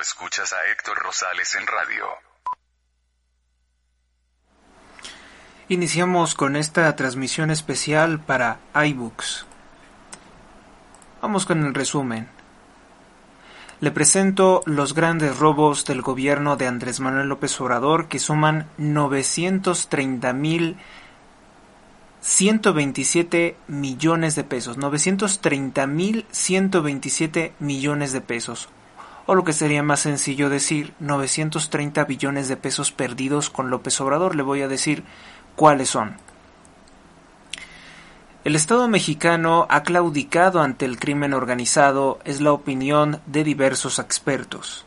Escuchas 0.00 0.54
a 0.54 0.70
Héctor 0.72 0.96
Rosales 0.96 1.54
en 1.56 1.66
radio. 1.66 2.06
Iniciamos 5.68 6.34
con 6.34 6.56
esta 6.56 6.96
transmisión 6.96 7.50
especial 7.50 8.18
para 8.18 8.60
iBooks. 8.74 9.44
Vamos 11.20 11.44
con 11.44 11.66
el 11.66 11.74
resumen. 11.74 12.30
Le 13.80 13.90
presento 13.90 14.62
los 14.64 14.94
grandes 14.94 15.38
robos 15.38 15.84
del 15.84 16.00
gobierno 16.00 16.56
de 16.56 16.66
Andrés 16.66 16.98
Manuel 17.00 17.28
López 17.28 17.60
Obrador 17.60 18.08
que 18.08 18.18
suman 18.18 18.70
930 18.78 20.32
mil 20.32 20.78
127 22.22 23.54
millones 23.68 24.34
de 24.34 24.44
pesos. 24.44 24.78
930 24.78 25.86
mil 25.86 26.26
127 26.30 27.52
millones 27.58 28.12
de 28.14 28.22
pesos. 28.22 28.70
O 29.30 29.36
lo 29.36 29.44
que 29.44 29.52
sería 29.52 29.84
más 29.84 30.00
sencillo 30.00 30.50
decir, 30.50 30.92
930 30.98 32.02
billones 32.02 32.48
de 32.48 32.56
pesos 32.56 32.90
perdidos 32.90 33.48
con 33.48 33.70
López 33.70 34.00
Obrador. 34.00 34.34
Le 34.34 34.42
voy 34.42 34.62
a 34.62 34.66
decir 34.66 35.04
cuáles 35.54 35.88
son. 35.88 36.16
El 38.42 38.56
Estado 38.56 38.88
mexicano 38.88 39.68
ha 39.70 39.84
claudicado 39.84 40.60
ante 40.60 40.84
el 40.84 40.98
crimen 40.98 41.32
organizado, 41.32 42.18
es 42.24 42.40
la 42.40 42.50
opinión 42.50 43.20
de 43.26 43.44
diversos 43.44 44.00
expertos. 44.00 44.84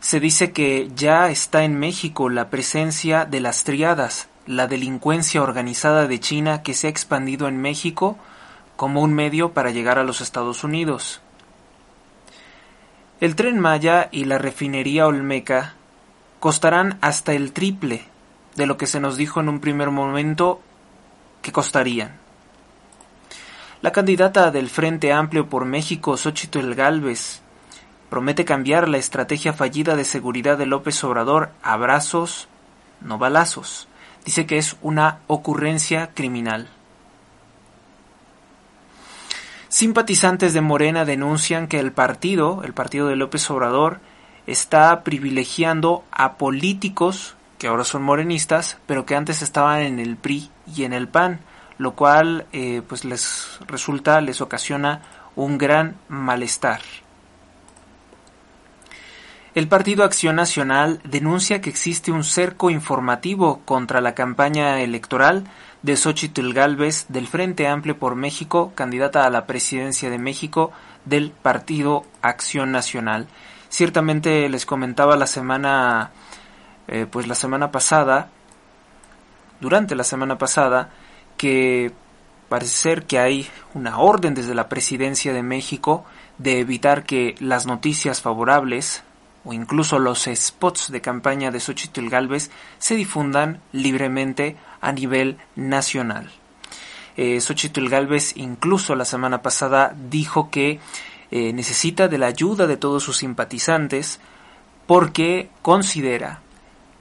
Se 0.00 0.18
dice 0.18 0.50
que 0.50 0.90
ya 0.96 1.30
está 1.30 1.62
en 1.62 1.78
México 1.78 2.28
la 2.28 2.50
presencia 2.50 3.24
de 3.24 3.38
las 3.38 3.62
triadas, 3.62 4.26
la 4.46 4.66
delincuencia 4.66 5.44
organizada 5.44 6.08
de 6.08 6.18
China 6.18 6.64
que 6.64 6.74
se 6.74 6.88
ha 6.88 6.90
expandido 6.90 7.46
en 7.46 7.58
México 7.62 8.18
como 8.74 9.00
un 9.00 9.14
medio 9.14 9.52
para 9.52 9.70
llegar 9.70 10.00
a 10.00 10.02
los 10.02 10.20
Estados 10.20 10.64
Unidos. 10.64 11.21
El 13.22 13.36
tren 13.36 13.60
Maya 13.60 14.08
y 14.10 14.24
la 14.24 14.36
refinería 14.38 15.06
Olmeca 15.06 15.74
costarán 16.40 16.98
hasta 17.02 17.34
el 17.34 17.52
triple 17.52 18.02
de 18.56 18.66
lo 18.66 18.76
que 18.76 18.88
se 18.88 18.98
nos 18.98 19.16
dijo 19.16 19.38
en 19.38 19.48
un 19.48 19.60
primer 19.60 19.92
momento 19.92 20.60
que 21.40 21.52
costarían. 21.52 22.16
La 23.80 23.92
candidata 23.92 24.50
del 24.50 24.68
Frente 24.68 25.12
Amplio 25.12 25.48
por 25.48 25.66
México, 25.66 26.16
Xochitl 26.16 26.74
Galvez, 26.74 27.42
promete 28.10 28.44
cambiar 28.44 28.88
la 28.88 28.98
estrategia 28.98 29.52
fallida 29.52 29.94
de 29.94 30.04
seguridad 30.04 30.58
de 30.58 30.66
López 30.66 31.04
Obrador 31.04 31.52
a 31.62 31.76
brazos, 31.76 32.48
no 33.00 33.18
balazos. 33.18 33.86
Dice 34.24 34.46
que 34.46 34.58
es 34.58 34.74
una 34.82 35.20
ocurrencia 35.28 36.10
criminal. 36.12 36.70
Simpatizantes 39.72 40.52
de 40.52 40.60
Morena 40.60 41.06
denuncian 41.06 41.66
que 41.66 41.80
el 41.80 41.92
partido, 41.92 42.62
el 42.62 42.74
partido 42.74 43.08
de 43.08 43.16
López 43.16 43.50
Obrador, 43.50 44.00
está 44.46 45.02
privilegiando 45.02 46.04
a 46.12 46.34
políticos 46.34 47.36
que 47.56 47.68
ahora 47.68 47.84
son 47.84 48.02
morenistas, 48.02 48.76
pero 48.84 49.06
que 49.06 49.16
antes 49.16 49.40
estaban 49.40 49.80
en 49.80 49.98
el 49.98 50.18
PRI 50.18 50.50
y 50.76 50.84
en 50.84 50.92
el 50.92 51.08
PAN, 51.08 51.40
lo 51.78 51.94
cual 51.94 52.44
eh, 52.52 52.82
pues 52.86 53.06
les 53.06 53.60
resulta, 53.66 54.20
les 54.20 54.42
ocasiona 54.42 55.00
un 55.36 55.56
gran 55.56 55.96
malestar. 56.06 56.82
El 59.54 59.68
Partido 59.68 60.04
Acción 60.04 60.36
Nacional 60.36 61.00
denuncia 61.04 61.62
que 61.62 61.70
existe 61.70 62.12
un 62.12 62.24
cerco 62.24 62.68
informativo 62.68 63.62
contra 63.64 64.02
la 64.02 64.14
campaña 64.14 64.82
electoral 64.82 65.44
de 65.82 65.96
Xochitl 65.96 66.52
Galvez 66.52 67.06
del 67.08 67.26
Frente 67.26 67.66
Amplio 67.66 67.98
por 67.98 68.14
México, 68.14 68.72
candidata 68.74 69.26
a 69.26 69.30
la 69.30 69.46
presidencia 69.46 70.10
de 70.10 70.18
México 70.18 70.72
del 71.04 71.30
Partido 71.30 72.04
Acción 72.22 72.70
Nacional. 72.70 73.26
Ciertamente 73.68 74.48
les 74.48 74.66
comentaba 74.66 75.16
la 75.16 75.26
semana, 75.26 76.10
eh, 76.88 77.06
pues 77.10 77.26
la 77.26 77.34
semana 77.34 77.72
pasada, 77.72 78.28
durante 79.60 79.94
la 79.94 80.04
semana 80.04 80.38
pasada, 80.38 80.90
que 81.36 81.92
parece 82.48 82.76
ser 82.76 83.04
que 83.04 83.18
hay 83.18 83.48
una 83.74 83.98
orden 83.98 84.34
desde 84.34 84.54
la 84.54 84.68
presidencia 84.68 85.32
de 85.32 85.42
México 85.42 86.04
de 86.38 86.60
evitar 86.60 87.04
que 87.04 87.34
las 87.40 87.66
noticias 87.66 88.20
favorables 88.20 89.02
o 89.44 89.52
incluso 89.52 89.98
los 89.98 90.28
spots 90.32 90.90
de 90.90 91.00
campaña 91.00 91.50
de 91.50 91.60
Xochitl 91.60 92.08
Galvez 92.08 92.50
se 92.78 92.94
difundan 92.94 93.60
libremente 93.72 94.56
a 94.80 94.92
nivel 94.92 95.38
nacional. 95.56 96.30
Eh, 97.16 97.40
Xochitl 97.40 97.88
Galvez 97.88 98.36
incluso 98.36 98.94
la 98.94 99.04
semana 99.04 99.42
pasada 99.42 99.94
dijo 100.08 100.50
que 100.50 100.80
eh, 101.30 101.52
necesita 101.52 102.08
de 102.08 102.18
la 102.18 102.26
ayuda 102.26 102.66
de 102.66 102.76
todos 102.76 103.02
sus 103.02 103.18
simpatizantes 103.18 104.20
porque 104.86 105.50
considera 105.62 106.40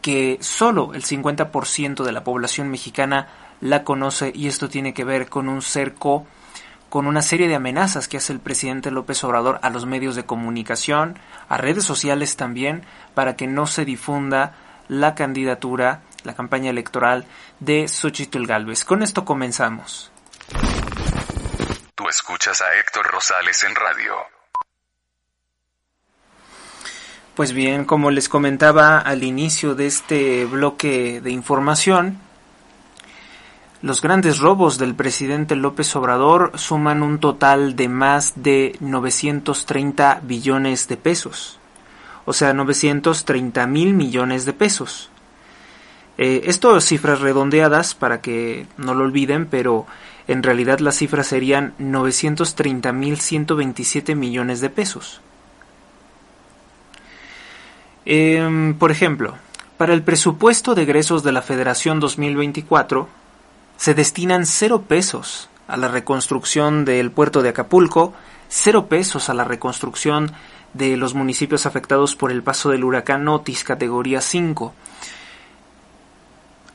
que 0.01 0.37
solo 0.41 0.93
el 0.93 1.03
50% 1.03 2.03
de 2.03 2.11
la 2.11 2.23
población 2.23 2.69
mexicana 2.69 3.27
la 3.61 3.83
conoce 3.83 4.31
y 4.33 4.47
esto 4.47 4.67
tiene 4.67 4.93
que 4.93 5.03
ver 5.03 5.29
con 5.29 5.47
un 5.47 5.61
cerco 5.61 6.25
con 6.91 7.07
una 7.07 7.21
serie 7.21 7.47
de 7.47 7.55
amenazas 7.55 8.09
que 8.09 8.17
hace 8.17 8.33
el 8.33 8.41
presidente 8.41 8.91
López 8.91 9.23
Obrador 9.23 9.61
a 9.63 9.69
los 9.69 9.85
medios 9.85 10.13
de 10.17 10.25
comunicación, 10.25 11.17
a 11.47 11.55
redes 11.55 11.85
sociales 11.85 12.35
también, 12.35 12.83
para 13.13 13.37
que 13.37 13.47
no 13.47 13.65
se 13.65 13.85
difunda 13.85 14.55
la 14.89 15.15
candidatura, 15.15 16.01
la 16.25 16.35
campaña 16.35 16.69
electoral 16.69 17.23
de 17.61 17.87
Xochitl 17.87 18.45
Galvez. 18.45 18.83
Con 18.83 19.03
esto 19.03 19.23
comenzamos. 19.23 20.11
Tú 21.95 22.09
escuchas 22.09 22.61
a 22.61 22.77
Héctor 22.77 23.07
Rosales 23.07 23.63
en 23.63 23.73
radio. 23.73 24.13
Pues 27.35 27.53
bien, 27.53 27.85
como 27.85 28.11
les 28.11 28.27
comentaba 28.27 28.97
al 28.97 29.23
inicio 29.23 29.75
de 29.75 29.87
este 29.87 30.43
bloque 30.43 31.21
de 31.21 31.31
información, 31.31 32.19
los 33.81 34.01
grandes 34.01 34.37
robos 34.37 34.77
del 34.77 34.93
presidente 34.93 35.55
López 35.55 35.95
Obrador 35.95 36.51
suman 36.55 37.01
un 37.01 37.19
total 37.19 37.75
de 37.75 37.89
más 37.89 38.33
de 38.35 38.75
930 38.79 40.21
billones 40.23 40.87
de 40.87 40.97
pesos, 40.97 41.59
o 42.25 42.33
sea, 42.33 42.53
930 42.53 43.65
mil 43.65 43.93
millones 43.93 44.45
de 44.45 44.53
pesos. 44.53 45.09
Eh, 46.19 46.43
esto 46.45 46.79
cifras 46.79 47.21
redondeadas 47.21 47.95
para 47.95 48.21
que 48.21 48.67
no 48.77 48.93
lo 48.93 49.03
olviden, 49.03 49.47
pero 49.47 49.87
en 50.27 50.43
realidad 50.43 50.79
las 50.79 50.97
cifras 50.97 51.25
serían 51.25 51.73
930 51.79 52.91
mil 52.91 53.19
127 53.19 54.13
millones 54.13 54.61
de 54.61 54.69
pesos. 54.69 55.21
Eh, 58.05 58.75
por 58.77 58.91
ejemplo, 58.91 59.35
para 59.77 59.95
el 59.95 60.03
presupuesto 60.03 60.75
de 60.75 60.83
egresos 60.83 61.23
de 61.23 61.31
la 61.31 61.41
Federación 61.41 61.99
2024, 61.99 63.07
se 63.81 63.95
destinan 63.95 64.45
cero 64.45 64.83
pesos 64.87 65.49
a 65.67 65.75
la 65.75 65.87
reconstrucción 65.87 66.85
del 66.85 67.09
puerto 67.09 67.41
de 67.41 67.49
Acapulco, 67.49 68.13
cero 68.47 68.85
pesos 68.85 69.27
a 69.27 69.33
la 69.33 69.43
reconstrucción 69.43 70.33
de 70.75 70.97
los 70.97 71.15
municipios 71.15 71.65
afectados 71.65 72.15
por 72.15 72.31
el 72.31 72.43
paso 72.43 72.69
del 72.69 72.83
huracán 72.83 73.27
Otis 73.27 73.63
categoría 73.63 74.21
5. 74.21 74.75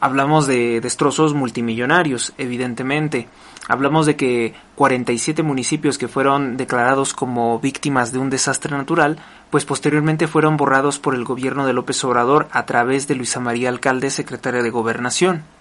Hablamos 0.01 0.49
de 0.49 0.81
destrozos 0.81 1.33
multimillonarios, 1.33 2.33
evidentemente. 2.39 3.29
Hablamos 3.69 4.07
de 4.07 4.17
que 4.17 4.55
47 4.75 5.45
municipios 5.45 5.99
que 5.99 6.09
fueron 6.09 6.57
declarados 6.57 7.15
como 7.15 7.61
víctimas 7.61 8.11
de 8.11 8.19
un 8.19 8.31
desastre 8.31 8.77
natural, 8.77 9.21
pues 9.51 9.65
posteriormente 9.65 10.27
fueron 10.27 10.57
borrados 10.57 10.99
por 10.99 11.15
el 11.15 11.23
gobierno 11.23 11.69
de 11.69 11.73
López 11.73 12.03
Obrador 12.03 12.49
a 12.51 12.67
través 12.67 13.07
de 13.07 13.15
Luisa 13.15 13.39
María 13.39 13.69
Alcalde, 13.69 14.11
secretaria 14.11 14.65
de 14.65 14.71
Gobernación. 14.71 15.56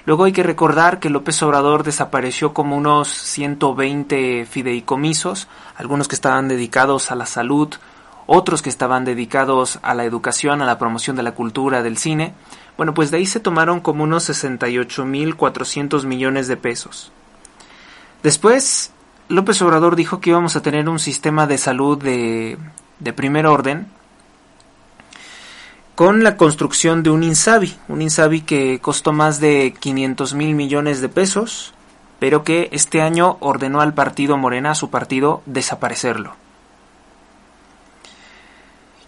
Luego 0.05 0.23
hay 0.23 0.31
que 0.31 0.43
recordar 0.43 1.01
que 1.01 1.09
López 1.09 1.43
Obrador 1.43 1.83
desapareció 1.83 2.53
como 2.53 2.77
unos 2.77 3.09
120 3.09 4.45
fideicomisos, 4.45 5.49
algunos 5.75 6.07
que 6.07 6.15
estaban 6.15 6.47
dedicados 6.47 7.11
a 7.11 7.15
la 7.15 7.25
salud, 7.25 7.75
otros 8.25 8.61
que 8.61 8.69
estaban 8.69 9.03
dedicados 9.03 9.79
a 9.81 9.93
la 9.95 10.05
educación, 10.05 10.61
a 10.61 10.65
la 10.65 10.79
promoción 10.79 11.17
de 11.17 11.23
la 11.23 11.33
cultura, 11.33 11.83
del 11.83 11.97
cine. 11.97 12.35
Bueno, 12.77 12.93
pues 12.93 13.11
de 13.11 13.17
ahí 13.17 13.25
se 13.25 13.41
tomaron 13.41 13.81
como 13.81 14.05
unos 14.05 14.29
68.400 14.29 16.05
millones 16.05 16.47
de 16.47 16.55
pesos. 16.55 17.11
Después, 18.23 18.93
López 19.29 19.61
Obrador 19.61 19.95
dijo 19.95 20.19
que 20.19 20.31
íbamos 20.31 20.55
a 20.55 20.61
tener 20.61 20.89
un 20.89 20.97
sistema 20.97 21.45
de 21.45 21.59
salud 21.59 22.01
de, 22.01 22.57
de 22.99 23.13
primer 23.13 23.45
orden 23.45 23.87
con 25.93 26.23
la 26.23 26.35
construcción 26.35 27.03
de 27.03 27.11
un 27.11 27.23
Insabi, 27.23 27.75
un 27.89 28.01
Insabi 28.01 28.41
que 28.41 28.79
costó 28.79 29.13
más 29.13 29.39
de 29.39 29.75
500 29.79 30.33
mil 30.33 30.55
millones 30.55 30.99
de 31.01 31.09
pesos, 31.09 31.73
pero 32.17 32.43
que 32.43 32.69
este 32.71 33.01
año 33.01 33.37
ordenó 33.39 33.81
al 33.81 33.93
partido 33.93 34.35
Morena, 34.35 34.71
a 34.71 34.75
su 34.75 34.89
partido, 34.89 35.43
desaparecerlo. 35.45 36.33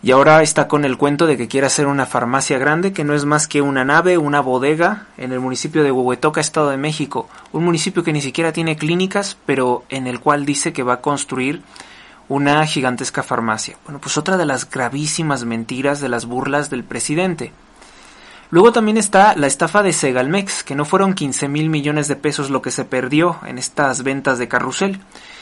Y 0.03 0.11
ahora 0.11 0.41
está 0.41 0.67
con 0.67 0.83
el 0.83 0.97
cuento 0.97 1.27
de 1.27 1.37
que 1.37 1.47
quiere 1.47 1.67
hacer 1.67 1.85
una 1.85 2.07
farmacia 2.07 2.57
grande 2.57 2.91
que 2.91 3.03
no 3.03 3.13
es 3.13 3.25
más 3.25 3.47
que 3.47 3.61
una 3.61 3.85
nave, 3.85 4.17
una 4.17 4.41
bodega 4.41 5.05
en 5.17 5.31
el 5.31 5.39
municipio 5.39 5.83
de 5.83 5.91
Huehuetoca, 5.91 6.41
Estado 6.41 6.71
de 6.71 6.77
México. 6.77 7.29
Un 7.51 7.63
municipio 7.63 8.03
que 8.03 8.11
ni 8.11 8.21
siquiera 8.21 8.51
tiene 8.51 8.77
clínicas, 8.77 9.37
pero 9.45 9.83
en 9.89 10.07
el 10.07 10.19
cual 10.19 10.43
dice 10.43 10.73
que 10.73 10.81
va 10.81 10.93
a 10.93 11.01
construir 11.01 11.61
una 12.29 12.65
gigantesca 12.65 13.21
farmacia. 13.21 13.77
Bueno, 13.85 13.99
pues 13.99 14.17
otra 14.17 14.37
de 14.37 14.45
las 14.45 14.67
gravísimas 14.67 15.45
mentiras 15.45 16.01
de 16.01 16.09
las 16.09 16.25
burlas 16.25 16.71
del 16.71 16.83
presidente. 16.83 17.51
Luego 18.49 18.71
también 18.71 18.97
está 18.97 19.35
la 19.35 19.47
estafa 19.47 19.83
de 19.83 19.93
Segalmex, 19.93 20.63
que 20.63 20.75
no 20.75 20.83
fueron 20.83 21.13
15 21.13 21.47
mil 21.47 21.69
millones 21.69 22.07
de 22.07 22.15
pesos 22.15 22.49
lo 22.49 22.63
que 22.63 22.71
se 22.71 22.85
perdió 22.85 23.37
en 23.45 23.59
estas 23.59 24.01
ventas 24.01 24.39
de 24.39 24.47
carrusel, 24.47 24.99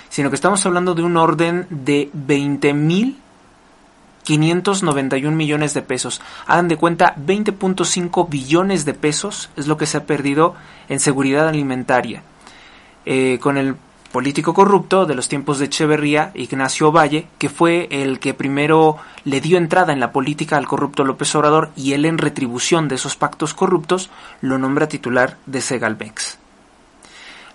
sino 0.10 0.30
que 0.30 0.36
estamos 0.36 0.66
hablando 0.66 0.96
de 0.96 1.04
un 1.04 1.16
orden 1.16 1.66
de 1.70 2.10
20 2.14 2.74
mil 2.74 3.18
591 4.30 5.36
millones 5.36 5.74
de 5.74 5.82
pesos. 5.82 6.22
Hagan 6.46 6.68
de 6.68 6.78
cuenta, 6.78 7.16
20.5 7.16 8.30
billones 8.30 8.86
de 8.86 8.94
pesos 8.94 9.50
es 9.56 9.66
lo 9.66 9.76
que 9.76 9.88
se 9.88 9.98
ha 9.98 10.06
perdido 10.06 10.54
en 10.88 11.00
seguridad 11.00 11.48
alimentaria. 11.48 12.22
Eh, 13.08 13.40
con 13.42 13.58
el 13.58 13.76
político 14.12 14.54
corrupto 14.54 15.08
de 15.08 15.16
los 15.16 15.30
tiempos 15.30 15.58
de 15.58 15.66
Echeverría, 15.66 16.30
Ignacio 16.36 16.92
Valle, 16.92 17.28
que 17.40 17.50
fue 17.50 17.88
el 17.90 18.20
que 18.20 18.36
primero 18.36 18.98
le 19.24 19.42
dio 19.42 19.58
entrada 19.58 19.94
en 19.94 20.00
la 20.00 20.12
política 20.12 20.58
al 20.58 20.68
corrupto 20.68 21.04
López 21.04 21.34
Obrador 21.34 21.72
y 21.76 21.94
él 21.94 22.06
en 22.06 22.20
retribución 22.20 22.88
de 22.88 22.96
esos 22.96 23.16
pactos 23.16 23.56
corruptos 23.56 24.12
lo 24.42 24.60
nombra 24.60 24.88
titular 24.88 25.38
de 25.48 25.62
Segalmex. 25.62 26.38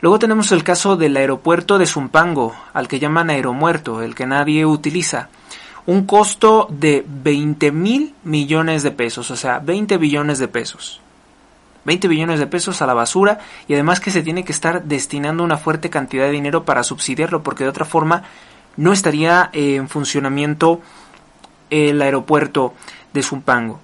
Luego 0.01 0.19
tenemos 0.19 0.51
el 0.51 0.65
caso 0.65 0.97
del 0.97 1.17
aeropuerto 1.17 1.79
de 1.79 1.87
Zumpango, 1.87 2.53
al 2.73 2.89
que 2.89 2.99
llaman 2.99 3.31
aeromuerto, 3.31 4.03
el 4.03 4.17
que 4.17 4.27
nadie 4.27 4.67
utiliza 4.67 5.29
un 5.87 6.07
costo 6.07 6.67
de 6.71 7.05
20 7.07 7.73
mil 7.73 8.15
millones 8.25 8.83
de 8.83 8.91
pesos, 8.91 9.31
o 9.31 9.37
sea, 9.37 9.59
20 9.59 9.99
billones 9.99 10.39
de 10.39 10.49
pesos. 10.49 11.01
20 11.85 12.09
billones 12.09 12.39
de 12.39 12.47
pesos 12.47 12.81
a 12.81 12.87
la 12.87 12.95
basura 12.95 13.41
y 13.69 13.75
además 13.75 14.01
que 14.01 14.11
se 14.11 14.23
tiene 14.23 14.45
que 14.45 14.53
estar 14.53 14.85
destinando 14.85 15.45
una 15.45 15.59
fuerte 15.59 15.91
cantidad 15.91 16.25
de 16.25 16.31
dinero 16.31 16.65
para 16.65 16.83
subsidiarlo 16.83 17.43
porque 17.43 17.65
de 17.65 17.71
otra 17.71 17.85
forma 17.85 18.23
no 18.77 18.93
estaría 18.93 19.51
en 19.53 19.89
funcionamiento 19.89 20.81
el 21.71 22.01
aeropuerto 22.01 22.75
de 23.13 23.23
Zumpango. 23.23 23.81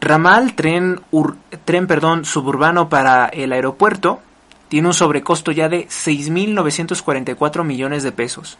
Ramal, 0.00 0.54
tren, 0.54 1.00
tren 1.64 1.86
perdón, 1.86 2.24
suburbano 2.24 2.88
para 2.88 3.26
el 3.26 3.52
aeropuerto, 3.52 4.20
tiene 4.68 4.88
un 4.88 4.94
sobrecosto 4.94 5.52
ya 5.52 5.68
de 5.68 5.86
6.944 5.88 7.64
millones 7.64 8.02
de 8.02 8.12
pesos. 8.12 8.58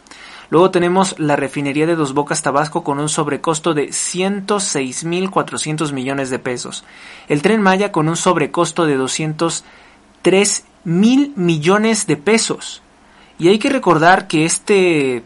Luego 0.50 0.70
tenemos 0.70 1.18
la 1.18 1.36
refinería 1.36 1.86
de 1.86 1.96
Dos 1.96 2.14
Bocas 2.14 2.42
Tabasco 2.42 2.84
con 2.84 3.00
un 3.00 3.08
sobrecosto 3.08 3.74
de 3.74 3.88
106.400 3.88 5.92
millones 5.92 6.30
de 6.30 6.38
pesos. 6.38 6.84
El 7.28 7.42
tren 7.42 7.60
Maya 7.60 7.90
con 7.90 8.08
un 8.08 8.16
sobrecosto 8.16 8.86
de 8.86 8.94
203 8.94 10.64
mil 10.84 11.32
millones 11.36 12.06
de 12.06 12.16
pesos. 12.16 12.82
Y 13.38 13.48
hay 13.48 13.58
que 13.58 13.70
recordar 13.70 14.28
que 14.28 14.44
este 14.44 15.24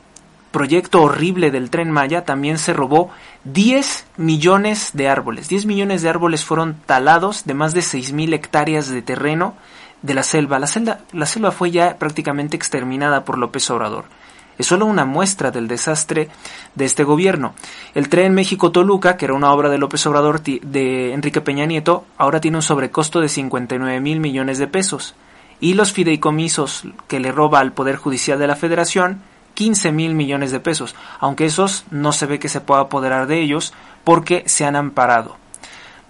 proyecto 0.52 1.02
horrible 1.02 1.50
del 1.50 1.70
tren 1.70 1.90
Maya 1.90 2.25
también 2.25 2.58
se 2.58 2.73
robó 2.73 3.11
10 3.44 4.06
millones 4.16 4.90
de 4.94 5.08
árboles. 5.08 5.49
10 5.49 5.66
millones 5.66 6.02
de 6.02 6.08
árboles 6.08 6.44
fueron 6.44 6.76
talados 6.87 7.44
de 7.44 7.55
más 7.55 7.75
de 7.75 7.81
6.000 7.81 8.34
hectáreas 8.34 8.88
de 8.88 9.02
terreno 9.02 9.55
de 10.00 10.14
la 10.14 10.23
selva. 10.23 10.58
La 10.58 10.66
selva, 10.66 11.00
la 11.12 11.26
selva 11.26 11.52
fue 11.52 11.70
ya 11.70 11.99
prácticamente 11.99 12.56
exterminada 12.56 13.25
por 13.25 13.37
López 13.37 13.70
Obrador 13.70 14.06
es 14.61 14.67
solo 14.67 14.85
una 14.85 15.07
muestra 15.07 15.51
del 15.51 15.69
desastre 15.69 16.29
de 16.75 16.85
este 16.85 17.03
gobierno. 17.03 17.55
El 17.95 18.11
tren 18.11 18.35
México-Toluca, 18.35 19.17
que 19.17 19.25
era 19.25 19.33
una 19.33 19.53
obra 19.53 19.71
de 19.71 19.79
López 19.79 20.07
Obrador 20.07 20.43
de 20.43 21.15
Enrique 21.15 21.41
Peña 21.41 21.65
Nieto, 21.65 22.05
ahora 22.19 22.43
tiene 22.43 22.59
un 22.59 22.62
sobrecosto 22.62 23.21
de 23.21 23.31
59 23.31 24.01
mil 24.01 24.21
millones 24.21 24.59
de 24.59 24.67
pesos. 24.67 25.15
Y 25.61 25.75
los 25.75 25.93
fideicomisos 25.93 26.85
que 27.09 27.21
le 27.21 27.33
roba 27.33 27.61
al 27.61 27.73
Poder 27.73 27.97
Judicial 27.97 28.39
de 28.39 28.47
la 28.47 28.55
Federación, 28.55 29.23
15 29.55 29.93
mil 29.93 30.15
millones 30.15 30.53
de 30.53 30.61
pesos, 30.61 30.95
aunque 31.21 31.47
esos 31.47 31.85
no 31.91 32.12
se 32.12 32.27
ve 32.27 32.39
que 32.39 32.51
se 32.51 32.61
pueda 32.61 32.83
apoderar 32.83 33.27
de 33.27 33.41
ellos 33.41 33.73
porque 34.05 34.45
se 34.47 34.67
han 34.67 34.77
amparado. 34.77 35.39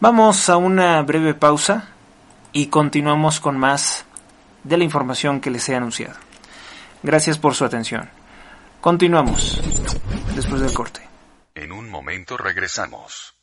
Vamos 0.01 0.49
a 0.49 0.57
una 0.57 1.01
breve 1.03 1.35
pausa 1.35 1.91
y 2.53 2.67
continuamos 2.67 3.39
con 3.39 3.57
más 3.57 4.07
de 4.65 4.77
la 4.77 4.83
información 4.83 5.41
que 5.41 5.51
les 5.51 5.69
he 5.69 5.77
anunciado. 5.77 6.17
Gracias 7.05 7.39
por 7.39 7.55
su 7.55 7.65
atención. 7.65 8.11
Continuamos 8.81 9.61
después 10.35 10.63
del 10.63 10.73
corte. 10.73 11.03
En 11.55 11.71
un 11.71 11.91
momento 11.91 12.39
regresamos. 12.39 13.35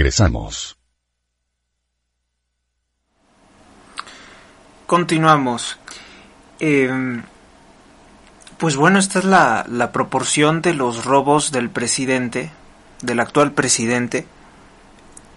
Regresamos. 0.00 0.78
Continuamos. 4.86 5.78
Eh, 6.58 7.20
pues 8.56 8.76
bueno, 8.76 8.98
esta 8.98 9.18
es 9.18 9.26
la, 9.26 9.66
la 9.68 9.92
proporción 9.92 10.62
de 10.62 10.72
los 10.72 11.04
robos 11.04 11.52
del 11.52 11.68
presidente, 11.68 12.50
del 13.02 13.20
actual 13.20 13.52
presidente, 13.52 14.26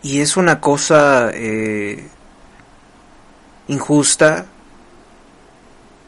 y 0.02 0.22
es 0.22 0.38
una 0.38 0.62
cosa 0.62 1.30
eh, 1.34 2.08
injusta, 3.68 4.46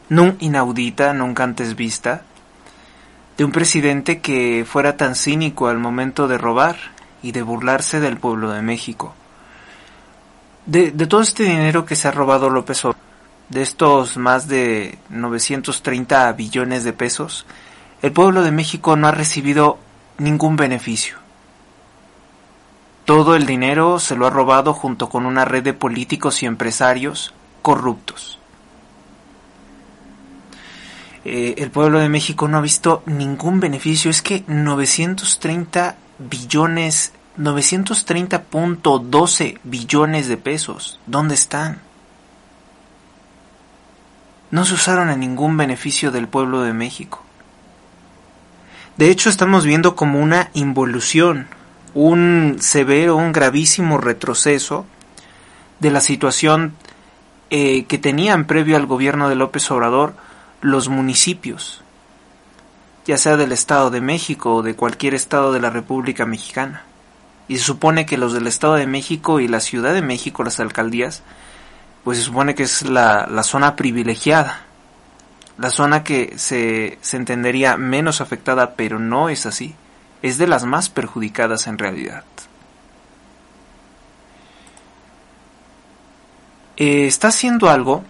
inaudita, 0.08 1.12
nunca 1.12 1.44
antes 1.44 1.76
vista, 1.76 2.22
de 3.36 3.44
un 3.44 3.52
presidente 3.52 4.20
que 4.20 4.64
fuera 4.66 4.96
tan 4.96 5.14
cínico 5.14 5.68
al 5.68 5.78
momento 5.78 6.26
de 6.26 6.38
robar 6.38 6.95
y 7.26 7.32
de 7.32 7.42
burlarse 7.42 7.98
del 7.98 8.18
pueblo 8.18 8.52
de 8.52 8.62
México. 8.62 9.12
De, 10.64 10.92
todo 10.92 11.20
este 11.20 11.42
dinero 11.42 11.84
que 11.84 11.96
se 11.96 12.06
ha 12.06 12.12
robado 12.12 12.50
López 12.50 12.84
Obrador, 12.84 13.02
de 13.48 13.62
estos 13.62 14.16
más 14.16 14.46
de 14.46 14.98
930 15.10 16.32
billones 16.32 16.84
de 16.84 16.92
pesos, 16.92 17.46
el 18.02 18.12
pueblo 18.12 18.42
de 18.42 18.52
México 18.52 18.94
no 18.96 19.08
ha 19.08 19.12
recibido 19.12 19.78
ningún 20.18 20.54
beneficio. 20.56 21.16
Todo 23.04 23.34
el 23.34 23.44
dinero 23.44 23.98
se 23.98 24.14
lo 24.14 24.26
ha 24.26 24.30
robado 24.30 24.72
junto 24.72 25.08
con 25.08 25.26
una 25.26 25.44
red 25.44 25.64
de 25.64 25.74
políticos 25.74 26.42
y 26.42 26.46
empresarios 26.46 27.34
corruptos. 27.62 28.38
Eh, 31.24 31.56
el 31.58 31.72
pueblo 31.72 31.98
de 31.98 32.08
México 32.08 32.46
no 32.46 32.58
ha 32.58 32.60
visto 32.60 33.02
ningún 33.06 33.58
beneficio. 33.58 34.12
Es 34.12 34.22
que 34.22 34.44
930 34.46 35.96
billones, 36.18 37.14
930.12 37.38 39.58
billones 39.64 40.28
de 40.28 40.36
pesos, 40.36 41.00
¿dónde 41.06 41.34
están? 41.34 41.80
no 44.50 44.64
se 44.64 44.74
usaron 44.74 45.08
a 45.08 45.16
ningún 45.16 45.56
beneficio 45.56 46.10
del 46.10 46.28
pueblo 46.28 46.62
de 46.62 46.72
México. 46.72 47.22
De 48.96 49.10
hecho, 49.10 49.28
estamos 49.28 49.64
viendo 49.64 49.96
como 49.96 50.20
una 50.20 50.50
involución, 50.54 51.48
un 51.94 52.56
severo, 52.60 53.16
un 53.16 53.32
gravísimo 53.32 53.98
retroceso 53.98 54.86
de 55.80 55.90
la 55.90 56.00
situación 56.00 56.74
eh, 57.50 57.84
que 57.84 57.98
tenían 57.98 58.46
previo 58.46 58.76
al 58.76 58.86
gobierno 58.86 59.28
de 59.28 59.34
López 59.34 59.70
Obrador 59.70 60.14
los 60.62 60.88
municipios, 60.88 61.82
ya 63.06 63.16
sea 63.16 63.36
del 63.36 63.52
Estado 63.52 63.90
de 63.90 64.00
México 64.00 64.56
o 64.56 64.62
de 64.62 64.74
cualquier 64.74 65.14
estado 65.14 65.52
de 65.52 65.60
la 65.60 65.70
República 65.70 66.26
Mexicana. 66.26 66.82
Y 67.48 67.58
se 67.58 67.64
supone 67.64 68.06
que 68.06 68.16
los 68.18 68.32
del 68.32 68.46
Estado 68.46 68.74
de 68.74 68.86
México 68.86 69.38
y 69.38 69.46
la 69.46 69.60
Ciudad 69.60 69.94
de 69.94 70.02
México, 70.02 70.42
las 70.42 70.58
alcaldías, 70.58 71.22
pues 72.02 72.18
se 72.18 72.24
supone 72.24 72.54
que 72.54 72.64
es 72.64 72.82
la, 72.82 73.26
la 73.30 73.44
zona 73.44 73.76
privilegiada, 73.76 74.62
la 75.58 75.70
zona 75.70 76.02
que 76.02 76.34
se, 76.36 76.98
se 77.00 77.16
entendería 77.16 77.76
menos 77.76 78.20
afectada, 78.20 78.74
pero 78.74 78.98
no 78.98 79.28
es 79.28 79.46
así, 79.46 79.74
es 80.22 80.38
de 80.38 80.48
las 80.48 80.64
más 80.64 80.88
perjudicadas 80.88 81.66
en 81.68 81.78
realidad. 81.78 82.24
Eh, 86.76 87.06
está 87.06 87.28
haciendo 87.28 87.70
algo 87.70 88.04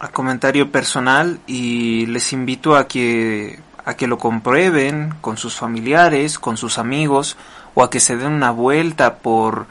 a 0.00 0.08
comentario 0.08 0.72
personal 0.72 1.40
y 1.46 2.06
les 2.06 2.32
invito 2.32 2.74
a 2.74 2.88
que 2.88 3.60
a 3.84 3.94
que 3.94 4.06
lo 4.06 4.18
comprueben 4.18 5.14
con 5.20 5.36
sus 5.36 5.56
familiares, 5.56 6.38
con 6.38 6.56
sus 6.56 6.78
amigos 6.78 7.36
o 7.74 7.82
a 7.82 7.90
que 7.90 8.00
se 8.00 8.16
den 8.16 8.32
una 8.32 8.50
vuelta 8.50 9.16
por 9.16 9.66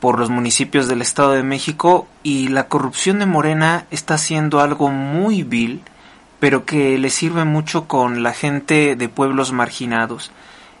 por 0.00 0.18
los 0.18 0.30
municipios 0.30 0.86
del 0.86 1.02
Estado 1.02 1.32
de 1.32 1.42
México. 1.42 2.06
Y 2.22 2.48
la 2.48 2.68
corrupción 2.68 3.18
de 3.18 3.26
Morena 3.26 3.86
está 3.90 4.14
haciendo 4.14 4.60
algo 4.60 4.90
muy 4.90 5.42
vil, 5.42 5.82
pero 6.40 6.64
que 6.64 6.98
le 6.98 7.10
sirve 7.10 7.44
mucho 7.44 7.88
con 7.88 8.22
la 8.22 8.32
gente 8.32 8.96
de 8.96 9.08
pueblos 9.08 9.52
marginados, 9.52 10.30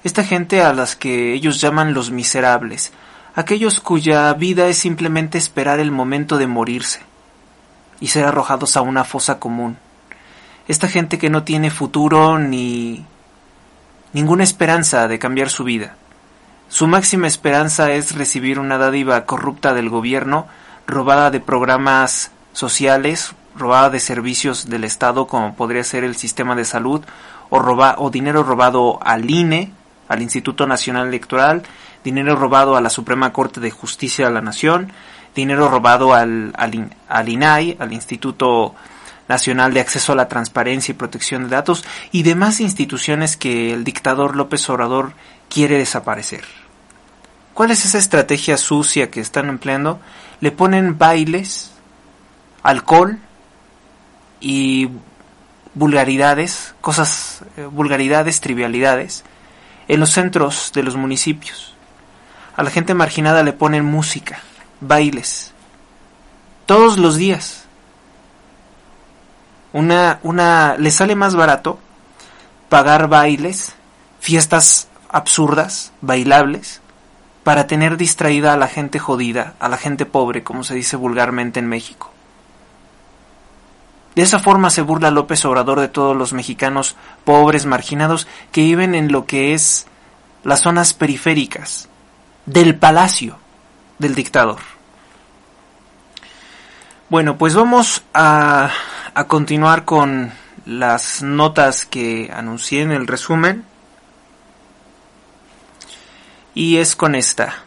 esta 0.04 0.22
gente 0.22 0.62
a 0.62 0.72
las 0.72 0.94
que 0.94 1.32
ellos 1.32 1.60
llaman 1.60 1.94
los 1.94 2.10
miserables, 2.10 2.92
aquellos 3.34 3.80
cuya 3.80 4.32
vida 4.34 4.68
es 4.68 4.78
simplemente 4.78 5.38
esperar 5.38 5.80
el 5.80 5.90
momento 5.90 6.38
de 6.38 6.46
morirse 6.46 7.07
y 8.00 8.08
ser 8.08 8.24
arrojados 8.24 8.76
a 8.76 8.82
una 8.82 9.04
fosa 9.04 9.38
común. 9.38 9.76
Esta 10.68 10.88
gente 10.88 11.18
que 11.18 11.30
no 11.30 11.44
tiene 11.44 11.70
futuro 11.70 12.38
ni 12.38 13.04
ninguna 14.12 14.44
esperanza 14.44 15.08
de 15.08 15.18
cambiar 15.18 15.50
su 15.50 15.64
vida. 15.64 15.94
Su 16.68 16.86
máxima 16.86 17.26
esperanza 17.26 17.90
es 17.92 18.14
recibir 18.14 18.58
una 18.58 18.76
dádiva 18.76 19.24
corrupta 19.24 19.72
del 19.72 19.88
gobierno, 19.88 20.46
robada 20.86 21.30
de 21.30 21.40
programas 21.40 22.30
sociales, 22.52 23.34
robada 23.56 23.90
de 23.90 24.00
servicios 24.00 24.68
del 24.68 24.84
Estado 24.84 25.26
como 25.26 25.54
podría 25.54 25.84
ser 25.84 26.04
el 26.04 26.16
sistema 26.16 26.54
de 26.54 26.64
salud, 26.64 27.02
o, 27.50 27.58
o 27.58 28.10
dinero 28.10 28.42
robado 28.42 28.98
al 29.02 29.30
INE, 29.30 29.72
al 30.08 30.22
Instituto 30.22 30.66
Nacional 30.66 31.08
Electoral, 31.08 31.62
dinero 32.04 32.36
robado 32.36 32.76
a 32.76 32.80
la 32.80 32.90
Suprema 32.90 33.32
Corte 33.32 33.60
de 33.60 33.70
Justicia 33.70 34.26
de 34.26 34.34
la 34.34 34.42
Nación, 34.42 34.92
dinero 35.38 35.68
robado 35.68 36.14
al, 36.14 36.52
al, 36.56 36.90
al 37.08 37.28
INAI, 37.28 37.76
al 37.78 37.92
Instituto 37.92 38.74
Nacional 39.28 39.72
de 39.72 39.80
Acceso 39.80 40.12
a 40.12 40.16
la 40.16 40.28
Transparencia 40.28 40.92
y 40.92 40.96
Protección 40.96 41.44
de 41.44 41.50
Datos, 41.50 41.84
y 42.12 42.22
demás 42.22 42.60
instituciones 42.60 43.36
que 43.36 43.72
el 43.72 43.84
dictador 43.84 44.36
López 44.36 44.68
Obrador 44.68 45.12
quiere 45.48 45.78
desaparecer. 45.78 46.44
¿Cuál 47.54 47.70
es 47.70 47.84
esa 47.84 47.98
estrategia 47.98 48.56
sucia 48.56 49.10
que 49.10 49.20
están 49.20 49.48
empleando? 49.48 50.00
Le 50.40 50.52
ponen 50.52 50.96
bailes, 50.98 51.72
alcohol 52.62 53.18
y 54.40 54.88
vulgaridades, 55.74 56.74
cosas, 56.80 57.42
eh, 57.56 57.64
vulgaridades, 57.64 58.40
trivialidades, 58.40 59.24
en 59.88 60.00
los 60.00 60.10
centros 60.10 60.72
de 60.74 60.82
los 60.82 60.96
municipios. 60.96 61.74
A 62.56 62.62
la 62.62 62.70
gente 62.70 62.94
marginada 62.94 63.42
le 63.42 63.52
ponen 63.52 63.84
música, 63.84 64.40
bailes, 64.80 65.52
todos 66.66 66.98
los 66.98 67.16
días. 67.16 67.64
Una, 69.72 70.18
una, 70.22 70.76
le 70.78 70.90
sale 70.90 71.14
más 71.14 71.34
barato 71.34 71.78
pagar 72.68 73.08
bailes, 73.08 73.74
fiestas 74.20 74.88
absurdas, 75.08 75.92
bailables, 76.00 76.80
para 77.44 77.66
tener 77.66 77.96
distraída 77.96 78.52
a 78.52 78.56
la 78.56 78.68
gente 78.68 78.98
jodida, 78.98 79.54
a 79.58 79.68
la 79.68 79.78
gente 79.78 80.04
pobre, 80.04 80.42
como 80.42 80.64
se 80.64 80.74
dice 80.74 80.96
vulgarmente 80.96 81.60
en 81.60 81.66
México. 81.66 82.12
De 84.14 84.22
esa 84.22 84.38
forma 84.38 84.70
se 84.70 84.82
burla 84.82 85.10
López 85.10 85.44
Obrador 85.44 85.80
de 85.80 85.88
todos 85.88 86.16
los 86.16 86.32
mexicanos 86.32 86.96
pobres, 87.24 87.66
marginados, 87.66 88.26
que 88.52 88.62
viven 88.62 88.94
en 88.94 89.12
lo 89.12 89.26
que 89.26 89.54
es 89.54 89.86
las 90.44 90.60
zonas 90.60 90.92
periféricas 90.92 91.88
del 92.44 92.76
palacio 92.76 93.38
del 93.98 94.14
dictador. 94.14 94.58
Bueno, 97.08 97.38
pues 97.38 97.54
vamos 97.54 98.02
a, 98.12 98.70
a 99.14 99.24
continuar 99.26 99.84
con 99.84 100.32
las 100.66 101.22
notas 101.22 101.86
que 101.86 102.30
anuncié 102.32 102.82
en 102.82 102.92
el 102.92 103.06
resumen 103.06 103.64
y 106.54 106.76
es 106.76 106.94
con 106.96 107.14
esta. 107.14 107.62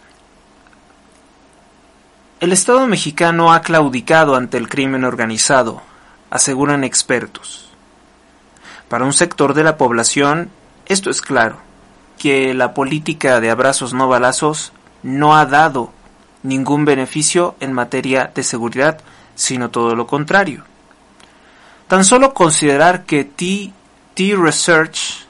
El 2.39 2.51
Estado 2.51 2.85
mexicano 2.87 3.53
ha 3.53 3.61
claudicado 3.61 4.35
ante 4.35 4.57
el 4.57 4.67
crimen 4.67 5.03
organizado, 5.03 5.81
aseguran 6.29 6.83
expertos. 6.83 7.69
Para 8.89 9.05
un 9.05 9.13
sector 9.13 9.53
de 9.53 9.63
la 9.63 9.77
población, 9.77 10.49
esto 10.85 11.09
es 11.09 11.21
claro, 11.21 11.57
que 12.17 12.53
la 12.53 12.73
política 12.73 13.39
de 13.39 13.49
abrazos 13.49 13.93
no 13.93 14.07
balazos 14.07 14.73
no 15.01 15.35
ha 15.35 15.45
dado 15.45 15.93
ningún 16.43 16.85
beneficio 16.85 17.55
en 17.59 17.73
materia 17.73 18.31
de 18.33 18.43
seguridad, 18.43 18.99
sino 19.35 19.69
todo 19.69 19.95
lo 19.95 20.07
contrario. 20.07 20.63
Tan 21.87 22.05
solo 22.05 22.33
considerar 22.33 23.03
que 23.03 23.23
T, 23.25 23.71
T 24.13 24.35
Research, 24.35 25.25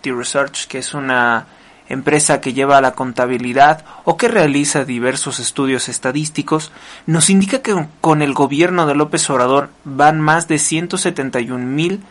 T 0.00 0.12
Research, 0.12 0.66
que 0.66 0.78
es 0.78 0.94
una 0.94 1.46
empresa 1.88 2.40
que 2.40 2.52
lleva 2.52 2.80
la 2.80 2.92
contabilidad 2.92 3.84
o 4.04 4.16
que 4.16 4.28
realiza 4.28 4.84
diversos 4.84 5.38
estudios 5.38 5.88
estadísticos, 5.88 6.72
nos 7.06 7.30
indica 7.30 7.60
que 7.62 7.86
con 8.00 8.22
el 8.22 8.34
gobierno 8.34 8.86
de 8.86 8.94
López 8.94 9.28
Obrador 9.30 9.70
van 9.84 10.20
más 10.20 10.48
de 10.48 10.58
171 10.58 11.64
mil 11.64 12.02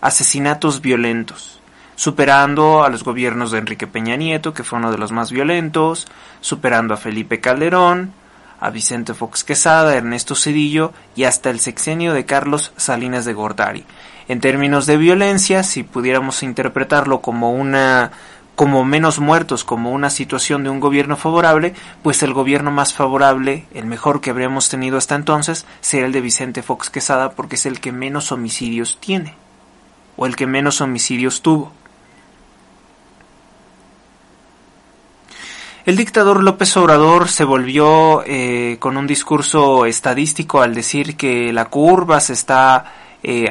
asesinatos 0.00 0.80
violentos, 0.80 1.60
superando 1.96 2.84
a 2.84 2.88
los 2.88 3.04
gobiernos 3.04 3.50
de 3.50 3.58
Enrique 3.58 3.86
Peña 3.86 4.16
Nieto, 4.16 4.54
que 4.54 4.64
fue 4.64 4.78
uno 4.78 4.90
de 4.90 4.98
los 4.98 5.12
más 5.12 5.30
violentos, 5.30 6.06
superando 6.40 6.94
a 6.94 6.96
Felipe 6.96 7.40
Calderón, 7.40 8.12
a 8.60 8.70
Vicente 8.70 9.14
Fox 9.14 9.44
Quesada, 9.44 9.94
Ernesto 9.94 10.34
Cedillo 10.34 10.92
y 11.14 11.24
hasta 11.24 11.50
el 11.50 11.60
sexenio 11.60 12.14
de 12.14 12.24
Carlos 12.24 12.72
Salinas 12.76 13.24
de 13.24 13.34
Gortari. 13.34 13.84
En 14.26 14.40
términos 14.40 14.86
de 14.86 14.96
violencia, 14.96 15.62
si 15.62 15.82
pudiéramos 15.82 16.42
interpretarlo 16.42 17.20
como 17.20 17.52
una 17.52 18.10
como 18.54 18.84
menos 18.84 19.18
muertos, 19.18 19.64
como 19.64 19.90
una 19.90 20.10
situación 20.10 20.62
de 20.62 20.70
un 20.70 20.80
gobierno 20.80 21.16
favorable, 21.16 21.74
pues 22.02 22.22
el 22.22 22.32
gobierno 22.32 22.70
más 22.70 22.94
favorable, 22.94 23.66
el 23.74 23.86
mejor 23.86 24.20
que 24.20 24.30
habríamos 24.30 24.68
tenido 24.68 24.96
hasta 24.96 25.16
entonces, 25.16 25.66
sería 25.80 26.06
el 26.06 26.12
de 26.12 26.20
Vicente 26.20 26.62
Fox 26.62 26.88
Quesada, 26.88 27.32
porque 27.32 27.56
es 27.56 27.66
el 27.66 27.80
que 27.80 27.90
menos 27.90 28.30
homicidios 28.30 28.98
tiene, 29.00 29.34
o 30.16 30.26
el 30.26 30.36
que 30.36 30.46
menos 30.46 30.80
homicidios 30.80 31.42
tuvo. 31.42 31.72
El 35.86 35.96
dictador 35.96 36.42
López 36.42 36.74
Obrador 36.78 37.28
se 37.28 37.44
volvió 37.44 38.22
eh, 38.24 38.78
con 38.78 38.96
un 38.96 39.06
discurso 39.06 39.84
estadístico 39.84 40.62
al 40.62 40.74
decir 40.74 41.14
que 41.14 41.52
la 41.52 41.66
curva 41.66 42.20
se 42.20 42.32
está 42.32 42.86
eh, 43.22 43.48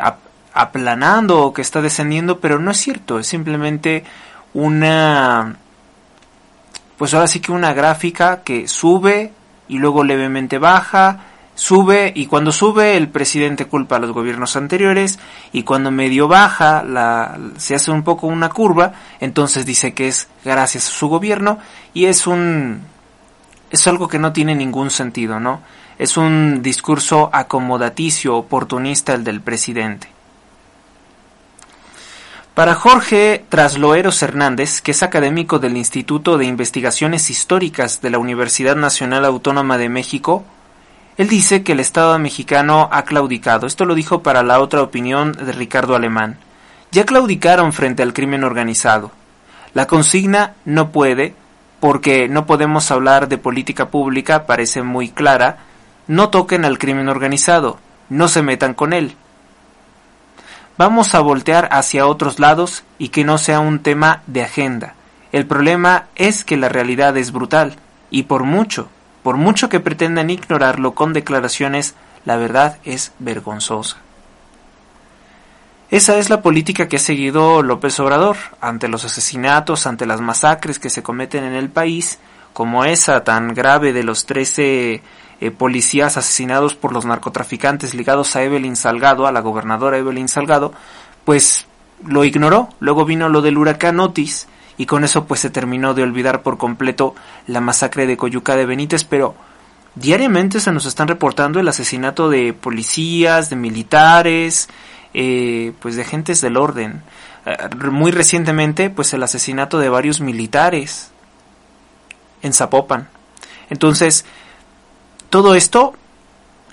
aplanando 0.52 1.42
o 1.42 1.54
que 1.54 1.62
está 1.62 1.80
descendiendo, 1.80 2.40
pero 2.40 2.58
no 2.58 2.72
es 2.72 2.78
cierto, 2.78 3.20
es 3.20 3.28
simplemente 3.28 4.04
una, 4.56 5.58
pues 6.98 7.14
ahora 7.14 7.28
sí 7.28 7.40
que 7.40 7.52
una 7.52 7.72
gráfica 7.74 8.42
que 8.42 8.68
sube 8.68 9.32
y 9.68 9.78
luego 9.78 10.04
levemente 10.04 10.58
baja, 10.58 11.20
sube 11.56 12.12
y 12.16 12.26
cuando 12.26 12.52
sube 12.52 12.98
el 12.98 13.10
presidente 13.10 13.66
culpa 13.66 13.98
a 13.98 14.00
los 14.00 14.12
gobiernos 14.12 14.56
anteriores 14.56 15.20
y 15.52 15.64
cuando 15.64 15.92
medio 15.92 16.28
baja 16.28 16.84
la, 16.84 17.38
se 17.58 17.76
hace 17.76 17.92
un 17.92 18.04
poco 18.04 18.28
una 18.28 18.50
curva, 18.50 18.94
entonces 19.20 19.66
dice 19.66 19.94
que 19.94 20.08
es 20.08 20.28
gracias 20.44 20.88
a 20.88 20.92
su 20.92 21.08
gobierno 21.08 21.60
y 21.94 22.06
es 22.06 22.28
un 22.28 22.82
es 23.70 23.88
algo 23.88 24.08
que 24.08 24.20
no 24.20 24.34
tiene 24.34 24.54
ningún 24.54 24.92
sentido, 24.92 25.40
¿no? 25.40 25.62
Es 25.98 26.16
un 26.16 26.62
discurso 26.62 27.30
acomodaticio, 27.34 28.36
oportunista 28.36 29.14
el 29.14 29.24
del 29.24 29.42
presidente. 29.42 30.10
Para 32.54 32.76
Jorge 32.76 33.44
Trasloeros 33.50 34.22
Hernández, 34.22 34.82
que 34.82 34.92
es 34.92 35.02
académico 35.02 35.58
del 35.58 35.76
Instituto 35.76 36.38
de 36.38 36.46
Investigaciones 36.46 37.32
Históricas 37.32 38.00
de 38.02 38.12
la 38.12 38.20
Universidad 38.20 38.76
Nacional 38.76 39.26
Autónoma 39.26 39.80
de 39.80 39.90
México, 39.90 40.46
él 41.18 41.28
dice 41.28 41.64
que 41.64 41.74
el 41.74 41.80
Estado 41.80 42.18
mexicano 42.18 42.90
ha 42.92 43.04
claudicado. 43.04 43.68
Esto 43.68 43.86
lo 43.86 43.94
dijo 43.94 44.24
para 44.24 44.42
la 44.42 44.60
otra 44.60 44.82
opinión 44.82 45.34
de 45.34 45.52
Ricardo 45.52 45.96
Alemán. 45.96 46.38
Ya 46.92 47.06
claudicaron 47.06 47.72
frente 47.72 48.02
al 48.02 48.14
crimen 48.14 48.44
organizado. 48.44 49.12
La 49.74 49.86
consigna 49.86 50.54
no 50.66 50.92
puede, 50.92 51.36
porque 51.80 52.28
no 52.30 52.46
podemos 52.46 52.90
hablar 52.92 53.28
de 53.28 53.38
política 53.38 53.90
pública, 53.90 54.46
parece 54.46 54.82
muy 54.84 55.10
clara, 55.10 55.58
no 56.08 56.30
toquen 56.30 56.66
al 56.66 56.78
crimen 56.80 57.10
organizado, 57.10 57.80
no 58.10 58.28
se 58.28 58.42
metan 58.42 58.74
con 58.74 58.94
él. 58.94 59.16
Vamos 60.78 61.14
a 61.14 61.20
voltear 61.20 61.70
hacia 61.72 62.08
otros 62.08 62.40
lados 62.40 62.84
y 62.98 63.10
que 63.10 63.24
no 63.24 63.38
sea 63.38 63.60
un 63.60 63.80
tema 63.80 64.24
de 64.26 64.44
agenda. 64.44 64.96
El 65.32 65.46
problema 65.46 66.06
es 66.16 66.44
que 66.44 66.58
la 66.58 66.70
realidad 66.70 67.18
es 67.18 67.32
brutal, 67.32 67.76
y 68.10 68.24
por 68.24 68.44
mucho, 68.44 68.90
por 69.24 69.38
mucho 69.38 69.70
que 69.70 69.80
pretendan 69.80 70.30
ignorarlo 70.30 70.94
con 70.94 71.14
declaraciones, 71.14 71.96
la 72.26 72.36
verdad 72.38 72.78
es 72.84 73.14
vergonzosa. 73.20 73.98
Esa 75.90 76.18
es 76.18 76.30
la 76.30 76.42
política 76.42 76.88
que 76.88 76.96
ha 76.96 77.00
seguido 77.00 77.62
López 77.62 78.00
Obrador 78.00 78.36
ante 78.62 78.88
los 78.88 79.06
asesinatos, 79.06 79.86
ante 79.86 80.06
las 80.06 80.22
masacres 80.22 80.80
que 80.80 80.90
se 80.90 81.04
cometen 81.04 81.44
en 81.44 81.54
el 81.54 81.70
país, 81.70 82.20
como 82.52 82.84
esa 82.84 83.24
tan 83.24 83.54
grave 83.54 83.94
de 83.94 84.04
los 84.04 84.26
13 84.26 85.02
eh, 85.40 85.52
policías 85.52 86.18
asesinados 86.18 86.76
por 86.76 86.94
los 86.94 87.06
narcotraficantes 87.06 87.94
ligados 87.94 88.36
a 88.36 88.44
Evelyn 88.44 88.76
Salgado, 88.76 89.28
a 89.28 89.32
la 89.32 89.42
gobernadora 89.42 89.98
Evelyn 89.98 90.28
Salgado, 90.28 90.74
pues 91.26 91.68
lo 92.06 92.24
ignoró. 92.24 92.70
Luego 92.80 93.06
vino 93.06 93.30
lo 93.30 93.42
del 93.42 93.58
huracán 93.58 94.00
Otis 94.00 94.48
y 94.78 94.86
con 94.86 95.04
eso 95.04 95.26
pues 95.26 95.40
se 95.40 95.50
terminó 95.50 95.94
de 95.94 96.04
olvidar 96.04 96.42
por 96.42 96.58
completo 96.58 97.16
la 97.48 97.62
masacre 97.62 98.08
de 98.08 98.18
Coyuca 98.18 98.56
de 98.56 98.66
Benítez, 98.66 99.04
pero 99.04 99.36
diariamente 99.96 100.60
se 100.60 100.72
nos 100.72 100.86
están 100.86 101.08
reportando 101.08 101.60
el 101.60 101.68
asesinato 101.68 102.30
de 102.30 102.54
policías, 102.54 103.50
de 103.50 103.56
militares, 103.56 104.70
eh, 105.14 105.74
pues 105.80 105.96
de 105.96 106.02
agentes 106.02 106.42
del 106.42 106.58
orden. 106.58 107.04
Eh, 107.46 107.58
muy 107.92 108.12
recientemente 108.12 108.90
pues 108.90 109.14
el 109.14 109.24
asesinato 109.24 109.80
de 109.80 109.90
varios 109.90 110.22
militares 110.22 111.12
en 112.42 112.54
Zapopan. 112.54 113.08
Entonces, 113.70 114.26
todo 115.30 115.56
esto 115.56 115.94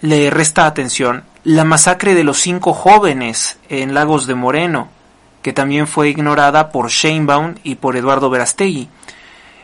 le 0.01 0.31
resta 0.31 0.67
atención. 0.67 1.25
La 1.45 1.65
masacre 1.65 2.15
de 2.15 2.25
los 2.25 2.39
cinco 2.39 2.73
jóvenes 2.75 3.59
en 3.69 3.95
Lagos 3.95 4.27
de 4.27 4.35
Moreno, 4.35 4.89
que 5.43 5.53
también 5.53 5.87
fue 5.87 6.09
ignorada 6.09 6.71
por 6.71 6.89
Sheinbaum 6.89 7.55
y 7.63 7.77
por 7.77 7.97
Eduardo 7.97 8.31
Verastegui. 8.31 8.89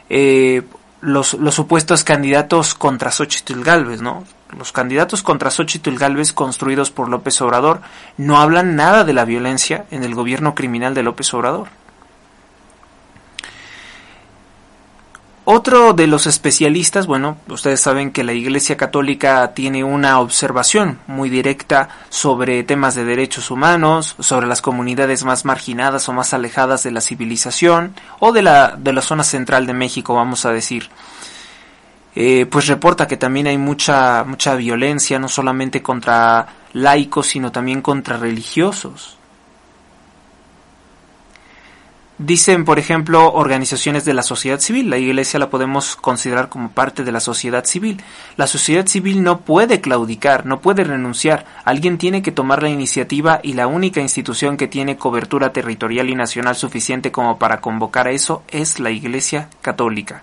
Eh, 0.09 0.63
los, 1.01 1.35
los, 1.35 1.55
supuestos 1.55 2.05
candidatos 2.05 2.75
contra 2.75 3.11
Xochitl 3.11 3.63
Galvez, 3.63 4.01
¿no? 4.01 4.25
Los 4.57 4.73
candidatos 4.73 5.23
contra 5.23 5.51
Xochitl 5.51 5.97
Galvez 5.97 6.33
construidos 6.33 6.91
por 6.91 7.09
López 7.09 7.41
Obrador 7.43 7.81
no 8.17 8.39
hablan 8.39 8.77
nada 8.77 9.05
de 9.05 9.13
la 9.13 9.25
violencia 9.25 9.85
en 9.91 10.05
el 10.05 10.15
gobierno 10.15 10.55
criminal 10.55 10.95
de 10.95 11.03
López 11.03 11.33
Obrador. 11.35 11.69
Otro 15.49 15.93
de 15.93 16.09
los 16.09 16.27
especialistas, 16.27 17.07
bueno, 17.07 17.37
ustedes 17.49 17.79
saben 17.79 18.11
que 18.11 18.25
la 18.25 18.33
Iglesia 18.33 18.77
Católica 18.77 19.55
tiene 19.55 19.85
una 19.85 20.19
observación 20.19 20.99
muy 21.07 21.31
directa 21.31 21.89
sobre 22.09 22.65
temas 22.65 22.97
de 22.97 23.05
derechos 23.05 23.53
humanos, 23.53 24.17
sobre 24.19 24.49
las 24.49 24.61
comunidades 24.61 25.23
más 25.23 25.45
marginadas 25.45 26.09
o 26.09 26.13
más 26.13 26.35
alejadas 26.35 26.83
de 26.83 26.91
la 26.91 27.01
civilización 27.01 27.95
o 28.19 28.33
de 28.33 28.43
la, 28.43 28.75
de 28.77 28.93
la 28.93 29.03
zona 29.03 29.23
central 29.23 29.69
de 29.69 29.73
México, 29.73 30.15
vamos 30.15 30.45
a 30.47 30.53
decir. 30.53 30.91
Eh, 32.17 32.47
pues 32.51 32.67
reporta 32.67 33.07
que 33.07 33.17
también 33.17 33.47
hay 33.47 33.57
mucha, 33.57 34.25
mucha 34.25 34.57
violencia, 34.57 35.21
no 35.21 35.29
solamente 35.29 35.81
contra 35.81 36.45
laicos, 36.73 37.29
sino 37.29 37.53
también 37.53 37.83
contra 37.83 38.17
religiosos. 38.17 39.16
Dicen, 42.19 42.65
por 42.65 42.79
ejemplo, 42.79 43.31
organizaciones 43.35 44.07
de 44.07 44.15
la 44.15 44.23
sociedad 44.23 44.59
civil. 44.59 44.89
La 44.89 44.97
Iglesia 44.97 45.39
la 45.39 45.51
podemos 45.51 45.97
considerar 45.97 46.49
como 46.49 46.71
parte 46.71 47.05
de 47.05 47.13
la 47.13 47.21
sociedad 47.21 47.67
civil. 47.67 48.03
La 48.39 48.47
sociedad 48.47 48.87
civil 48.87 49.23
no 49.23 49.41
puede 49.41 49.83
claudicar, 49.83 50.47
no 50.47 50.61
puede 50.61 50.83
renunciar. 50.83 51.45
Alguien 51.67 51.99
tiene 51.99 52.23
que 52.23 52.33
tomar 52.33 52.63
la 52.63 52.71
iniciativa 52.71 53.41
y 53.43 53.53
la 53.53 53.67
única 53.67 54.01
institución 54.01 54.57
que 54.57 54.67
tiene 54.67 54.97
cobertura 54.97 55.53
territorial 55.53 56.09
y 56.09 56.15
nacional 56.15 56.57
suficiente 56.57 57.13
como 57.13 57.39
para 57.39 57.61
convocar 57.61 58.07
a 58.07 58.13
eso 58.13 58.43
es 58.49 58.81
la 58.81 58.91
Iglesia 58.91 59.51
Católica. 59.61 60.23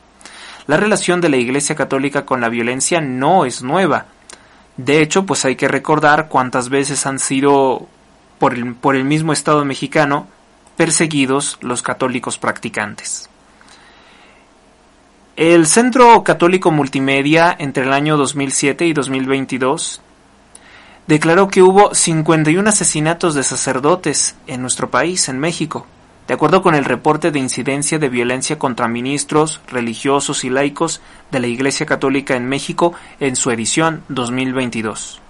La 0.65 0.77
relación 0.77 1.21
de 1.21 1.29
la 1.29 1.37
Iglesia 1.37 1.75
Católica 1.75 2.25
con 2.25 2.41
la 2.41 2.49
violencia 2.49 3.01
no 3.01 3.45
es 3.45 3.61
nueva. 3.61 4.07
De 4.77 5.03
hecho, 5.03 5.27
pues 5.27 5.45
hay 5.45 5.55
que 5.55 5.67
recordar 5.67 6.27
cuántas 6.27 6.69
veces 6.69 7.05
han 7.05 7.19
sido 7.19 7.87
por 8.39 8.55
el, 8.55 8.73
por 8.73 8.95
el 8.95 9.03
mismo 9.03 9.31
Estado 9.31 9.63
mexicano 9.63 10.25
perseguidos 10.75 11.57
los 11.61 11.81
católicos 11.81 12.37
practicantes. 12.37 13.29
El 15.35 15.65
Centro 15.65 16.23
Católico 16.23 16.69
Multimedia 16.69 17.55
entre 17.57 17.85
el 17.85 17.93
año 17.93 18.17
2007 18.17 18.85
y 18.85 18.93
2022 18.93 19.99
declaró 21.07 21.47
que 21.47 21.63
hubo 21.63 21.95
51 21.95 22.69
asesinatos 22.69 23.33
de 23.33 23.41
sacerdotes 23.41 24.35
en 24.45 24.61
nuestro 24.61 24.91
país, 24.91 25.27
en 25.29 25.39
México, 25.39 25.87
de 26.27 26.35
acuerdo 26.35 26.61
con 26.61 26.75
el 26.75 26.85
reporte 26.85 27.31
de 27.31 27.39
incidencia 27.39 27.97
de 27.97 28.09
violencia 28.09 28.59
contra 28.59 28.87
ministros, 28.87 29.59
religiosos 29.67 30.43
y 30.43 30.51
laicos 30.51 31.01
de 31.31 31.39
la 31.39 31.47
Iglesia 31.47 31.87
Católica 31.87 32.35
en 32.35 32.47
México 32.47 32.93
en 33.19 33.35
su 33.35 33.49
edición 33.49 34.03
2022. 34.09 35.22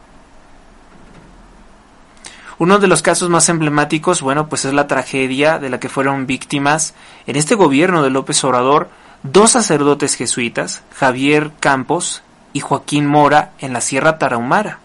Uno 2.63 2.79
de 2.79 2.87
los 2.87 3.01
casos 3.01 3.29
más 3.29 3.49
emblemáticos, 3.49 4.21
bueno, 4.21 4.47
pues 4.47 4.63
es 4.63 4.71
la 4.71 4.87
tragedia 4.87 5.59
de 5.59 5.69
la 5.69 5.81
que 5.81 5.89
fueron 5.89 6.25
víctimas 6.25 6.93
en 7.27 7.35
este 7.35 7.55
gobierno 7.55 8.03
de 8.03 8.09
López 8.09 8.41
Obrador 8.45 8.87
dos 9.21 9.51
sacerdotes 9.51 10.15
jesuitas, 10.15 10.81
Javier 10.95 11.51
Campos 11.59 12.23
y 12.53 12.61
Joaquín 12.61 13.05
Mora, 13.05 13.51
en 13.59 13.73
la 13.73 13.81
Sierra 13.81 14.17
Tarahumara. 14.17 14.79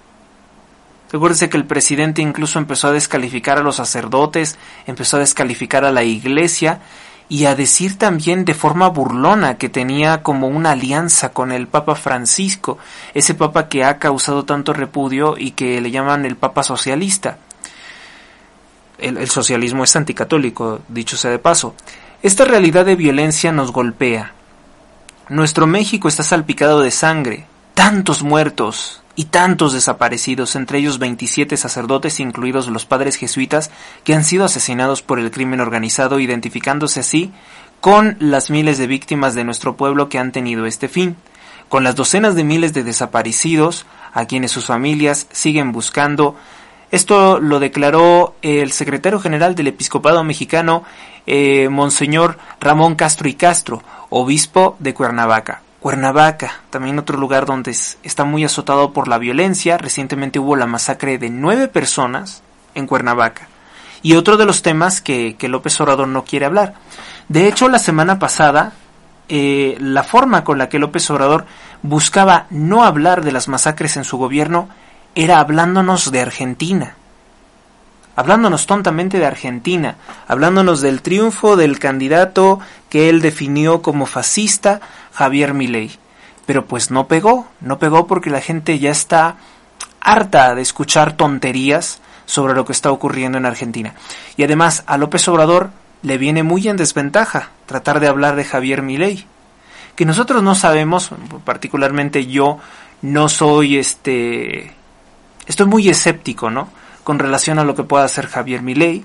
Recuérdese 1.12 1.48
que 1.48 1.56
el 1.56 1.66
presidente 1.66 2.20
incluso 2.20 2.58
empezó 2.58 2.88
a 2.88 2.92
descalificar 2.92 3.58
a 3.58 3.62
los 3.62 3.76
sacerdotes, 3.76 4.58
empezó 4.88 5.18
a 5.18 5.20
descalificar 5.20 5.84
a 5.84 5.92
la 5.92 6.02
iglesia 6.02 6.80
y 7.28 7.44
a 7.44 7.54
decir 7.54 7.96
también 7.96 8.44
de 8.44 8.54
forma 8.54 8.88
burlona 8.88 9.56
que 9.56 9.68
tenía 9.68 10.24
como 10.24 10.48
una 10.48 10.72
alianza 10.72 11.28
con 11.28 11.52
el 11.52 11.68
Papa 11.68 11.94
Francisco, 11.94 12.76
ese 13.14 13.34
Papa 13.34 13.68
que 13.68 13.84
ha 13.84 14.00
causado 14.00 14.44
tanto 14.44 14.72
repudio 14.72 15.36
y 15.38 15.52
que 15.52 15.80
le 15.80 15.92
llaman 15.92 16.26
el 16.26 16.34
Papa 16.34 16.64
socialista 16.64 17.38
el, 18.98 19.28
socialismo 19.28 19.84
es 19.84 19.96
anticatólico, 19.96 20.80
dicho 20.88 21.16
sea 21.16 21.30
de 21.30 21.38
paso. 21.38 21.74
Esta 22.22 22.44
realidad 22.44 22.84
de 22.84 22.96
violencia 22.96 23.52
nos 23.52 23.72
golpea. 23.72 24.32
Nuestro 25.28 25.66
México 25.66 26.08
está 26.08 26.22
salpicado 26.22 26.80
de 26.80 26.90
sangre, 26.90 27.46
tantos 27.74 28.22
muertos 28.22 29.02
y 29.14 29.26
tantos 29.26 29.72
desaparecidos, 29.72 30.56
entre 30.56 30.78
ellos 30.78 30.98
27 30.98 31.56
sacerdotes, 31.56 32.20
incluidos 32.20 32.68
los 32.68 32.86
padres 32.86 33.16
jesuitas, 33.16 33.70
que 34.04 34.14
han 34.14 34.24
sido 34.24 34.44
asesinados 34.44 35.02
por 35.02 35.18
el 35.18 35.30
crimen 35.30 35.60
organizado, 35.60 36.18
identificándose 36.20 37.00
así 37.00 37.32
con 37.80 38.16
las 38.20 38.50
miles 38.50 38.78
de 38.78 38.86
víctimas 38.86 39.34
de 39.34 39.44
nuestro 39.44 39.76
pueblo 39.76 40.08
que 40.08 40.18
han 40.18 40.32
tenido 40.32 40.66
este 40.66 40.88
fin, 40.88 41.16
con 41.68 41.84
las 41.84 41.94
docenas 41.94 42.34
de 42.34 42.44
miles 42.44 42.72
de 42.72 42.82
desaparecidos 42.82 43.86
a 44.12 44.26
quienes 44.26 44.50
sus 44.50 44.66
familias 44.66 45.26
siguen 45.30 45.72
buscando. 45.72 46.34
Esto 46.90 47.38
lo 47.38 47.60
declaró 47.60 48.34
el 48.40 48.72
secretario 48.72 49.20
general 49.20 49.54
del 49.54 49.66
Episcopado 49.66 50.24
Mexicano, 50.24 50.84
eh, 51.26 51.68
Monseñor 51.68 52.38
Ramón 52.60 52.94
Castro 52.94 53.28
y 53.28 53.34
Castro, 53.34 53.82
obispo 54.08 54.76
de 54.78 54.94
Cuernavaca. 54.94 55.60
Cuernavaca, 55.80 56.60
también 56.70 56.98
otro 56.98 57.18
lugar 57.18 57.44
donde 57.44 57.70
está 57.70 58.24
muy 58.24 58.42
azotado 58.42 58.92
por 58.92 59.06
la 59.06 59.18
violencia. 59.18 59.76
Recientemente 59.76 60.38
hubo 60.38 60.56
la 60.56 60.66
masacre 60.66 61.18
de 61.18 61.28
nueve 61.28 61.68
personas 61.68 62.42
en 62.74 62.86
Cuernavaca. 62.86 63.48
Y 64.02 64.14
otro 64.14 64.36
de 64.36 64.46
los 64.46 64.62
temas 64.62 65.00
que, 65.00 65.36
López 65.42 65.78
Obrador 65.80 66.08
no 66.08 66.24
quiere 66.24 66.46
hablar. 66.46 66.74
De 67.28 67.48
hecho, 67.48 67.68
la 67.68 67.78
semana 67.78 68.18
pasada, 68.18 68.72
eh, 69.28 69.76
la 69.78 70.04
forma 70.04 70.42
con 70.42 70.56
la 70.56 70.68
que 70.68 70.78
López 70.78 71.08
Obrador 71.10 71.44
buscaba 71.82 72.46
no 72.50 72.84
hablar 72.84 73.22
de 73.22 73.32
las 73.32 73.46
masacres 73.46 73.96
en 73.96 74.04
su 74.04 74.16
gobierno 74.16 74.68
era 75.14 75.40
hablándonos 75.40 76.10
de 76.10 76.20
Argentina 76.20 76.94
hablándonos 78.18 78.66
tontamente 78.66 79.20
de 79.20 79.26
Argentina, 79.26 79.94
hablándonos 80.26 80.80
del 80.80 81.02
triunfo 81.02 81.54
del 81.54 81.78
candidato 81.78 82.58
que 82.88 83.08
él 83.08 83.20
definió 83.20 83.80
como 83.80 84.06
fascista, 84.06 84.80
Javier 85.12 85.54
Milei. 85.54 85.96
Pero 86.44 86.66
pues 86.66 86.90
no 86.90 87.06
pegó, 87.06 87.46
no 87.60 87.78
pegó 87.78 88.08
porque 88.08 88.28
la 88.28 88.40
gente 88.40 88.80
ya 88.80 88.90
está 88.90 89.36
harta 90.00 90.56
de 90.56 90.62
escuchar 90.62 91.12
tonterías 91.12 92.00
sobre 92.26 92.54
lo 92.54 92.64
que 92.64 92.72
está 92.72 92.90
ocurriendo 92.90 93.38
en 93.38 93.46
Argentina. 93.46 93.94
Y 94.36 94.42
además 94.42 94.82
a 94.88 94.98
López 94.98 95.28
Obrador 95.28 95.70
le 96.02 96.18
viene 96.18 96.42
muy 96.42 96.66
en 96.66 96.76
desventaja 96.76 97.50
tratar 97.66 98.00
de 98.00 98.08
hablar 98.08 98.34
de 98.34 98.44
Javier 98.44 98.82
Milei, 98.82 99.26
que 99.94 100.04
nosotros 100.04 100.42
no 100.42 100.56
sabemos, 100.56 101.12
particularmente 101.44 102.26
yo 102.26 102.58
no 103.00 103.28
soy 103.28 103.76
este 103.76 104.74
estoy 105.48 105.66
muy 105.66 105.88
escéptico, 105.88 106.50
¿no? 106.50 106.68
con 107.08 107.18
relación 107.18 107.58
a 107.58 107.64
lo 107.64 107.74
que 107.74 107.84
pueda 107.84 108.04
hacer 108.04 108.26
Javier 108.26 108.60
Milei. 108.60 109.02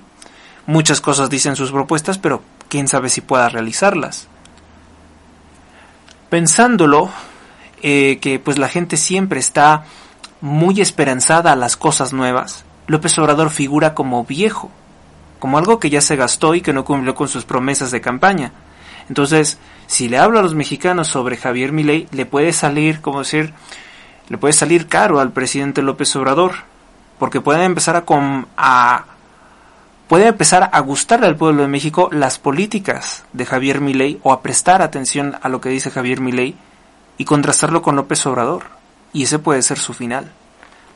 Muchas 0.66 1.00
cosas 1.00 1.30
dicen 1.30 1.56
sus 1.56 1.72
propuestas, 1.72 2.18
pero 2.18 2.42
quién 2.68 2.86
sabe 2.86 3.08
si 3.08 3.22
pueda 3.22 3.48
realizarlas. 3.48 4.28
Pensándolo, 6.28 7.08
eh, 7.82 8.18
que 8.20 8.38
pues 8.38 8.58
la 8.58 8.68
gente 8.68 8.98
siempre 8.98 9.40
está 9.40 9.84
muy 10.42 10.82
esperanzada 10.82 11.52
a 11.52 11.56
las 11.56 11.78
cosas 11.78 12.12
nuevas, 12.12 12.66
López 12.88 13.18
Obrador 13.18 13.48
figura 13.48 13.94
como 13.94 14.22
viejo, 14.26 14.70
como 15.38 15.56
algo 15.56 15.80
que 15.80 15.88
ya 15.88 16.02
se 16.02 16.16
gastó 16.16 16.54
y 16.54 16.60
que 16.60 16.74
no 16.74 16.84
cumplió 16.84 17.14
con 17.14 17.28
sus 17.28 17.46
promesas 17.46 17.90
de 17.90 18.02
campaña. 18.02 18.52
Entonces, 19.08 19.56
si 19.86 20.10
le 20.10 20.18
hablo 20.18 20.40
a 20.40 20.42
los 20.42 20.54
mexicanos 20.54 21.08
sobre 21.08 21.38
Javier 21.38 21.72
Milei, 21.72 22.06
le 22.10 22.26
puede 22.26 22.52
salir, 22.52 23.00
como 23.00 23.20
decir, 23.20 23.54
le 24.28 24.38
puede 24.38 24.52
salir 24.52 24.86
caro 24.86 25.20
al 25.20 25.32
presidente 25.32 25.82
López 25.82 26.14
Obrador 26.16 26.52
porque 27.18 27.40
pueden 27.40 27.62
empezar 27.62 27.96
a, 27.96 28.04
a 28.56 29.04
puede 30.08 30.26
empezar 30.28 30.70
a 30.72 30.80
gustarle 30.80 31.26
al 31.26 31.36
pueblo 31.36 31.62
de 31.62 31.68
México 31.68 32.08
las 32.12 32.38
políticas 32.38 33.24
de 33.32 33.46
Javier 33.46 33.80
Milei 33.80 34.18
o 34.22 34.32
a 34.32 34.42
prestar 34.42 34.82
atención 34.82 35.36
a 35.42 35.48
lo 35.48 35.60
que 35.60 35.68
dice 35.68 35.90
Javier 35.90 36.20
Milei 36.20 36.54
y 37.18 37.24
contrastarlo 37.24 37.82
con 37.82 37.96
López 37.96 38.24
Obrador. 38.26 38.64
Y 39.12 39.24
ese 39.24 39.38
puede 39.38 39.62
ser 39.62 39.78
su 39.78 39.94
final. 39.94 40.32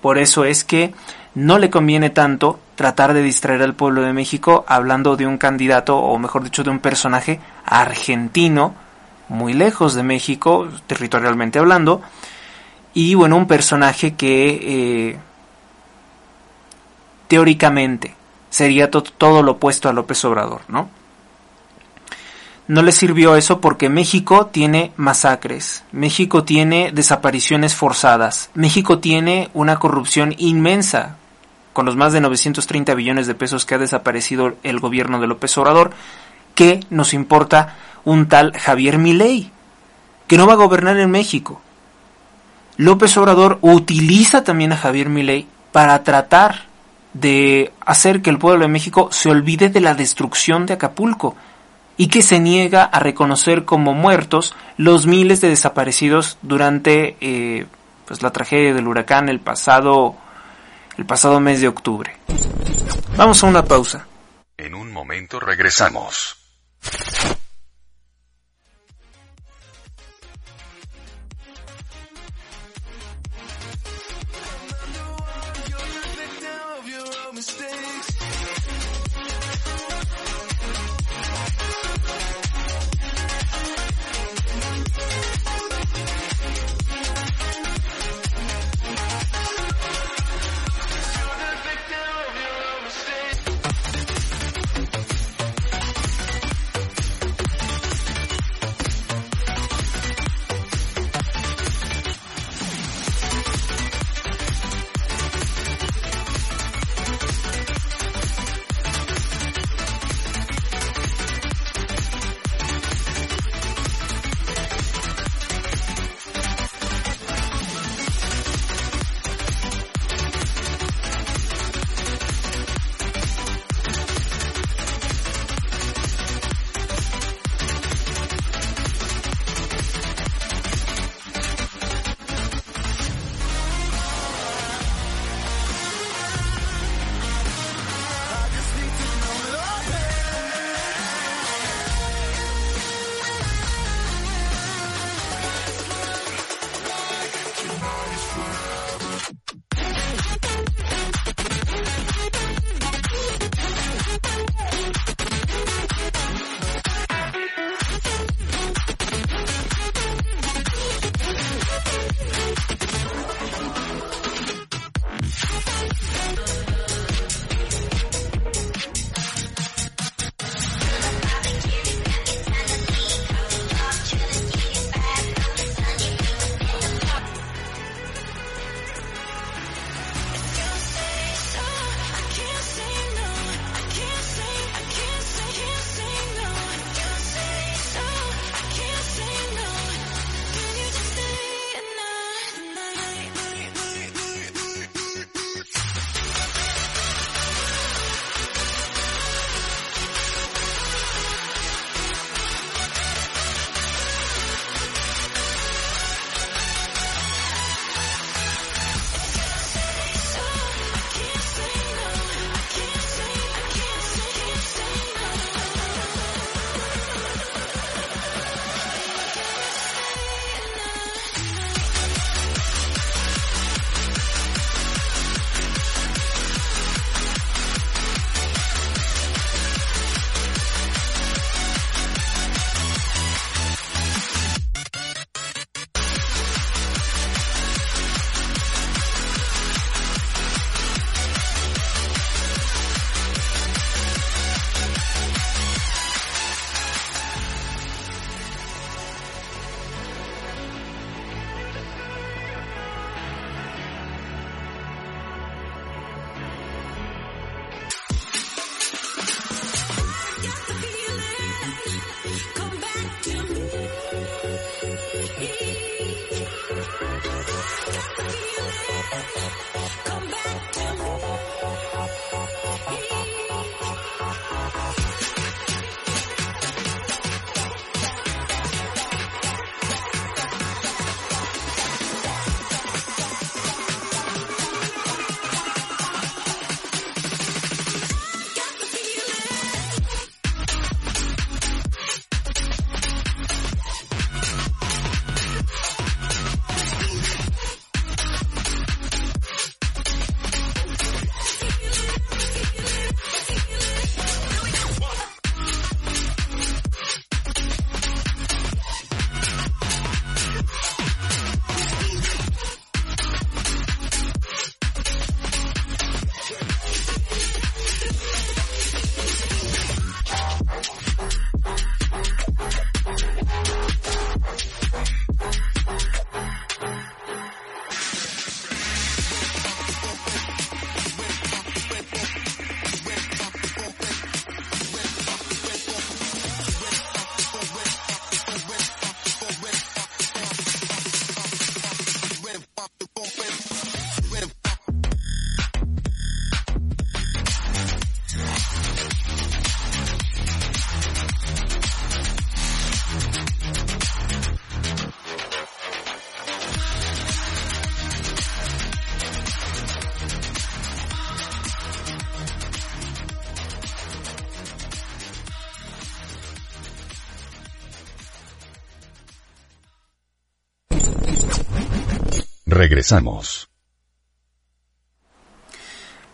Por 0.00 0.18
eso 0.18 0.44
es 0.44 0.64
que 0.64 0.92
no 1.34 1.58
le 1.58 1.70
conviene 1.70 2.10
tanto 2.10 2.58
tratar 2.74 3.14
de 3.14 3.22
distraer 3.22 3.62
al 3.62 3.74
pueblo 3.74 4.02
de 4.02 4.12
México 4.12 4.64
hablando 4.66 5.16
de 5.16 5.26
un 5.26 5.38
candidato, 5.38 5.96
o 5.96 6.18
mejor 6.18 6.42
dicho, 6.42 6.64
de 6.64 6.70
un 6.70 6.78
personaje 6.80 7.40
argentino, 7.64 8.74
muy 9.28 9.52
lejos 9.52 9.94
de 9.94 10.02
México, 10.02 10.68
territorialmente 10.86 11.58
hablando, 11.58 12.02
y 12.98 13.14
bueno, 13.14 13.36
un 13.36 13.46
personaje 13.46 14.14
que 14.14 14.58
eh, 14.60 15.18
teóricamente 17.28 18.16
sería 18.50 18.90
todo 18.90 19.44
lo 19.44 19.52
opuesto 19.52 19.88
a 19.88 19.92
López 19.92 20.24
Obrador, 20.24 20.62
¿no? 20.66 20.90
No 22.66 22.82
le 22.82 22.90
sirvió 22.90 23.36
eso 23.36 23.60
porque 23.60 23.88
México 23.88 24.46
tiene 24.46 24.90
masacres, 24.96 25.84
México 25.92 26.42
tiene 26.42 26.90
desapariciones 26.90 27.76
forzadas, 27.76 28.50
México 28.54 28.98
tiene 28.98 29.48
una 29.54 29.78
corrupción 29.78 30.34
inmensa, 30.36 31.18
con 31.74 31.86
los 31.86 31.94
más 31.94 32.12
de 32.12 32.20
930 32.20 32.94
billones 32.94 33.28
de 33.28 33.36
pesos 33.36 33.64
que 33.64 33.76
ha 33.76 33.78
desaparecido 33.78 34.56
el 34.64 34.80
gobierno 34.80 35.20
de 35.20 35.28
López 35.28 35.56
Obrador, 35.56 35.92
que 36.56 36.80
nos 36.90 37.14
importa 37.14 37.76
un 38.04 38.26
tal 38.26 38.58
Javier 38.58 38.98
Milei, 38.98 39.52
que 40.26 40.36
no 40.36 40.48
va 40.48 40.54
a 40.54 40.56
gobernar 40.56 40.98
en 40.98 41.12
México. 41.12 41.62
López 42.78 43.16
Obrador 43.16 43.58
utiliza 43.60 44.44
también 44.44 44.72
a 44.72 44.76
Javier 44.76 45.08
Milei 45.08 45.48
para 45.72 46.02
tratar 46.04 46.66
de 47.12 47.72
hacer 47.84 48.22
que 48.22 48.30
el 48.30 48.38
pueblo 48.38 48.62
de 48.62 48.68
México 48.68 49.08
se 49.10 49.28
olvide 49.28 49.68
de 49.68 49.80
la 49.80 49.94
destrucción 49.94 50.64
de 50.64 50.74
Acapulco 50.74 51.34
y 51.96 52.06
que 52.06 52.22
se 52.22 52.38
niega 52.38 52.84
a 52.84 53.00
reconocer 53.00 53.64
como 53.64 53.94
muertos 53.94 54.54
los 54.76 55.08
miles 55.08 55.40
de 55.40 55.48
desaparecidos 55.48 56.38
durante 56.42 57.16
eh, 57.20 57.66
pues 58.06 58.22
la 58.22 58.30
tragedia 58.30 58.72
del 58.72 58.86
huracán 58.86 59.28
el 59.28 59.40
pasado 59.40 60.14
el 60.96 61.04
pasado 61.04 61.40
mes 61.40 61.60
de 61.60 61.68
octubre. 61.68 62.16
Vamos 63.16 63.42
a 63.42 63.46
una 63.48 63.64
pausa. 63.64 64.06
En 64.56 64.74
un 64.74 64.92
momento 64.92 65.40
regresamos. 65.40 66.36
mistake. 77.38 77.77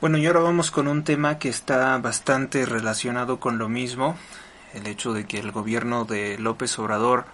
Bueno, 0.01 0.19
y 0.19 0.27
ahora 0.27 0.41
vamos 0.41 0.71
con 0.71 0.87
un 0.87 1.05
tema 1.05 1.39
que 1.39 1.49
está 1.49 1.97
bastante 1.99 2.67
relacionado 2.67 3.41
con 3.41 3.59
lo 3.59 3.69
mismo, 3.69 4.17
el 4.75 4.87
hecho 4.87 5.13
de 5.13 5.27
que 5.27 5.39
el 5.39 5.51
gobierno 5.51 6.05
de 6.05 6.37
López 6.39 6.79
Obrador 6.79 7.27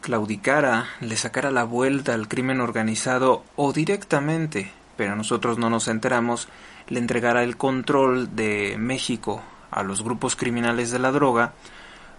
claudicara, 0.00 0.86
le 1.00 1.16
sacara 1.16 1.50
la 1.50 1.64
vuelta 1.64 2.14
al 2.14 2.28
crimen 2.28 2.60
organizado 2.60 3.44
o 3.56 3.72
directamente, 3.72 4.70
pero 4.96 5.16
nosotros 5.16 5.58
no 5.58 5.70
nos 5.70 5.88
enteramos, 5.88 6.48
le 6.88 6.98
entregara 6.98 7.42
el 7.42 7.56
control 7.56 8.34
de 8.34 8.76
México 8.78 9.42
a 9.70 9.82
los 9.82 10.02
grupos 10.02 10.36
criminales 10.36 10.90
de 10.90 10.98
la 10.98 11.12
droga, 11.12 11.52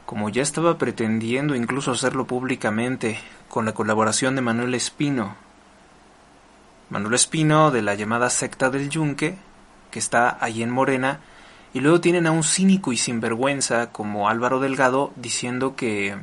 como 0.05 0.29
ya 0.29 0.41
estaba 0.41 0.77
pretendiendo 0.77 1.55
incluso 1.55 1.91
hacerlo 1.91 2.25
públicamente 2.25 3.19
con 3.47 3.65
la 3.65 3.73
colaboración 3.73 4.35
de 4.35 4.41
Manuel 4.41 4.75
Espino. 4.75 5.48
Manuel 6.89 7.13
Espino 7.13 7.71
de 7.71 7.81
la 7.81 7.95
llamada 7.95 8.29
secta 8.29 8.69
del 8.69 8.89
Yunque, 8.89 9.37
que 9.91 9.99
está 9.99 10.37
allí 10.41 10.63
en 10.63 10.71
Morena, 10.71 11.19
y 11.73 11.81
luego 11.81 12.01
tienen 12.01 12.25
a 12.25 12.31
un 12.31 12.43
cínico 12.43 12.91
y 12.91 12.97
sinvergüenza 12.97 13.91
como 13.91 14.27
Álvaro 14.27 14.59
Delgado 14.59 15.11
diciendo 15.15 15.75
que 15.75 16.17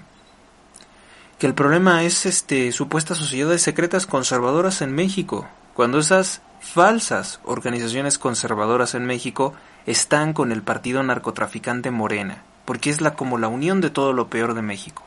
que 1.39 1.47
el 1.47 1.55
problema 1.55 2.03
es 2.03 2.25
este 2.25 2.73
supuestas 2.73 3.19
sociedades 3.19 3.61
secretas 3.61 4.07
conservadoras 4.07 4.81
en 4.81 4.95
México, 4.95 5.47
cuando 5.75 5.99
esas 5.99 6.41
falsas 6.61 7.41
organizaciones 7.45 8.19
conservadoras 8.19 8.95
en 8.95 9.05
México 9.05 9.53
están 9.85 10.33
con 10.33 10.51
el 10.51 10.63
partido 10.63 11.03
narcotraficante 11.03 11.91
Morena, 11.91 12.43
porque 12.65 12.89
es 12.89 13.03
la 13.03 13.15
como 13.15 13.37
la 13.37 13.49
unión 13.49 13.83
de 13.83 13.91
todo 13.91 14.15
lo 14.15 14.29
peor 14.29 14.55
de 14.55 14.63
México. 14.63 15.03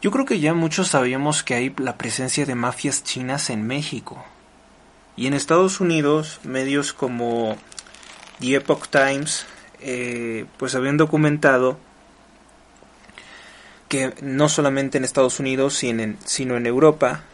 Yo 0.00 0.12
creo 0.12 0.24
que 0.24 0.38
ya 0.38 0.54
muchos 0.54 0.88
sabíamos 0.88 1.42
que 1.42 1.54
hay 1.54 1.74
la 1.76 1.98
presencia 1.98 2.46
de 2.46 2.54
mafias 2.54 3.02
chinas 3.02 3.50
en 3.50 3.66
México. 3.66 4.24
Y 5.16 5.26
en 5.26 5.34
Estados 5.34 5.80
Unidos, 5.80 6.38
medios 6.44 6.92
como 6.92 7.56
The 8.38 8.54
Epoch 8.54 8.86
Times, 8.88 9.44
eh, 9.80 10.46
pues 10.56 10.76
habían 10.76 10.98
documentado 10.98 11.80
que 13.88 14.14
no 14.20 14.48
solamente 14.48 14.98
en 14.98 15.04
Estados 15.04 15.40
Unidos, 15.40 15.74
sino 15.74 16.56
en 16.56 16.66
Europa, 16.66 17.24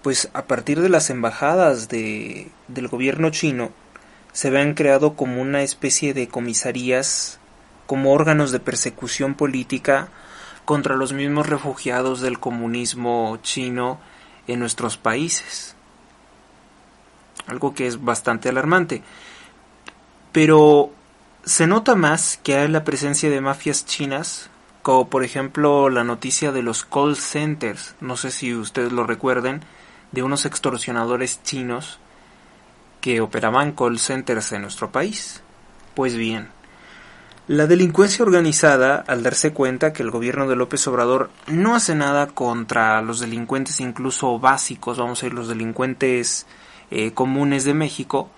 pues 0.00 0.30
a 0.32 0.44
partir 0.44 0.80
de 0.80 0.88
las 0.88 1.10
embajadas 1.10 1.90
de, 1.90 2.48
del 2.68 2.88
gobierno 2.88 3.28
chino, 3.28 3.72
se 4.32 4.48
habían 4.48 4.72
creado 4.72 5.16
como 5.16 5.42
una 5.42 5.62
especie 5.62 6.14
de 6.14 6.28
comisarías, 6.28 7.40
como 7.86 8.12
órganos 8.12 8.52
de 8.52 8.60
persecución 8.60 9.34
política 9.34 10.08
contra 10.66 10.96
los 10.96 11.14
mismos 11.14 11.48
refugiados 11.48 12.20
del 12.20 12.38
comunismo 12.38 13.38
chino 13.40 13.98
en 14.46 14.60
nuestros 14.60 14.98
países. 14.98 15.74
Algo 17.46 17.74
que 17.74 17.86
es 17.86 18.04
bastante 18.04 18.50
alarmante. 18.50 19.02
Pero 20.32 20.90
se 21.44 21.66
nota 21.66 21.94
más 21.94 22.38
que 22.42 22.56
hay 22.56 22.68
la 22.68 22.84
presencia 22.84 23.30
de 23.30 23.40
mafias 23.40 23.86
chinas 23.86 24.50
como 24.86 25.08
por 25.08 25.24
ejemplo 25.24 25.88
la 25.88 26.04
noticia 26.04 26.52
de 26.52 26.62
los 26.62 26.84
call 26.84 27.16
centers, 27.16 27.96
no 28.00 28.16
sé 28.16 28.30
si 28.30 28.54
ustedes 28.54 28.92
lo 28.92 29.02
recuerden, 29.02 29.64
de 30.12 30.22
unos 30.22 30.46
extorsionadores 30.46 31.42
chinos 31.42 31.98
que 33.00 33.20
operaban 33.20 33.72
call 33.72 33.98
centers 33.98 34.52
en 34.52 34.62
nuestro 34.62 34.92
país. 34.92 35.42
Pues 35.96 36.14
bien, 36.14 36.50
la 37.48 37.66
delincuencia 37.66 38.24
organizada, 38.24 39.04
al 39.06 39.22
darse 39.22 39.52
cuenta 39.52 39.92
que 39.92 40.02
el 40.02 40.10
gobierno 40.10 40.48
de 40.48 40.56
López 40.56 40.86
Obrador 40.88 41.30
no 41.46 41.74
hace 41.74 41.94
nada 41.94 42.26
contra 42.26 43.00
los 43.02 43.20
delincuentes 43.20 43.80
incluso 43.80 44.38
básicos, 44.38 44.98
vamos 44.98 45.22
a 45.22 45.26
decir 45.26 45.34
los 45.34 45.48
delincuentes 45.48 46.46
eh, 46.90 47.12
comunes 47.12 47.64
de 47.64 47.74
México, 47.74 48.30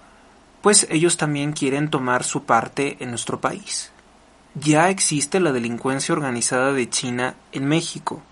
pues 0.61 0.87
ellos 0.91 1.17
también 1.17 1.53
quieren 1.53 1.89
tomar 1.89 2.25
su 2.25 2.45
parte 2.45 2.97
en 3.01 3.11
nuestro 3.11 3.41
país 3.41 3.93
ya 4.61 4.91
existe 4.91 5.41
la 5.41 5.53
delincuencia 5.53 6.13
organizada 6.13 6.73
de 6.73 6.89
China 6.89 7.35
en 7.53 7.67
México. 7.67 8.23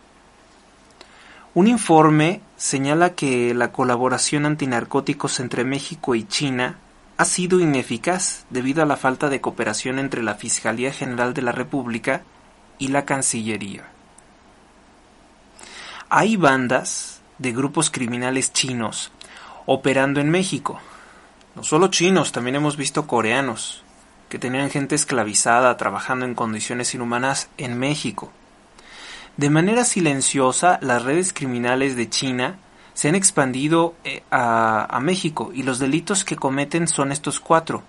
Un 1.55 1.69
informe 1.69 2.41
señala 2.57 3.15
que 3.15 3.55
la 3.55 3.73
colaboración 3.73 4.45
antinarcóticos 4.45 5.41
entre 5.41 5.65
México 5.65 6.15
y 6.15 6.25
China 6.25 6.79
ha 7.17 7.25
sido 7.25 7.61
ineficaz 7.61 8.45
debido 8.51 8.83
a 8.83 8.87
la 8.87 8.97
falta 8.97 9.29
de 9.29 9.41
cooperación 9.41 9.99
entre 9.99 10.23
la 10.23 10.35
Fiscalía 10.35 10.93
General 10.93 11.33
de 11.33 11.43
la 11.43 11.53
República 11.53 12.23
y 12.79 12.89
la 12.89 13.05
Cancillería. 13.05 13.85
Hay 16.09 16.37
bandas 16.37 17.21
de 17.39 17.53
grupos 17.53 17.91
criminales 17.91 18.53
chinos 18.53 19.11
operando 19.65 20.21
en 20.21 20.31
México. 20.31 20.81
No 21.55 21.65
solo 21.65 21.89
chinos, 21.89 22.33
también 22.33 22.57
hemos 22.57 22.77
visto 22.77 23.07
coreanos, 23.07 23.83
que 24.29 24.39
tenían 24.39 24.71
gente 24.71 24.95
esclavizada 24.95 25.77
trabajando 25.77 26.25
en 26.27 26.35
condiciones 26.35 26.95
inhumanas 26.95 27.49
en 27.57 27.79
México. 27.79 28.31
De 29.37 29.51
manera 29.51 29.85
silenciosa, 29.85 30.79
las 30.83 31.03
redes 31.03 31.33
criminales 31.33 31.97
de 31.97 32.09
China 32.09 32.59
se 32.97 33.11
han 33.11 33.15
expandido 33.15 33.95
eh, 34.05 34.23
a, 34.31 34.99
México 35.03 35.51
y 35.55 35.65
los 35.65 35.79
delitos 35.79 36.25
que 36.25 36.35
cometen 36.35 36.89
son 36.89 37.13
estos 37.13 37.41
cuatro. 37.41 37.83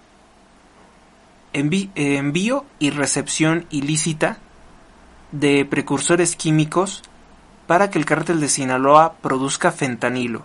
envío 1.53 2.65
y 2.77 2.89
recepción 2.89 3.65
ilícita 3.69 4.37
de 5.31 5.63
precursores 5.63 6.35
químicos 6.35 7.03
para 7.67 7.89
que 7.89 7.97
el 7.97 8.05
cártel 8.05 8.41
de 8.41 8.49
Sinaloa 8.49 9.13
produzca 9.21 9.71
fentanilo. 9.71 10.43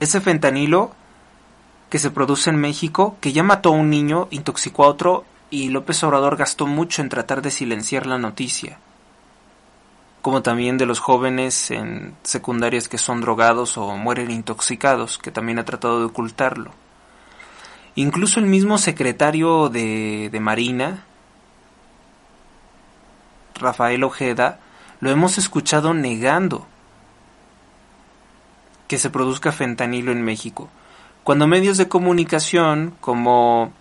Ese 0.00 0.20
fentanilo 0.20 0.90
que 1.88 2.00
se 2.00 2.10
produce 2.10 2.50
en 2.50 2.56
México, 2.56 3.16
que 3.20 3.32
ya 3.32 3.44
mató 3.44 3.68
a 3.68 3.76
un 3.76 3.90
niño, 3.90 4.26
intoxicó 4.32 4.82
a 4.82 4.88
otro 4.88 5.24
y 5.50 5.68
López 5.68 6.02
Obrador 6.02 6.36
gastó 6.36 6.66
mucho 6.66 7.00
en 7.00 7.08
tratar 7.08 7.42
de 7.42 7.52
silenciar 7.52 8.06
la 8.06 8.18
noticia. 8.18 8.80
Como 10.22 10.42
también 10.42 10.76
de 10.76 10.86
los 10.86 10.98
jóvenes 10.98 11.70
en 11.70 12.14
secundarias 12.22 12.88
que 12.88 12.98
son 12.98 13.20
drogados 13.20 13.78
o 13.78 13.96
mueren 13.96 14.30
intoxicados, 14.30 15.18
que 15.18 15.30
también 15.30 15.58
ha 15.58 15.64
tratado 15.64 16.00
de 16.00 16.06
ocultarlo. 16.06 16.72
Incluso 17.94 18.38
el 18.38 18.46
mismo 18.46 18.78
secretario 18.78 19.68
de, 19.68 20.28
de 20.30 20.40
Marina, 20.40 21.04
Rafael 23.54 24.04
Ojeda, 24.04 24.60
lo 25.00 25.10
hemos 25.10 25.38
escuchado 25.38 25.94
negando 25.94 26.66
que 28.88 28.98
se 28.98 29.08
produzca 29.10 29.52
fentanilo 29.52 30.12
en 30.12 30.22
México. 30.22 30.68
Cuando 31.24 31.46
medios 31.46 31.78
de 31.78 31.88
comunicación 31.88 32.94
como 33.00 33.72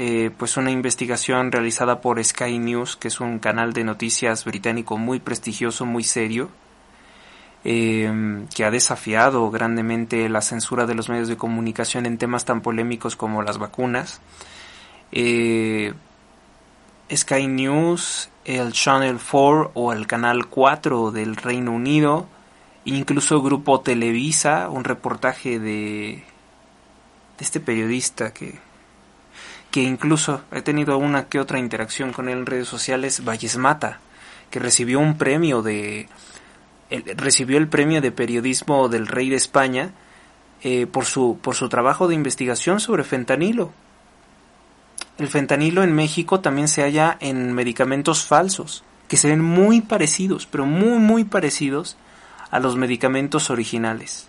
eh, 0.00 0.30
pues 0.38 0.56
una 0.56 0.70
investigación 0.70 1.50
realizada 1.50 2.00
por 2.00 2.22
Sky 2.22 2.60
News, 2.60 2.94
que 2.94 3.08
es 3.08 3.18
un 3.18 3.40
canal 3.40 3.72
de 3.72 3.82
noticias 3.82 4.44
británico 4.44 4.96
muy 4.96 5.18
prestigioso, 5.18 5.86
muy 5.86 6.04
serio, 6.04 6.50
eh, 7.64 8.46
que 8.54 8.64
ha 8.64 8.70
desafiado 8.70 9.50
grandemente 9.50 10.28
la 10.28 10.40
censura 10.40 10.86
de 10.86 10.94
los 10.94 11.08
medios 11.08 11.26
de 11.26 11.36
comunicación 11.36 12.06
en 12.06 12.16
temas 12.16 12.44
tan 12.44 12.60
polémicos 12.60 13.16
como 13.16 13.42
las 13.42 13.58
vacunas. 13.58 14.20
Eh, 15.10 15.94
Sky 17.12 17.48
News, 17.48 18.30
el 18.44 18.70
Channel 18.70 19.18
4 19.18 19.72
o 19.74 19.92
el 19.92 20.06
Canal 20.06 20.46
4 20.46 21.10
del 21.10 21.34
Reino 21.34 21.72
Unido, 21.72 22.28
incluso 22.84 23.42
Grupo 23.42 23.80
Televisa, 23.80 24.68
un 24.68 24.84
reportaje 24.84 25.58
de 25.58 26.22
de 27.38 27.44
este 27.44 27.60
periodista 27.60 28.32
que, 28.32 28.58
que 29.70 29.82
incluso 29.82 30.42
he 30.52 30.62
tenido 30.62 30.96
una 30.98 31.26
que 31.26 31.40
otra 31.40 31.58
interacción 31.58 32.12
con 32.12 32.28
él 32.28 32.38
en 32.38 32.46
redes 32.46 32.68
sociales, 32.68 33.24
Valles 33.24 33.56
Mata, 33.56 34.00
que 34.50 34.58
recibió 34.58 35.00
un 35.00 35.18
premio 35.18 35.62
de 35.62 36.08
recibió 37.16 37.58
el 37.58 37.68
premio 37.68 38.00
de 38.00 38.12
periodismo 38.12 38.88
del 38.88 39.06
rey 39.06 39.28
de 39.28 39.36
España 39.36 39.90
eh, 40.62 40.86
por 40.86 41.04
su 41.04 41.38
por 41.42 41.54
su 41.54 41.68
trabajo 41.68 42.08
de 42.08 42.14
investigación 42.14 42.80
sobre 42.80 43.04
fentanilo. 43.04 43.72
El 45.18 45.28
fentanilo 45.28 45.82
en 45.82 45.92
México 45.92 46.40
también 46.40 46.68
se 46.68 46.82
halla 46.82 47.16
en 47.20 47.52
medicamentos 47.52 48.24
falsos 48.24 48.84
que 49.06 49.16
se 49.16 49.28
ven 49.28 49.42
muy 49.42 49.80
parecidos, 49.80 50.46
pero 50.46 50.64
muy 50.64 50.98
muy 50.98 51.24
parecidos 51.24 51.96
a 52.50 52.58
los 52.58 52.76
medicamentos 52.76 53.50
originales. 53.50 54.28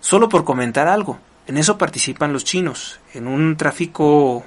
Solo 0.00 0.28
por 0.28 0.44
comentar 0.44 0.88
algo, 0.88 1.18
en 1.50 1.58
eso 1.58 1.78
participan 1.78 2.32
los 2.32 2.44
chinos, 2.44 3.00
en 3.12 3.26
un 3.26 3.56
tráfico 3.56 4.44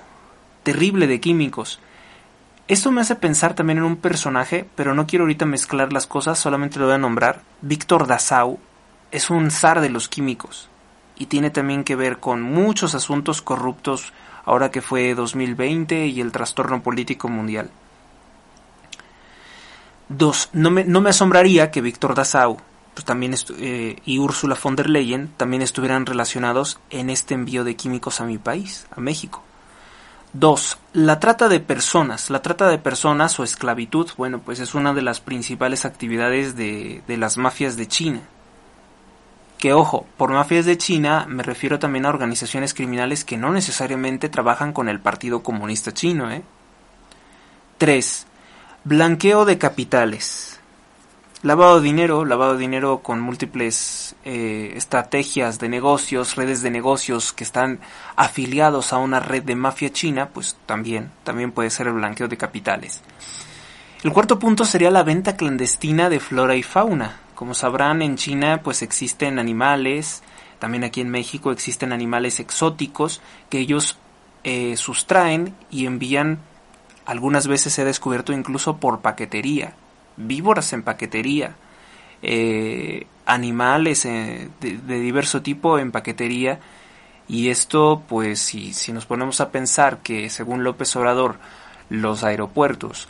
terrible 0.64 1.06
de 1.06 1.20
químicos. 1.20 1.82
Esto 2.70 2.94
me 2.94 3.02
hace 3.02 3.18
pensar 3.18 3.56
también 3.56 3.80
en 3.80 3.84
un 3.84 3.98
personaje, 3.98 4.70
pero 4.76 4.96
no 4.96 5.06
quiero 5.06 5.24
ahorita 5.26 5.46
mezclar 5.46 5.92
las 5.92 6.08
cosas, 6.08 6.40
solamente 6.40 6.80
lo 6.80 6.86
voy 6.86 6.96
a 6.96 7.00
nombrar. 7.00 7.42
Víctor 7.62 8.08
Dasau 8.08 8.58
es 9.12 9.30
un 9.30 9.52
zar 9.52 9.82
de 9.82 9.90
los 9.90 10.08
químicos 10.08 10.70
y 11.18 11.26
tiene 11.26 11.50
también 11.50 11.84
que 11.84 11.98
ver 11.98 12.20
con 12.20 12.42
muchos 12.42 12.96
asuntos 12.96 13.42
corruptos 13.42 14.14
ahora 14.46 14.72
que 14.72 14.82
fue 14.82 15.14
2020 15.14 16.08
y 16.08 16.22
el 16.22 16.32
trastorno 16.32 16.84
político 16.84 17.28
mundial. 17.28 17.70
Dos, 20.08 20.50
no 20.54 20.72
me, 20.72 20.86
no 20.86 21.02
me 21.02 21.10
asombraría 21.10 21.70
que 21.70 21.82
Víctor 21.82 22.16
Dasau 22.16 22.60
pues 22.94 23.06
también 23.06 23.36
eh, 23.58 23.98
y 24.06 24.20
Úrsula 24.20 24.58
von 24.62 24.76
der 24.76 24.90
Leyen 24.90 25.30
también 25.38 25.62
estuvieran 25.62 26.06
relacionados 26.06 26.80
en 26.90 27.10
este 27.10 27.34
envío 27.34 27.64
de 27.64 27.76
químicos 27.76 28.22
a 28.22 28.26
mi 28.26 28.38
país, 28.38 28.88
a 28.96 29.02
México. 29.02 29.44
Dos, 30.34 30.80
la 30.94 31.20
trata 31.20 31.48
de 31.48 31.60
personas. 31.60 32.30
La 32.30 32.42
trata 32.42 32.68
de 32.68 32.80
personas 32.80 33.40
o 33.40 33.44
esclavitud, 33.44 34.10
bueno, 34.18 34.40
pues 34.40 34.60
es 34.60 34.74
una 34.74 34.94
de 34.94 35.04
las 35.04 35.22
principales 35.22 35.86
actividades 35.86 36.56
de, 36.56 37.04
de 37.08 37.18
las 37.18 37.38
mafias 37.38 37.78
de 37.78 37.88
China. 37.88 38.22
Que 39.60 39.74
ojo, 39.74 40.08
por 40.18 40.32
mafias 40.32 40.66
de 40.66 40.78
China 40.78 41.26
me 41.30 41.44
refiero 41.44 41.80
también 41.80 42.06
a 42.06 42.10
organizaciones 42.10 42.74
criminales 42.74 43.24
que 43.24 43.38
no 43.38 43.52
necesariamente 43.52 44.28
trabajan 44.28 44.74
con 44.74 44.90
el 44.90 45.00
Partido 45.00 45.44
Comunista 45.44 45.94
Chino, 45.94 46.32
¿eh? 46.32 46.44
3. 47.78 48.28
Blanqueo 48.86 49.46
de 49.46 49.58
capitales. 49.58 50.53
Lavado 51.44 51.82
de 51.82 51.84
dinero, 51.84 52.24
lavado 52.24 52.54
de 52.54 52.60
dinero 52.60 53.00
con 53.00 53.20
múltiples 53.20 54.16
eh, 54.24 54.72
estrategias 54.78 55.60
de 55.60 55.68
negocios, 55.68 56.38
redes 56.38 56.62
de 56.62 56.72
negocios 56.72 57.34
que 57.34 57.44
están 57.44 57.82
afiliados 58.16 58.94
a 58.94 58.98
una 58.98 59.20
red 59.20 59.44
de 59.44 59.54
mafia 59.54 59.92
china, 59.92 60.30
pues 60.30 60.56
también, 60.66 61.12
también 61.26 61.52
puede 61.52 61.70
ser 61.70 61.88
el 61.88 61.96
blanqueo 61.96 62.30
de 62.30 62.38
capitales. 62.38 63.02
El 64.06 64.14
cuarto 64.14 64.40
punto 64.40 64.64
sería 64.64 64.90
la 64.90 65.04
venta 65.04 65.36
clandestina 65.36 66.10
de 66.10 66.22
flora 66.22 66.56
y 66.56 66.64
fauna. 66.64 67.20
Como 67.36 67.54
sabrán, 67.54 68.02
en 68.02 68.16
China 68.16 68.62
pues 68.64 68.82
existen 68.82 69.38
animales, 69.38 70.24
también 70.60 70.86
aquí 70.86 71.02
en 71.02 71.10
México 71.10 71.52
existen 71.52 71.92
animales 71.92 72.40
exóticos 72.40 73.22
que 73.50 73.60
ellos 73.60 73.98
eh, 74.46 74.78
sustraen 74.78 75.54
y 75.70 75.88
envían, 75.88 76.40
algunas 77.06 77.48
veces 77.48 77.74
se 77.74 77.82
ha 77.82 77.86
descubierto 77.86 78.32
incluso 78.32 78.78
por 78.78 79.02
paquetería 79.02 79.74
víboras 80.18 80.74
en 80.74 80.84
paquetería, 80.84 81.56
eh, 82.22 83.08
animales 83.26 84.06
eh, 84.06 84.50
de, 84.60 85.00
diverso 85.00 85.42
tipo 85.42 85.80
en 85.80 85.92
paquetería. 85.92 86.60
Y 87.28 87.50
esto, 87.50 88.04
pues, 88.08 88.40
si, 88.40 88.74
si 88.74 88.92
nos 88.92 89.06
ponemos 89.06 89.40
a 89.42 89.52
pensar 89.52 90.00
que, 90.00 90.30
según 90.30 90.64
López 90.64 90.96
Obrador, 90.96 91.38
los 91.90 92.24
aeropuertos 92.24 93.08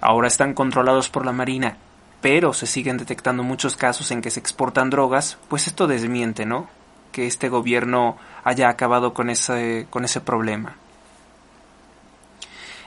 ahora 0.00 0.28
están 0.28 0.54
controlados 0.54 1.08
por 1.08 1.24
la 1.24 1.32
Marina, 1.32 1.76
pero 2.20 2.52
se 2.52 2.66
siguen 2.66 2.96
detectando 2.96 3.42
muchos 3.42 3.76
casos 3.76 4.10
en 4.10 4.22
que 4.22 4.30
se 4.30 4.40
exportan 4.40 4.90
drogas, 4.90 5.38
pues 5.48 5.66
esto 5.66 5.86
desmiente, 5.86 6.46
¿no? 6.46 6.68
Que 7.12 7.26
este 7.26 7.48
gobierno 7.48 8.16
haya 8.44 8.68
acabado 8.68 9.14
con 9.14 9.30
ese, 9.30 9.86
con 9.90 10.04
ese 10.04 10.20
problema. 10.20 10.76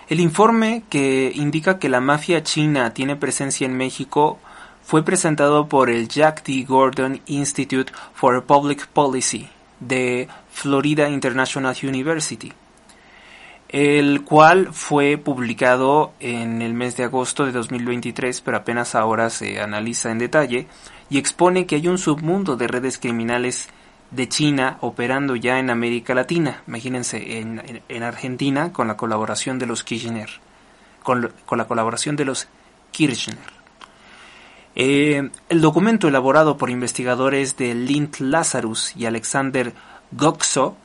El 0.10 0.20
informe 0.20 0.82
que 0.90 1.32
indica 1.36 1.78
que 1.78 1.88
la 1.88 2.02
mafia 2.02 2.42
china 2.42 2.96
tiene 2.96 3.16
presencia 3.16 3.68
en 3.68 3.78
México 3.78 4.40
fue 4.82 5.06
presentado 5.06 5.68
por 5.68 5.92
el 5.92 6.08
Jack 6.08 6.44
D. 6.44 6.66
Gordon 6.68 7.22
Institute 7.28 7.94
for 8.16 8.44
Public 8.44 8.88
Policy 8.88 9.48
de 9.80 10.28
Florida 10.52 11.08
International 11.10 11.78
University, 11.84 12.52
el 13.68 14.24
cual 14.24 14.74
fue 14.74 15.20
publicado 15.20 16.12
en 16.20 16.64
el 16.64 16.74
mes 16.74 16.98
de 16.98 17.04
agosto 17.04 17.46
de 17.46 17.52
2023, 17.52 18.42
pero 18.42 18.58
apenas 18.58 18.96
ahora 18.96 19.30
se 19.30 19.62
analiza 19.62 20.10
en 20.10 20.18
detalle, 20.18 20.66
y 21.12 21.20
expone 21.20 21.68
que 21.68 21.76
hay 21.76 21.88
un 21.88 22.00
submundo 22.00 22.56
de 22.56 22.68
redes 22.68 22.98
criminales 22.98 23.70
de 24.12 24.28
China 24.28 24.78
operando 24.82 25.36
ya 25.36 25.60
en 25.60 25.70
América 25.70 26.14
Latina. 26.14 26.64
Imagínense, 26.68 27.40
en, 27.40 28.04
Argentina 28.04 28.74
con 28.74 28.88
la 28.88 28.98
colaboración 28.98 29.60
de 29.60 29.66
los 29.66 29.84
Kirchner. 29.84 30.30
Con, 31.04 31.32
la 31.52 31.66
colaboración 31.66 32.16
de 32.16 32.26
los 32.26 32.48
Kirchner. 32.92 33.38
Eh, 34.76 35.30
el 35.50 35.62
documento 35.62 36.08
elaborado 36.08 36.58
por 36.58 36.70
investigadores 36.70 37.58
de 37.58 37.74
Lint 37.74 38.20
Lazarus 38.20 38.96
y 38.96 39.06
Alexander 39.06 39.74
Goxo 40.12 40.76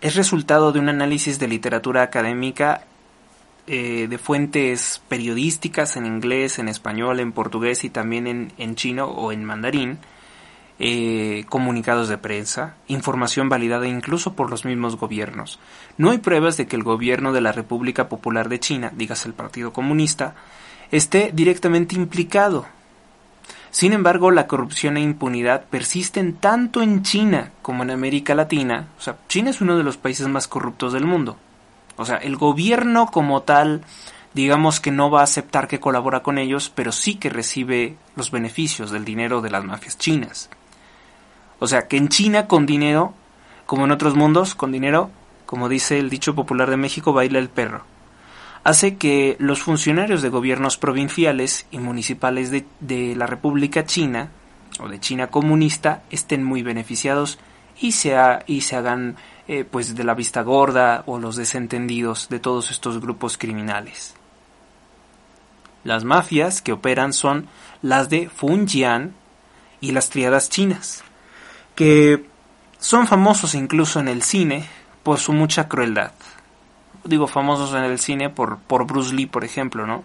es 0.00 0.14
resultado 0.14 0.72
de 0.72 0.78
un 0.78 0.88
análisis 0.88 1.38
de 1.38 1.48
literatura 1.48 2.02
académica 2.02 2.84
eh, 3.66 4.06
de 4.08 4.18
fuentes 4.18 5.02
periodísticas 5.08 5.96
en 5.96 6.06
inglés, 6.06 6.58
en 6.58 6.68
español, 6.68 7.20
en 7.20 7.32
portugués 7.32 7.84
y 7.84 7.90
también 7.90 8.26
en, 8.26 8.52
en 8.56 8.76
chino 8.76 9.06
o 9.06 9.32
en 9.32 9.44
mandarín, 9.44 9.98
eh, 10.80 11.44
comunicados 11.48 12.08
de 12.08 12.18
prensa, 12.18 12.76
información 12.86 13.48
validada 13.48 13.88
incluso 13.88 14.34
por 14.34 14.48
los 14.48 14.64
mismos 14.64 14.96
gobiernos. 14.96 15.58
No 15.96 16.10
hay 16.10 16.18
pruebas 16.18 16.56
de 16.56 16.66
que 16.66 16.76
el 16.76 16.84
gobierno 16.84 17.32
de 17.32 17.40
la 17.40 17.52
República 17.52 18.08
Popular 18.08 18.48
de 18.48 18.60
China, 18.60 18.92
digas 18.94 19.26
el 19.26 19.34
Partido 19.34 19.72
Comunista, 19.72 20.34
esté 20.92 21.30
directamente 21.34 21.96
implicado. 21.96 22.66
Sin 23.70 23.92
embargo, 23.92 24.30
la 24.30 24.46
corrupción 24.46 24.96
e 24.96 25.00
impunidad 25.00 25.64
persisten 25.64 26.34
tanto 26.34 26.80
en 26.80 27.02
China 27.02 27.50
como 27.60 27.82
en 27.82 27.90
América 27.90 28.34
Latina. 28.34 28.88
O 28.98 29.02
sea, 29.02 29.16
China 29.28 29.50
es 29.50 29.60
uno 29.60 29.76
de 29.76 29.82
los 29.82 29.96
países 29.96 30.28
más 30.28 30.48
corruptos 30.48 30.92
del 30.92 31.04
mundo. 31.04 31.36
O 31.96 32.04
sea, 32.04 32.16
el 32.16 32.36
gobierno 32.36 33.06
como 33.06 33.42
tal, 33.42 33.82
digamos 34.32 34.80
que 34.80 34.92
no 34.92 35.10
va 35.10 35.20
a 35.20 35.24
aceptar 35.24 35.66
que 35.68 35.80
colabora 35.80 36.22
con 36.22 36.38
ellos, 36.38 36.72
pero 36.72 36.92
sí 36.92 37.16
que 37.16 37.28
recibe 37.28 37.96
los 38.14 38.30
beneficios 38.30 38.90
del 38.90 39.04
dinero 39.04 39.42
de 39.42 39.50
las 39.50 39.64
mafias 39.64 39.98
chinas. 39.98 40.48
O 41.58 41.66
sea, 41.66 41.88
que 41.88 41.96
en 41.96 42.08
China 42.08 42.46
con 42.46 42.66
dinero, 42.66 43.14
como 43.66 43.84
en 43.84 43.90
otros 43.90 44.14
mundos, 44.14 44.54
con 44.54 44.72
dinero, 44.72 45.10
como 45.46 45.68
dice 45.68 45.98
el 45.98 46.10
dicho 46.10 46.34
popular 46.34 46.70
de 46.70 46.76
México, 46.76 47.12
baila 47.12 47.38
el 47.38 47.48
perro. 47.48 47.84
Hace 48.64 48.96
que 48.96 49.36
los 49.38 49.62
funcionarios 49.62 50.22
de 50.22 50.28
gobiernos 50.28 50.76
provinciales 50.76 51.66
y 51.70 51.78
municipales 51.78 52.50
de, 52.50 53.16
la 53.16 53.26
República 53.26 53.86
China, 53.86 54.30
o 54.78 54.88
de 54.88 55.00
China 55.00 55.28
comunista, 55.28 56.02
estén 56.10 56.44
muy 56.44 56.62
beneficiados 56.62 57.38
y 57.80 57.92
se, 57.92 58.16
y 58.46 58.60
se 58.60 58.76
hagan 58.76 59.16
eh, 59.48 59.64
pues 59.64 59.94
de 59.94 60.04
la 60.04 60.14
vista 60.14 60.42
gorda 60.42 61.02
o 61.06 61.18
los 61.18 61.36
desentendidos 61.36 62.28
de 62.28 62.40
todos 62.40 62.70
estos 62.70 63.00
grupos 63.00 63.38
criminales. 63.38 64.14
Las 65.84 66.04
mafias 66.04 66.60
que 66.60 66.72
operan 66.72 67.12
son 67.12 67.48
las 67.80 68.10
de 68.10 68.28
Fujian 68.28 69.14
y 69.80 69.92
las 69.92 70.10
triadas 70.10 70.50
chinas 70.50 71.04
que 71.78 72.24
son 72.80 73.06
famosos 73.06 73.54
incluso 73.54 74.00
en 74.00 74.08
el 74.08 74.24
cine 74.24 74.68
por 75.04 75.20
su 75.20 75.32
mucha 75.32 75.68
crueldad. 75.68 76.10
Digo 77.04 77.28
famosos 77.28 77.72
en 77.72 77.84
el 77.84 78.00
cine 78.00 78.30
por, 78.30 78.58
por 78.58 78.84
Bruce 78.84 79.14
Lee, 79.14 79.26
por 79.26 79.44
ejemplo, 79.44 79.86
¿no? 79.86 80.02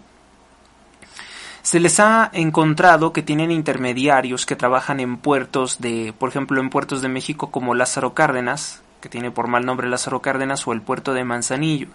Se 1.62 1.80
les 1.80 1.98
ha 1.98 2.30
encontrado 2.32 3.12
que 3.12 3.22
tienen 3.22 3.50
intermediarios 3.50 4.46
que 4.46 4.54
trabajan 4.54 5.00
en 5.00 5.16
puertos 5.16 5.80
de, 5.80 6.14
por 6.16 6.28
ejemplo, 6.28 6.60
en 6.60 6.70
puertos 6.70 7.02
de 7.02 7.08
México 7.08 7.50
como 7.50 7.74
Lázaro 7.74 8.14
Cárdenas, 8.14 8.80
que 9.00 9.08
tiene 9.08 9.32
por 9.32 9.48
mal 9.48 9.66
nombre 9.66 9.88
Lázaro 9.88 10.22
Cárdenas, 10.22 10.68
o 10.68 10.72
el 10.72 10.80
puerto 10.80 11.12
de 11.12 11.24
Manzanillo. 11.24 11.88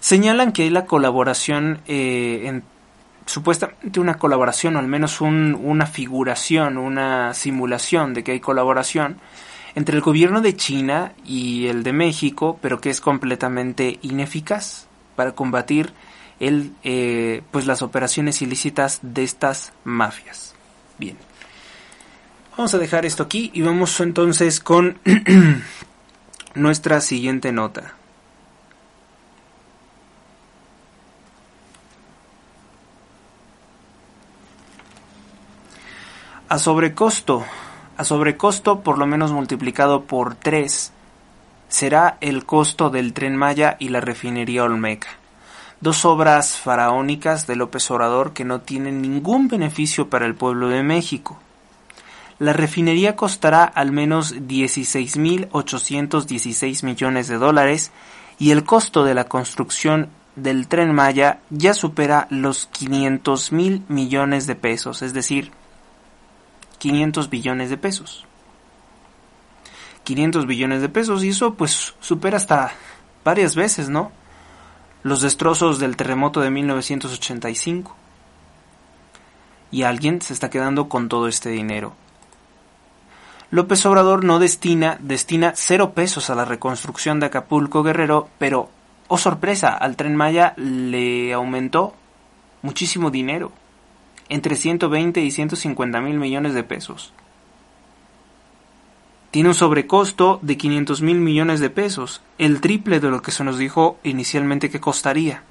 Señalan 0.00 0.50
que 0.50 0.64
hay 0.64 0.70
la 0.70 0.86
colaboración 0.86 1.82
eh, 1.86 2.62
supuestamente 3.26 4.00
una 4.00 4.18
colaboración, 4.18 4.76
o 4.76 4.78
al 4.78 4.88
menos 4.88 5.20
una 5.20 5.86
figuración, 5.86 6.78
una 6.78 7.34
simulación 7.34 8.14
de 8.14 8.24
que 8.24 8.32
hay 8.32 8.40
colaboración 8.40 9.18
entre 9.74 9.96
el 9.96 10.02
gobierno 10.02 10.40
de 10.40 10.56
China 10.56 11.12
y 11.24 11.66
el 11.66 11.82
de 11.82 11.92
México, 11.92 12.58
pero 12.60 12.80
que 12.80 12.90
es 12.90 13.00
completamente 13.00 13.98
ineficaz 14.02 14.86
para 15.16 15.32
combatir 15.32 15.92
el, 16.40 16.72
eh, 16.82 17.42
pues 17.50 17.66
las 17.66 17.82
operaciones 17.82 18.42
ilícitas 18.42 19.00
de 19.02 19.22
estas 19.22 19.72
mafias. 19.84 20.54
Bien. 20.98 21.16
Vamos 22.56 22.74
a 22.74 22.78
dejar 22.78 23.06
esto 23.06 23.22
aquí 23.22 23.50
y 23.54 23.62
vamos 23.62 23.98
entonces 24.00 24.60
con 24.60 24.98
nuestra 26.54 27.00
siguiente 27.00 27.50
nota. 27.52 27.94
A 36.52 36.58
sobrecosto, 36.58 37.44
a 37.96 38.04
sobrecosto 38.04 38.80
por 38.80 38.98
lo 38.98 39.06
menos 39.06 39.32
multiplicado 39.32 40.02
por 40.02 40.34
3, 40.34 40.92
será 41.70 42.18
el 42.20 42.44
costo 42.44 42.90
del 42.90 43.14
tren 43.14 43.36
Maya 43.36 43.78
y 43.78 43.88
la 43.88 44.02
refinería 44.02 44.64
Olmeca. 44.64 45.08
Dos 45.80 46.04
obras 46.04 46.58
faraónicas 46.58 47.46
de 47.46 47.56
López 47.56 47.90
Obrador 47.90 48.34
que 48.34 48.44
no 48.44 48.60
tienen 48.60 49.00
ningún 49.00 49.48
beneficio 49.48 50.10
para 50.10 50.26
el 50.26 50.34
pueblo 50.34 50.68
de 50.68 50.82
México. 50.82 51.38
La 52.38 52.52
refinería 52.52 53.16
costará 53.16 53.64
al 53.64 53.90
menos 53.90 54.34
16.816 54.34 56.84
millones 56.84 57.28
de 57.28 57.38
dólares 57.38 57.92
y 58.38 58.50
el 58.50 58.64
costo 58.64 59.04
de 59.04 59.14
la 59.14 59.24
construcción 59.24 60.10
del 60.36 60.68
tren 60.68 60.94
Maya 60.94 61.38
ya 61.48 61.72
supera 61.72 62.26
los 62.28 62.66
500 62.66 63.52
mil 63.52 63.82
millones 63.88 64.46
de 64.46 64.54
pesos, 64.54 65.00
es 65.00 65.14
decir, 65.14 65.50
500 66.82 67.30
billones 67.30 67.70
de 67.70 67.76
pesos. 67.76 68.24
500 70.02 70.48
billones 70.48 70.82
de 70.82 70.88
pesos 70.88 71.22
y 71.22 71.28
eso 71.28 71.54
pues 71.54 71.94
supera 72.00 72.38
hasta 72.38 72.72
varias 73.22 73.54
veces, 73.54 73.88
¿no? 73.88 74.10
Los 75.04 75.22
destrozos 75.22 75.78
del 75.78 75.96
terremoto 75.96 76.40
de 76.40 76.50
1985. 76.50 77.94
y 79.70 79.84
alguien 79.84 80.20
se 80.20 80.32
está 80.32 80.50
quedando 80.50 80.88
con 80.88 81.08
todo 81.08 81.28
este 81.28 81.50
dinero. 81.50 81.94
López 83.50 83.86
Obrador 83.86 84.24
no 84.24 84.40
destina, 84.40 84.98
destina 85.00 85.52
cero 85.54 85.92
pesos 85.94 86.30
a 86.30 86.34
la 86.34 86.44
reconstrucción 86.44 87.20
de 87.20 87.26
Acapulco 87.26 87.84
Guerrero, 87.84 88.28
pero, 88.38 88.70
oh 89.06 89.18
sorpresa, 89.18 89.74
al 89.76 89.94
tren 89.94 90.16
Maya 90.16 90.52
le 90.56 91.32
aumentó 91.32 91.94
muchísimo 92.60 93.10
dinero, 93.10 93.52
entre 94.28 94.56
120 94.56 95.20
y 95.20 95.30
150 95.30 96.00
mil 96.00 96.18
millones 96.18 96.54
de 96.54 96.64
pesos. 96.64 97.12
Tiene 99.30 99.48
un 99.48 99.54
sobrecosto 99.54 100.38
de 100.42 100.56
500 100.56 101.02
mil 101.02 101.18
millones 101.18 101.60
de 101.60 101.70
pesos, 101.70 102.20
el 102.38 102.60
triple 102.60 103.00
de 103.00 103.10
lo 103.10 103.22
que 103.22 103.30
se 103.30 103.44
nos 103.44 103.58
dijo 103.58 103.98
inicialmente 104.02 104.70
que 104.70 104.80
costaría. 104.80 105.42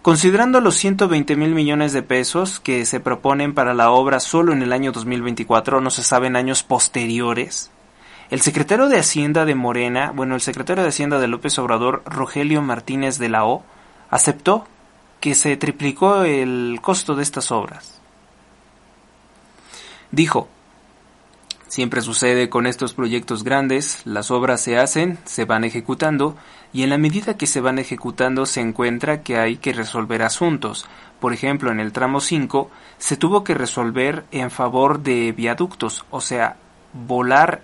Considerando 0.00 0.60
los 0.60 0.76
120 0.76 1.36
mil 1.36 1.54
millones 1.54 1.92
de 1.92 2.02
pesos 2.02 2.60
que 2.60 2.86
se 2.86 3.00
proponen 3.00 3.54
para 3.54 3.74
la 3.74 3.90
obra 3.90 4.20
solo 4.20 4.52
en 4.52 4.62
el 4.62 4.72
año 4.72 4.92
2024, 4.92 5.80
no 5.80 5.90
se 5.90 6.02
sabe 6.02 6.28
en 6.28 6.36
años 6.36 6.62
posteriores, 6.62 7.70
el 8.32 8.40
secretario 8.40 8.88
de 8.88 8.98
Hacienda 8.98 9.44
de 9.44 9.54
Morena, 9.54 10.10
bueno, 10.10 10.34
el 10.34 10.40
secretario 10.40 10.82
de 10.82 10.88
Hacienda 10.88 11.20
de 11.20 11.28
López 11.28 11.58
Obrador, 11.58 12.02
Rogelio 12.06 12.62
Martínez 12.62 13.18
de 13.18 13.28
la 13.28 13.44
O, 13.44 13.62
aceptó 14.08 14.66
que 15.22 15.36
se 15.36 15.56
triplicó 15.56 16.24
el 16.24 16.80
costo 16.82 17.14
de 17.14 17.22
estas 17.22 17.52
obras. 17.52 18.00
Dijo, 20.10 20.48
Siempre 21.68 22.02
sucede 22.02 22.50
con 22.50 22.66
estos 22.66 22.92
proyectos 22.92 23.44
grandes, 23.44 24.02
las 24.04 24.30
obras 24.30 24.60
se 24.60 24.78
hacen, 24.78 25.18
se 25.24 25.46
van 25.46 25.64
ejecutando, 25.64 26.36
y 26.70 26.82
en 26.82 26.90
la 26.90 26.98
medida 26.98 27.38
que 27.38 27.46
se 27.46 27.62
van 27.62 27.78
ejecutando 27.78 28.44
se 28.44 28.60
encuentra 28.60 29.22
que 29.22 29.38
hay 29.38 29.56
que 29.56 29.72
resolver 29.72 30.22
asuntos. 30.22 30.86
Por 31.18 31.32
ejemplo, 31.32 31.72
en 31.72 31.80
el 31.80 31.92
tramo 31.92 32.20
5 32.20 32.70
se 32.98 33.16
tuvo 33.16 33.42
que 33.42 33.54
resolver 33.54 34.26
en 34.32 34.50
favor 34.50 35.00
de 35.02 35.32
viaductos, 35.32 36.04
o 36.10 36.20
sea, 36.20 36.56
volar 36.92 37.62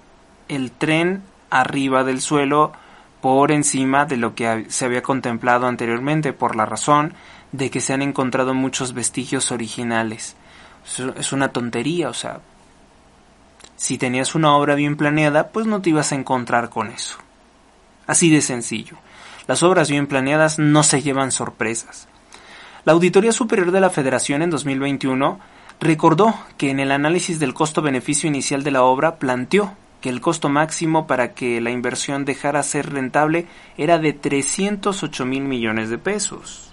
el 0.49 0.71
tren 0.71 1.23
arriba 1.51 2.03
del 2.03 2.23
suelo 2.23 2.73
por 3.21 3.53
encima 3.53 4.07
de 4.07 4.17
lo 4.17 4.35
que 4.35 4.67
se 4.69 4.85
había 4.87 5.03
contemplado 5.03 5.67
anteriormente, 5.67 6.33
por 6.33 6.57
la 6.57 6.65
razón 6.65 7.13
de 7.53 7.71
que 7.71 7.81
se 7.81 7.93
han 7.93 8.03
encontrado 8.03 8.55
muchos 8.55 8.93
vestigios 8.93 9.53
originales. 9.53 10.37
Es 11.17 11.33
una 11.33 11.49
tontería, 11.49 12.09
o 12.09 12.15
sea, 12.15 12.41
si 13.77 13.99
tenías 13.99 14.35
una 14.35 14.57
obra 14.57 14.75
bien 14.75 14.97
planeada, 14.97 15.49
pues 15.49 15.67
no 15.67 15.81
te 15.81 15.91
ibas 15.91 16.13
a 16.13 16.17
encontrar 16.17 16.69
con 16.69 16.89
eso. 16.89 17.19
Así 18.07 18.31
de 18.31 18.41
sencillo. 18.41 18.97
Las 19.47 19.63
obras 19.63 19.91
bien 19.91 20.07
planeadas 20.07 20.59
no 20.59 20.83
se 20.83 21.01
llevan 21.01 21.31
sorpresas. 21.31 22.09
La 22.85 22.93
Auditoría 22.93 23.33
Superior 23.33 23.71
de 23.71 23.81
la 23.81 23.91
Federación 23.91 24.43
en 24.43 24.51
2021 24.51 25.39
recordó 25.81 26.35
que 26.57 26.71
en 26.71 26.81
el 26.81 26.91
análisis 26.91 27.39
del 27.39 27.55
costo-beneficio 27.55 28.29
inicial 28.29 28.65
de 28.65 28.71
la 28.71 28.83
obra 28.83 29.17
planteó 29.17 29.75
que 30.01 30.09
el 30.09 30.21
costo 30.21 30.49
máximo 30.49 31.07
para 31.07 31.35
que 31.35 31.61
la 31.61 31.71
inversión 31.71 32.25
dejara 32.25 32.63
ser 32.63 32.93
rentable 32.93 33.47
era 33.77 33.99
de 33.99 34.13
308 34.13 35.25
mil 35.25 35.45
millones 35.45 35.91
de 35.91 35.99
pesos. 35.99 36.68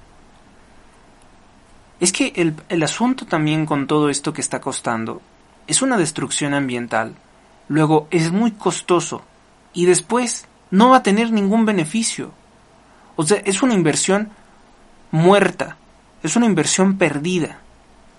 Es 2.00 2.12
que 2.12 2.34
el, 2.36 2.56
el 2.70 2.84
asunto 2.84 3.26
también 3.26 3.66
con 3.66 3.88
todo 3.88 4.10
esto 4.10 4.34
que 4.34 4.42
está 4.42 4.60
costando 4.60 5.22
es 5.68 5.82
una 5.82 5.98
destrucción 5.98 6.54
ambiental, 6.54 7.16
luego 7.68 8.08
es 8.12 8.32
muy 8.32 8.52
costoso 8.52 9.24
y 9.74 9.86
después 9.86 10.48
no 10.72 10.90
va 10.90 10.98
a 10.98 11.04
tener 11.04 11.32
ningún 11.32 11.66
beneficio. 11.66 12.32
O 13.16 13.24
sea, 13.24 13.38
es 13.46 13.64
una 13.64 13.74
inversión 13.74 14.30
muerta, 15.12 15.78
es 16.24 16.36
una 16.36 16.46
inversión 16.46 16.98
perdida. 16.98 17.60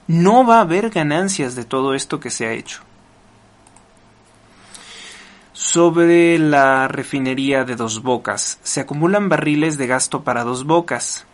No 0.07 0.47
va 0.47 0.59
a 0.59 0.63
haber 0.63 0.91
ganancias 0.91 1.55
de 1.55 1.65
todo 1.65 1.95
esto 1.95 2.21
que 2.21 2.31
se 2.31 2.47
ha 2.47 2.53
hecho. 2.53 2.83
Sobre 5.53 6.39
la 6.39 6.87
refinería 6.87 7.65
de 7.65 7.77
Dos 7.77 8.03
Bocas, 8.03 8.59
se 8.63 8.81
acumulan 8.81 9.29
barriles 9.29 9.79
de 9.79 9.87
gasto 9.87 10.23
para 10.23 10.45
Dos 10.45 10.65
Bocas. 10.65 11.27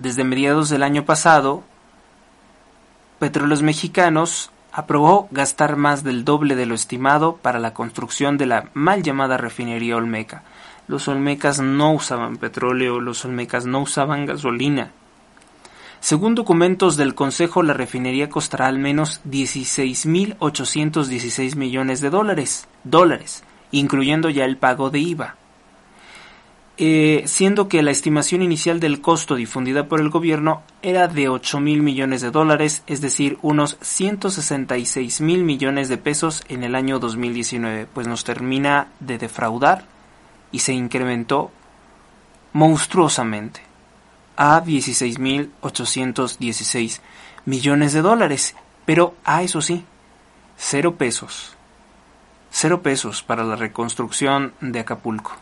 Desde 0.00 0.24
mediados 0.24 0.68
del 0.70 0.82
año 0.82 1.04
pasado, 1.04 1.62
Petróleos 3.18 3.60
Mexicanos 3.60 4.50
aprobó 4.72 5.28
gastar 5.30 5.76
más 5.76 6.02
del 6.02 6.24
doble 6.24 6.56
de 6.56 6.64
lo 6.64 6.74
estimado 6.74 7.36
para 7.36 7.58
la 7.58 7.74
construcción 7.74 8.38
de 8.38 8.46
la 8.46 8.70
mal 8.72 9.02
llamada 9.02 9.36
refinería 9.36 9.96
Olmeca. 9.96 10.42
Los 10.88 11.06
Olmecas 11.06 11.60
no 11.60 11.92
usaban 11.92 12.38
petróleo, 12.38 12.98
los 12.98 13.26
Olmecas 13.26 13.66
no 13.66 13.82
usaban 13.82 14.24
gasolina. 14.24 14.92
Según 16.00 16.34
documentos 16.34 16.96
del 16.96 17.14
Consejo, 17.14 17.62
la 17.62 17.74
refinería 17.74 18.30
costará 18.30 18.68
al 18.68 18.78
menos 18.78 19.20
16.816 19.28 21.56
millones 21.56 22.00
de 22.00 22.08
dólares, 22.08 22.66
dólares, 22.84 23.44
incluyendo 23.70 24.30
ya 24.30 24.46
el 24.46 24.56
pago 24.56 24.88
de 24.88 25.00
IVA. 25.00 25.34
Eh, 26.82 27.24
siendo 27.26 27.68
que 27.68 27.82
la 27.82 27.90
estimación 27.90 28.40
inicial 28.40 28.80
del 28.80 29.02
costo 29.02 29.34
difundida 29.34 29.86
por 29.86 30.00
el 30.00 30.08
gobierno 30.08 30.62
era 30.80 31.08
de 31.08 31.28
8 31.28 31.60
mil 31.60 31.82
millones 31.82 32.22
de 32.22 32.30
dólares, 32.30 32.82
es 32.86 33.02
decir, 33.02 33.36
unos 33.42 33.76
166 33.82 35.20
mil 35.20 35.44
millones 35.44 35.90
de 35.90 35.98
pesos 35.98 36.42
en 36.48 36.64
el 36.64 36.74
año 36.74 36.98
2019, 36.98 37.86
pues 37.92 38.06
nos 38.06 38.24
termina 38.24 38.88
de 38.98 39.18
defraudar 39.18 39.84
y 40.52 40.60
se 40.60 40.72
incrementó 40.72 41.50
monstruosamente 42.54 43.60
a 44.38 44.64
16.816 44.64 47.00
millones 47.44 47.92
de 47.92 48.00
dólares. 48.00 48.56
Pero, 48.86 49.16
ah, 49.26 49.42
eso 49.42 49.60
sí, 49.60 49.84
cero 50.56 50.94
pesos. 50.96 51.58
Cero 52.50 52.80
pesos 52.80 53.22
para 53.22 53.44
la 53.44 53.56
reconstrucción 53.56 54.54
de 54.62 54.80
Acapulco. 54.80 55.36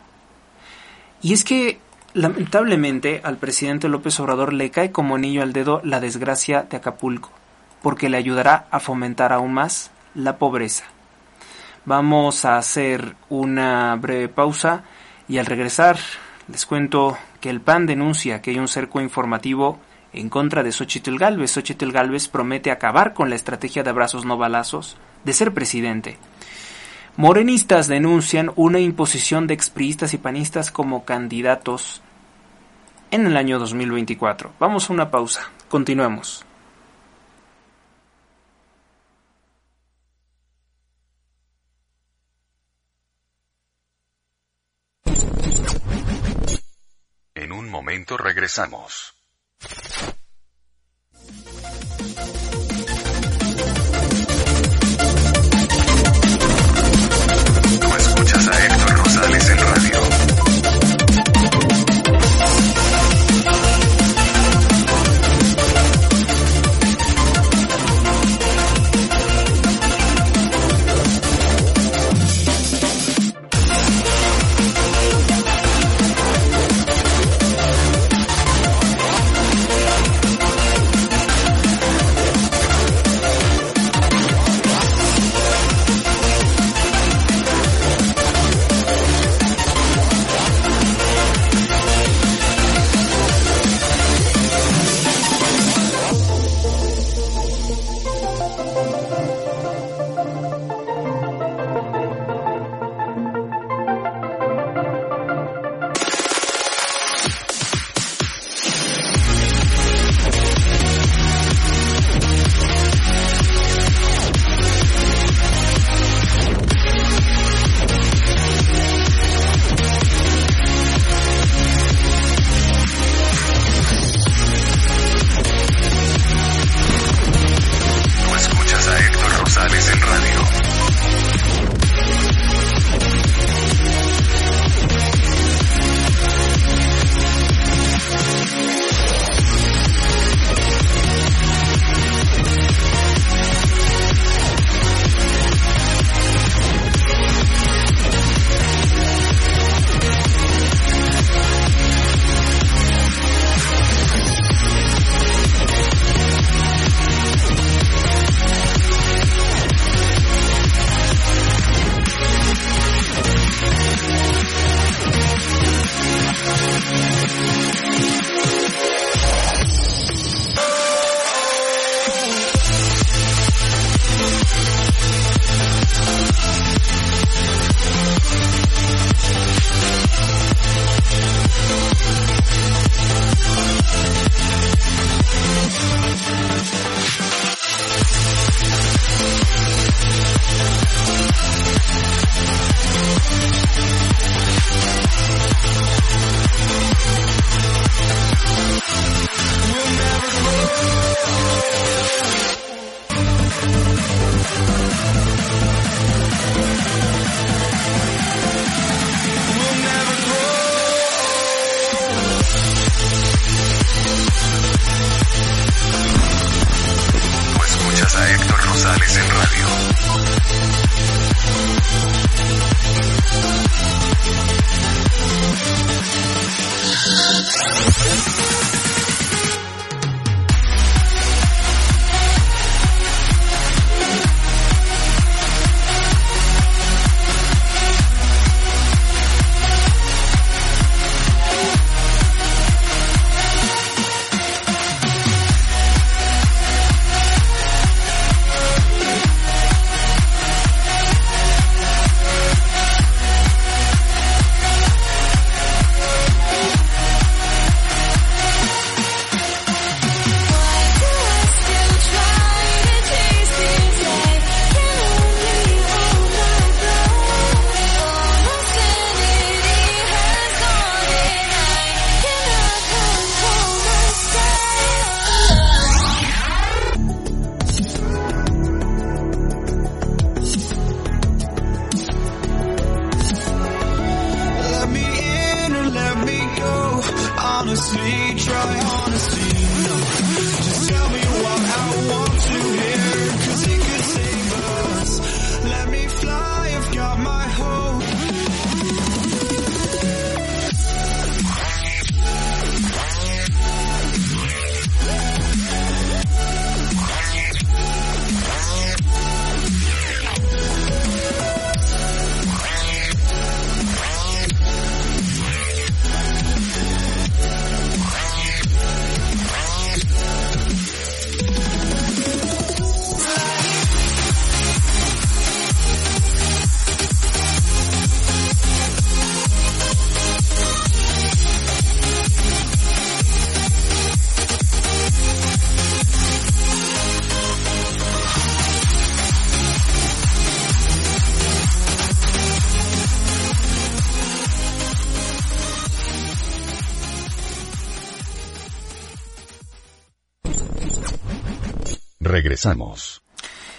Y 1.20 1.32
es 1.32 1.44
que 1.44 1.78
lamentablemente 2.14 3.20
al 3.24 3.36
presidente 3.36 3.88
López 3.88 4.18
Obrador 4.20 4.52
le 4.52 4.70
cae 4.70 4.92
como 4.92 5.16
anillo 5.16 5.42
al 5.42 5.52
dedo 5.52 5.80
la 5.84 6.00
desgracia 6.00 6.62
de 6.62 6.76
Acapulco, 6.76 7.30
porque 7.82 8.08
le 8.08 8.16
ayudará 8.16 8.66
a 8.70 8.80
fomentar 8.80 9.32
aún 9.32 9.52
más 9.52 9.90
la 10.14 10.38
pobreza. 10.38 10.84
Vamos 11.84 12.44
a 12.44 12.58
hacer 12.58 13.16
una 13.28 13.96
breve 13.96 14.28
pausa 14.28 14.84
y 15.28 15.38
al 15.38 15.46
regresar 15.46 15.98
les 16.48 16.66
cuento 16.66 17.16
que 17.40 17.50
el 17.50 17.60
PAN 17.60 17.86
denuncia 17.86 18.40
que 18.40 18.50
hay 18.50 18.58
un 18.58 18.68
cerco 18.68 19.00
informativo 19.00 19.78
en 20.12 20.28
contra 20.28 20.62
de 20.62 20.72
Xochitl 20.72 21.18
Galvez. 21.18 21.52
Xochitl 21.52 21.92
Galvez 21.92 22.28
promete 22.28 22.70
acabar 22.70 23.14
con 23.14 23.30
la 23.30 23.36
estrategia 23.36 23.82
de 23.82 23.90
abrazos 23.90 24.24
no 24.24 24.36
balazos 24.36 24.96
de 25.24 25.32
ser 25.32 25.52
presidente. 25.52 26.18
Morenistas 27.18 27.88
denuncian 27.88 28.52
una 28.54 28.78
imposición 28.78 29.48
de 29.48 29.54
expriistas 29.54 30.14
y 30.14 30.18
panistas 30.18 30.70
como 30.70 31.04
candidatos 31.04 32.00
en 33.10 33.26
el 33.26 33.36
año 33.36 33.58
2024. 33.58 34.52
Vamos 34.60 34.88
a 34.88 34.92
una 34.92 35.10
pausa. 35.10 35.50
Continuemos. 35.68 36.46
En 47.34 47.50
un 47.50 47.68
momento 47.68 48.16
regresamos. 48.16 49.17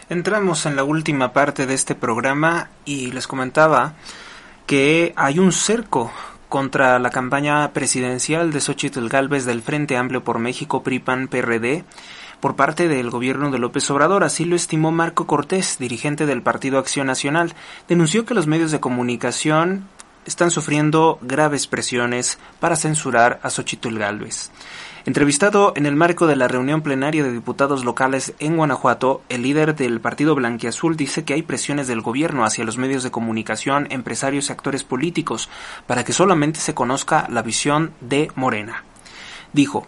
Entramos 0.09 0.65
en 0.65 0.75
la 0.75 0.83
última 0.83 1.33
parte 1.33 1.65
de 1.65 1.73
este 1.73 1.95
programa 1.95 2.69
y 2.85 3.11
les 3.11 3.27
comentaba 3.27 3.93
que 4.65 5.13
hay 5.15 5.39
un 5.39 5.51
cerco 5.51 6.11
contra 6.49 6.97
la 6.97 7.11
campaña 7.11 7.71
presidencial 7.73 8.51
de 8.51 8.59
Xochitl 8.59 9.07
Galvez 9.07 9.45
del 9.45 9.61
Frente 9.61 9.97
Amplio 9.97 10.23
por 10.23 10.39
México 10.39 10.81
PRIPAN 10.81 11.27
PRD 11.27 11.83
por 12.39 12.55
parte 12.55 12.87
del 12.87 13.09
gobierno 13.09 13.51
de 13.51 13.59
López 13.59 13.89
Obrador, 13.91 14.23
así 14.23 14.45
lo 14.45 14.55
estimó 14.55 14.91
Marco 14.91 15.27
Cortés, 15.27 15.77
dirigente 15.77 16.25
del 16.25 16.41
Partido 16.41 16.79
Acción 16.79 17.07
Nacional. 17.07 17.53
Denunció 17.87 18.25
que 18.25 18.33
los 18.33 18.47
medios 18.47 18.71
de 18.71 18.79
comunicación 18.79 19.87
están 20.25 20.49
sufriendo 20.49 21.19
graves 21.21 21.67
presiones 21.67 22.39
para 22.59 22.75
censurar 22.75 23.39
a 23.43 23.49
Xochitl 23.49 23.97
Galvez. 23.97 24.51
Entrevistado 25.09 25.73
en 25.75 25.87
el 25.87 25.95
marco 25.95 26.27
de 26.27 26.35
la 26.35 26.47
reunión 26.47 26.83
plenaria 26.83 27.23
de 27.23 27.31
diputados 27.31 27.83
locales 27.83 28.35
en 28.37 28.57
Guanajuato, 28.57 29.23
el 29.27 29.41
líder 29.41 29.75
del 29.75 29.99
Partido 29.99 30.35
Blanquiazul 30.35 30.95
dice 30.95 31.23
que 31.23 31.33
hay 31.33 31.41
presiones 31.41 31.87
del 31.87 32.01
gobierno 32.01 32.45
hacia 32.45 32.63
los 32.63 32.77
medios 32.77 33.01
de 33.01 33.09
comunicación, 33.09 33.87
empresarios 33.89 34.49
y 34.49 34.51
actores 34.51 34.83
políticos 34.83 35.49
para 35.87 36.03
que 36.03 36.13
solamente 36.13 36.59
se 36.59 36.75
conozca 36.75 37.25
la 37.27 37.41
visión 37.41 37.91
de 38.01 38.31
Morena. 38.35 38.83
Dijo, 39.51 39.87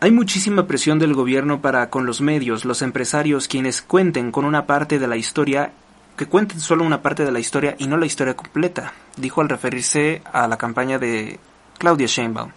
hay 0.00 0.10
muchísima 0.10 0.66
presión 0.66 0.98
del 0.98 1.14
gobierno 1.14 1.62
para 1.62 1.88
con 1.88 2.04
los 2.04 2.20
medios, 2.20 2.66
los 2.66 2.82
empresarios, 2.82 3.48
quienes 3.48 3.80
cuenten 3.80 4.30
con 4.30 4.44
una 4.44 4.66
parte 4.66 4.98
de 4.98 5.08
la 5.08 5.16
historia, 5.16 5.72
que 6.14 6.26
cuenten 6.26 6.60
solo 6.60 6.84
una 6.84 7.00
parte 7.00 7.24
de 7.24 7.32
la 7.32 7.40
historia 7.40 7.74
y 7.78 7.86
no 7.86 7.96
la 7.96 8.04
historia 8.04 8.36
completa, 8.36 8.92
dijo 9.16 9.40
al 9.40 9.48
referirse 9.48 10.20
a 10.30 10.46
la 10.46 10.58
campaña 10.58 10.98
de 10.98 11.40
Claudia 11.78 12.06
Sheinbaum. 12.06 12.50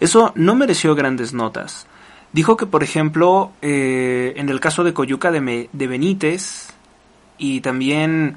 Eso 0.00 0.32
no 0.34 0.54
mereció 0.54 0.94
grandes 0.94 1.32
notas. 1.32 1.86
Dijo 2.32 2.56
que, 2.56 2.66
por 2.66 2.82
ejemplo, 2.82 3.52
eh, 3.62 4.34
en 4.36 4.48
el 4.50 4.60
caso 4.60 4.84
de 4.84 4.92
Coyuca 4.92 5.30
de, 5.30 5.40
Me- 5.40 5.68
de 5.72 5.86
Benítez 5.86 6.68
y 7.38 7.60
también, 7.62 8.36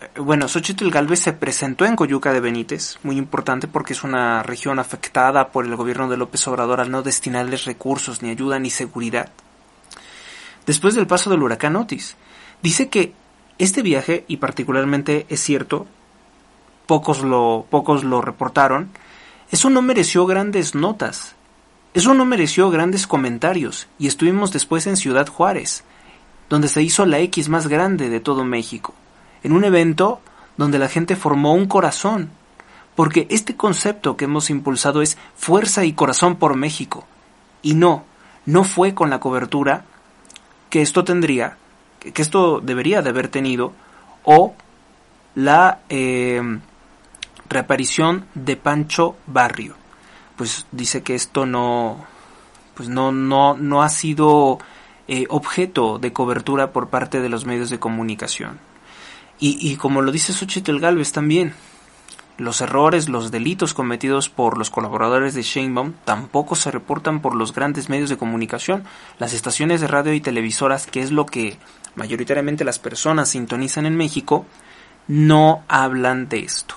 eh, 0.00 0.20
bueno, 0.20 0.48
Xochitl 0.48 0.90
Galvez 0.90 1.20
se 1.20 1.32
presentó 1.32 1.86
en 1.86 1.96
Coyuca 1.96 2.32
de 2.34 2.40
Benítez, 2.40 2.98
muy 3.04 3.16
importante 3.16 3.68
porque 3.68 3.94
es 3.94 4.04
una 4.04 4.42
región 4.42 4.78
afectada 4.78 5.48
por 5.48 5.64
el 5.64 5.76
gobierno 5.76 6.08
de 6.10 6.18
López 6.18 6.46
Obrador 6.48 6.80
al 6.80 6.90
no 6.90 7.02
destinarles 7.02 7.64
recursos, 7.64 8.22
ni 8.22 8.30
ayuda, 8.30 8.58
ni 8.58 8.68
seguridad. 8.68 9.30
Después 10.66 10.94
del 10.94 11.06
paso 11.06 11.30
del 11.30 11.42
huracán 11.42 11.76
Otis, 11.76 12.16
dice 12.62 12.88
que 12.88 13.14
este 13.58 13.80
viaje, 13.80 14.24
y 14.28 14.36
particularmente 14.38 15.24
es 15.30 15.40
cierto, 15.40 15.86
pocos 16.86 17.22
lo, 17.22 17.66
pocos 17.70 18.04
lo 18.04 18.20
reportaron, 18.20 18.90
eso 19.50 19.70
no 19.70 19.82
mereció 19.82 20.26
grandes 20.26 20.74
notas. 20.74 21.34
Eso 21.94 22.14
no 22.14 22.24
mereció 22.24 22.70
grandes 22.70 23.06
comentarios. 23.06 23.88
Y 23.98 24.06
estuvimos 24.06 24.52
después 24.52 24.86
en 24.86 24.96
Ciudad 24.96 25.28
Juárez, 25.28 25.84
donde 26.48 26.68
se 26.68 26.82
hizo 26.82 27.06
la 27.06 27.20
X 27.20 27.48
más 27.48 27.68
grande 27.68 28.08
de 28.08 28.20
todo 28.20 28.44
México. 28.44 28.94
En 29.42 29.52
un 29.52 29.64
evento 29.64 30.20
donde 30.56 30.78
la 30.78 30.88
gente 30.88 31.16
formó 31.16 31.54
un 31.54 31.66
corazón. 31.66 32.30
Porque 32.94 33.26
este 33.30 33.56
concepto 33.56 34.16
que 34.16 34.24
hemos 34.24 34.50
impulsado 34.50 35.02
es 35.02 35.16
fuerza 35.36 35.84
y 35.84 35.92
corazón 35.92 36.36
por 36.36 36.56
México. 36.56 37.06
Y 37.62 37.74
no, 37.74 38.04
no 38.46 38.64
fue 38.64 38.94
con 38.94 39.10
la 39.10 39.20
cobertura 39.20 39.84
que 40.70 40.82
esto 40.82 41.04
tendría, 41.04 41.56
que 42.00 42.22
esto 42.22 42.60
debería 42.60 43.02
de 43.02 43.10
haber 43.10 43.28
tenido, 43.28 43.72
o 44.24 44.54
la 45.34 45.80
eh, 45.88 46.42
reaparición 47.48 48.26
de 48.34 48.56
Pancho 48.56 49.16
Barrio. 49.26 49.74
Pues 50.36 50.66
dice 50.72 51.02
que 51.02 51.14
esto 51.14 51.46
no, 51.46 52.04
pues 52.74 52.88
no, 52.88 53.12
no, 53.12 53.56
no 53.56 53.82
ha 53.82 53.88
sido 53.88 54.58
eh, 55.08 55.26
objeto 55.28 55.98
de 55.98 56.12
cobertura 56.12 56.72
por 56.72 56.88
parte 56.88 57.20
de 57.20 57.28
los 57.28 57.46
medios 57.46 57.70
de 57.70 57.78
comunicación. 57.78 58.58
Y, 59.38 59.58
y 59.60 59.76
como 59.76 60.02
lo 60.02 60.12
dice 60.12 60.32
Xochitl 60.32 60.78
Galvez 60.78 61.12
también, 61.12 61.54
los 62.38 62.60
errores, 62.60 63.08
los 63.08 63.30
delitos 63.30 63.72
cometidos 63.72 64.28
por 64.28 64.58
los 64.58 64.68
colaboradores 64.68 65.34
de 65.34 65.42
Sheinbaum 65.42 65.94
tampoco 66.04 66.54
se 66.54 66.70
reportan 66.70 67.20
por 67.20 67.34
los 67.34 67.54
grandes 67.54 67.88
medios 67.88 68.10
de 68.10 68.18
comunicación, 68.18 68.84
las 69.18 69.32
estaciones 69.32 69.80
de 69.80 69.86
radio 69.86 70.12
y 70.12 70.20
televisoras, 70.20 70.86
que 70.86 71.00
es 71.00 71.12
lo 71.12 71.24
que 71.24 71.56
mayoritariamente 71.94 72.64
las 72.64 72.78
personas 72.78 73.30
sintonizan 73.30 73.86
en 73.86 73.96
México, 73.96 74.44
no 75.08 75.64
hablan 75.68 76.28
de 76.28 76.40
esto. 76.40 76.74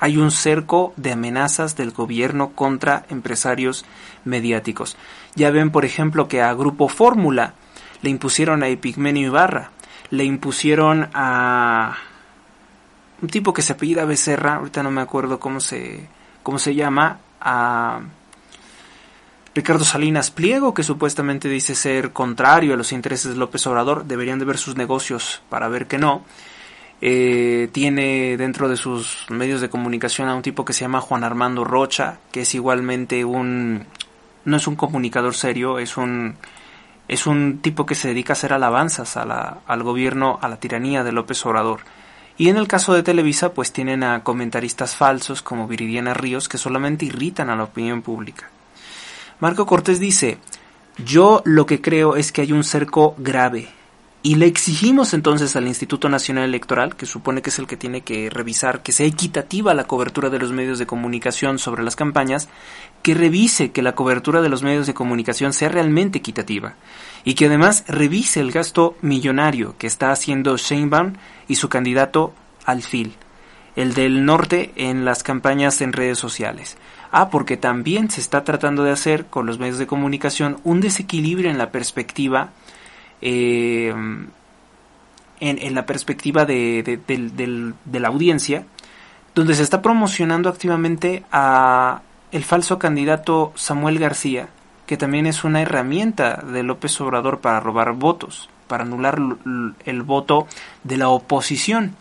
Hay 0.00 0.16
un 0.16 0.30
cerco 0.30 0.94
de 0.96 1.12
amenazas 1.12 1.76
del 1.76 1.90
gobierno 1.92 2.52
contra 2.54 3.04
empresarios 3.10 3.84
mediáticos. 4.24 4.96
Ya 5.34 5.50
ven, 5.50 5.70
por 5.70 5.84
ejemplo, 5.84 6.26
que 6.26 6.42
a 6.42 6.52
Grupo 6.54 6.88
Fórmula 6.88 7.54
le 8.02 8.10
impusieron 8.10 8.62
a 8.62 8.68
Epigmenio 8.68 9.28
Ibarra, 9.28 9.70
le 10.10 10.24
impusieron 10.24 11.10
a 11.12 11.98
un 13.20 13.28
tipo 13.28 13.52
que 13.52 13.62
se 13.62 13.74
apellida 13.74 14.06
Becerra, 14.06 14.56
ahorita 14.56 14.82
no 14.82 14.90
me 14.90 15.02
acuerdo 15.02 15.38
cómo 15.38 15.60
se, 15.60 16.08
cómo 16.42 16.58
se 16.58 16.74
llama, 16.74 17.18
a 17.40 18.00
Ricardo 19.54 19.84
Salinas 19.84 20.30
Pliego, 20.30 20.72
que 20.72 20.82
supuestamente 20.82 21.48
dice 21.48 21.74
ser 21.74 22.12
contrario 22.12 22.72
a 22.72 22.76
los 22.76 22.92
intereses 22.92 23.32
de 23.32 23.36
López 23.36 23.66
Obrador, 23.66 24.04
deberían 24.06 24.38
de 24.38 24.46
ver 24.46 24.56
sus 24.56 24.76
negocios 24.76 25.42
para 25.50 25.68
ver 25.68 25.86
que 25.86 25.98
no. 25.98 26.24
Eh, 27.02 27.70
tiene 27.72 28.36
dentro 28.36 28.68
de 28.68 28.76
sus 28.76 29.24
medios 29.30 29.62
de 29.62 29.70
comunicación 29.70 30.28
a 30.28 30.34
un 30.34 30.42
tipo 30.42 30.66
que 30.66 30.74
se 30.74 30.82
llama 30.82 31.00
Juan 31.00 31.24
Armando 31.24 31.64
Rocha, 31.64 32.18
que 32.30 32.42
es 32.42 32.54
igualmente 32.54 33.24
un 33.24 33.86
no 34.44 34.56
es 34.56 34.66
un 34.66 34.76
comunicador 34.76 35.34
serio, 35.34 35.78
es 35.78 35.96
un 35.96 36.36
es 37.08 37.26
un 37.26 37.58
tipo 37.60 37.86
que 37.86 37.94
se 37.94 38.08
dedica 38.08 38.32
a 38.32 38.34
hacer 38.34 38.52
alabanzas 38.52 39.16
al 39.16 39.82
gobierno, 39.82 40.38
a 40.42 40.48
la 40.48 40.60
tiranía 40.60 41.02
de 41.02 41.12
López 41.12 41.44
Obrador. 41.44 41.80
Y 42.38 42.48
en 42.48 42.56
el 42.56 42.68
caso 42.68 42.94
de 42.94 43.02
Televisa, 43.02 43.52
pues 43.52 43.72
tienen 43.72 44.04
a 44.04 44.22
comentaristas 44.22 44.94
falsos 44.94 45.42
como 45.42 45.66
Viridiana 45.66 46.14
Ríos 46.14 46.48
que 46.48 46.56
solamente 46.56 47.04
irritan 47.06 47.50
a 47.50 47.56
la 47.56 47.64
opinión 47.64 48.02
pública. 48.02 48.48
Marco 49.40 49.66
Cortés 49.66 49.98
dice, 49.98 50.38
yo 51.04 51.42
lo 51.44 51.66
que 51.66 51.80
creo 51.80 52.16
es 52.16 52.30
que 52.30 52.42
hay 52.42 52.52
un 52.52 52.62
cerco 52.62 53.14
grave 53.18 53.68
y 54.22 54.34
le 54.34 54.46
exigimos 54.46 55.14
entonces 55.14 55.56
al 55.56 55.66
Instituto 55.66 56.10
Nacional 56.10 56.44
Electoral, 56.44 56.94
que 56.94 57.06
supone 57.06 57.40
que 57.40 57.48
es 57.48 57.58
el 57.58 57.66
que 57.66 57.78
tiene 57.78 58.02
que 58.02 58.28
revisar 58.28 58.82
que 58.82 58.92
sea 58.92 59.06
equitativa 59.06 59.72
la 59.72 59.84
cobertura 59.84 60.28
de 60.28 60.38
los 60.38 60.52
medios 60.52 60.78
de 60.78 60.86
comunicación 60.86 61.58
sobre 61.58 61.82
las 61.82 61.96
campañas, 61.96 62.48
que 63.02 63.14
revise 63.14 63.70
que 63.70 63.80
la 63.80 63.94
cobertura 63.94 64.42
de 64.42 64.50
los 64.50 64.62
medios 64.62 64.86
de 64.86 64.92
comunicación 64.92 65.54
sea 65.54 65.70
realmente 65.70 66.18
equitativa 66.18 66.74
y 67.24 67.32
que 67.32 67.46
además 67.46 67.84
revise 67.88 68.40
el 68.40 68.52
gasto 68.52 68.94
millonario 69.00 69.74
que 69.78 69.86
está 69.86 70.12
haciendo 70.12 70.58
Sheinbaum 70.58 71.14
y 71.48 71.54
su 71.54 71.70
candidato 71.70 72.34
Alfil, 72.66 73.14
el 73.74 73.94
del 73.94 74.26
norte 74.26 74.72
en 74.76 75.06
las 75.06 75.22
campañas 75.22 75.80
en 75.80 75.94
redes 75.94 76.18
sociales. 76.18 76.76
Ah, 77.10 77.30
porque 77.30 77.56
también 77.56 78.10
se 78.10 78.20
está 78.20 78.44
tratando 78.44 78.84
de 78.84 78.92
hacer 78.92 79.26
con 79.26 79.46
los 79.46 79.58
medios 79.58 79.78
de 79.78 79.86
comunicación 79.86 80.58
un 80.62 80.80
desequilibrio 80.80 81.50
en 81.50 81.58
la 81.58 81.72
perspectiva 81.72 82.50
eh, 83.22 83.94
en, 85.40 85.74
la 85.74 85.86
perspectiva 85.86 86.44
de, 86.44 87.00
de, 87.06 88.00
la 88.00 88.08
audiencia, 88.08 88.64
donde 89.34 89.54
se 89.54 89.62
está 89.62 89.82
promocionando 89.82 90.48
activamente 90.48 91.24
a 91.32 92.02
el 92.32 92.44
falso 92.44 92.78
candidato 92.78 93.52
Samuel 93.54 93.98
García, 93.98 94.48
que 94.86 94.96
también 94.96 95.26
es 95.26 95.44
una 95.44 95.62
herramienta 95.62 96.36
de 96.36 96.62
López 96.62 97.00
Obrador 97.00 97.40
para 97.40 97.60
robar 97.60 97.92
votos, 97.92 98.50
para 98.68 98.84
anular 98.84 99.18
el 99.84 100.02
voto 100.02 100.46
de 100.84 100.96
la 100.96 101.08
oposición. 101.08 101.96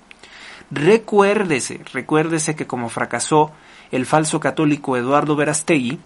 Recuérdese, 0.72 1.82
recuérdese 1.93 2.55
que 2.55 2.67
como 2.67 2.89
fracasó 2.89 3.51
el 3.91 4.05
falso 4.05 4.39
católico 4.39 4.97
Eduardo 4.97 5.36
Verastegui 5.36 5.99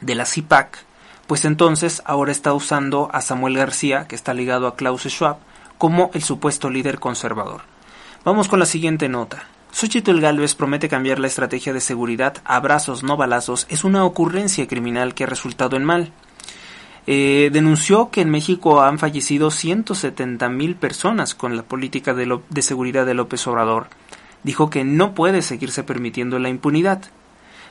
de 0.00 0.14
la 0.14 0.26
CIPAC, 0.26 0.84
pues 1.26 1.44
entonces 1.44 2.02
ahora 2.04 2.32
está 2.32 2.52
usando 2.52 3.08
a 3.12 3.20
Samuel 3.20 3.56
García, 3.56 4.06
que 4.06 4.14
está 4.14 4.34
ligado 4.34 4.66
a 4.66 4.76
Klaus 4.76 5.02
Schwab, 5.02 5.36
como 5.78 6.10
el 6.14 6.22
supuesto 6.22 6.70
líder 6.70 6.98
conservador. 6.98 7.62
Vamos 8.24 8.48
con 8.48 8.58
la 8.58 8.66
siguiente 8.66 9.08
nota. 9.08 9.44
Xochitl 9.72 10.20
Galvez 10.20 10.54
promete 10.54 10.88
cambiar 10.88 11.18
la 11.18 11.26
estrategia 11.26 11.72
de 11.72 11.80
seguridad 11.80 12.36
a 12.44 12.56
abrazos 12.56 13.02
no 13.02 13.16
balazos 13.16 13.66
es 13.70 13.84
una 13.84 14.04
ocurrencia 14.04 14.68
criminal 14.68 15.14
que 15.14 15.24
ha 15.24 15.26
resultado 15.26 15.76
en 15.76 15.84
mal. 15.84 16.12
Eh, 17.06 17.50
denunció 17.52 18.10
que 18.10 18.20
en 18.20 18.30
México 18.30 18.82
han 18.82 18.98
fallecido 18.98 19.50
170 19.50 20.48
mil 20.50 20.76
personas 20.76 21.34
con 21.34 21.56
la 21.56 21.62
política 21.64 22.14
de 22.14 22.62
seguridad 22.62 23.06
de 23.06 23.14
López 23.14 23.44
Obrador. 23.48 23.88
Dijo 24.44 24.70
que 24.70 24.84
no 24.84 25.14
puede 25.14 25.42
seguirse 25.42 25.82
permitiendo 25.82 26.38
la 26.38 26.48
impunidad. 26.48 27.02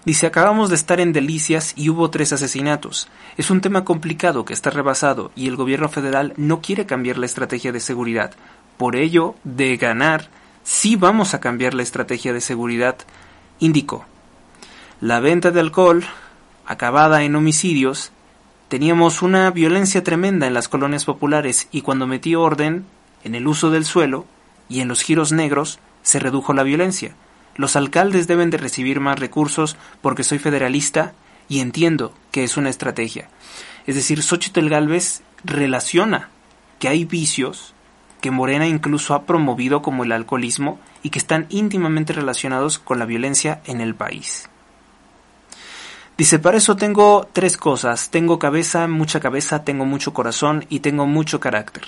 Dice, 0.04 0.26
acabamos 0.26 0.70
de 0.70 0.76
estar 0.76 1.00
en 1.00 1.14
Delicias 1.14 1.74
y 1.76 1.90
hubo 1.90 2.10
tres 2.10 2.34
asesinatos. 2.34 3.08
Es 3.38 3.52
un 3.52 3.62
tema 3.62 3.86
complicado 3.86 4.46
que 4.46 4.54
está 4.54 4.72
rebasado 4.72 5.32
y 5.36 5.48
el 5.48 5.56
gobierno 5.56 5.90
federal 5.90 6.34
no 6.38 6.60
quiere 6.60 6.88
cambiar 6.88 7.20
la 7.20 7.28
estrategia 7.28 7.72
de 7.72 7.80
seguridad. 7.80 8.32
Por 8.78 8.96
ello, 8.96 9.36
de 9.44 9.78
ganar, 9.78 10.30
sí 10.64 10.96
vamos 10.96 11.36
a 11.36 11.40
cambiar 11.40 11.76
la 11.76 11.84
estrategia 11.84 12.34
de 12.34 12.42
seguridad, 12.42 12.96
indicó. 13.60 14.06
La 15.02 15.20
venta 15.20 15.52
de 15.52 15.60
alcohol, 15.60 16.04
acabada 16.66 17.24
en 17.24 17.36
homicidios, 17.36 18.12
teníamos 18.70 19.22
una 19.22 19.52
violencia 19.52 20.04
tremenda 20.04 20.48
en 20.48 20.56
las 20.56 20.68
colonias 20.68 21.06
populares 21.06 21.68
y 21.72 21.82
cuando 21.82 22.08
metí 22.08 22.34
orden 22.34 22.86
en 23.24 23.36
el 23.36 23.46
uso 23.46 23.70
del 23.70 23.86
suelo 23.86 24.26
y 24.68 24.80
en 24.80 24.88
los 24.88 25.04
giros 25.04 25.32
negros, 25.32 25.78
se 26.02 26.18
redujo 26.18 26.54
la 26.54 26.64
violencia. 26.64 27.14
Los 27.56 27.76
alcaldes 27.76 28.28
deben 28.28 28.50
de 28.50 28.58
recibir 28.58 29.00
más 29.00 29.20
recursos 29.20 29.78
porque 30.02 30.24
soy 30.24 30.40
federalista 30.40 31.14
y 31.50 31.60
entiendo 31.60 32.14
que 32.32 32.44
es 32.44 32.58
una 32.58 32.70
estrategia. 32.70 33.30
Es 33.88 33.96
decir, 33.96 34.24
Xochitl 34.24 34.70
Galvez 34.70 35.22
relaciona 35.44 36.30
que 36.80 36.88
hay 36.88 37.06
vicios 37.06 37.74
que 38.22 38.32
Morena 38.32 38.68
incluso 38.68 39.16
ha 39.16 39.24
promovido 39.24 39.82
como 39.82 40.04
el 40.04 40.12
alcoholismo 40.12 40.80
y 41.04 41.10
que 41.10 41.20
están 41.20 41.48
íntimamente 41.50 42.14
relacionados 42.14 42.80
con 42.80 43.00
la 43.00 43.06
violencia 43.06 43.62
en 43.66 43.82
el 43.82 43.96
país. 43.96 44.48
Dice, 46.18 46.38
para 46.38 46.58
eso 46.58 46.76
tengo 46.76 47.28
tres 47.34 47.58
cosas. 47.58 48.12
Tengo 48.12 48.38
cabeza, 48.38 48.88
mucha 48.88 49.20
cabeza, 49.20 49.64
tengo 49.64 49.86
mucho 49.86 50.14
corazón 50.14 50.66
y 50.70 50.82
tengo 50.82 51.08
mucho 51.08 51.40
carácter. 51.40 51.84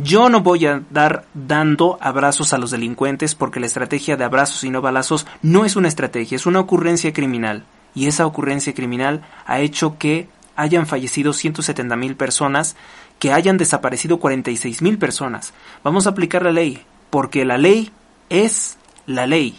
Yo 0.00 0.28
no 0.28 0.42
voy 0.42 0.64
a 0.64 0.82
dar 0.90 1.24
dando 1.34 1.98
abrazos 2.00 2.52
a 2.52 2.58
los 2.58 2.70
delincuentes 2.70 3.34
porque 3.34 3.58
la 3.58 3.66
estrategia 3.66 4.16
de 4.16 4.22
abrazos 4.22 4.62
y 4.62 4.70
no 4.70 4.80
balazos 4.80 5.26
no 5.42 5.64
es 5.64 5.74
una 5.74 5.88
estrategia, 5.88 6.36
es 6.36 6.46
una 6.46 6.60
ocurrencia 6.60 7.12
criminal. 7.12 7.64
Y 7.96 8.06
esa 8.06 8.24
ocurrencia 8.24 8.74
criminal 8.74 9.26
ha 9.44 9.58
hecho 9.58 9.98
que 9.98 10.28
hayan 10.54 10.86
fallecido 10.86 11.32
170 11.32 11.96
mil 11.96 12.14
personas, 12.14 12.76
que 13.18 13.32
hayan 13.32 13.56
desaparecido 13.56 14.20
46 14.20 14.82
mil 14.82 14.98
personas. 14.98 15.52
Vamos 15.82 16.06
a 16.06 16.10
aplicar 16.10 16.42
la 16.42 16.52
ley, 16.52 16.84
porque 17.10 17.44
la 17.44 17.58
ley 17.58 17.90
es 18.28 18.78
la 19.06 19.26
ley. 19.26 19.58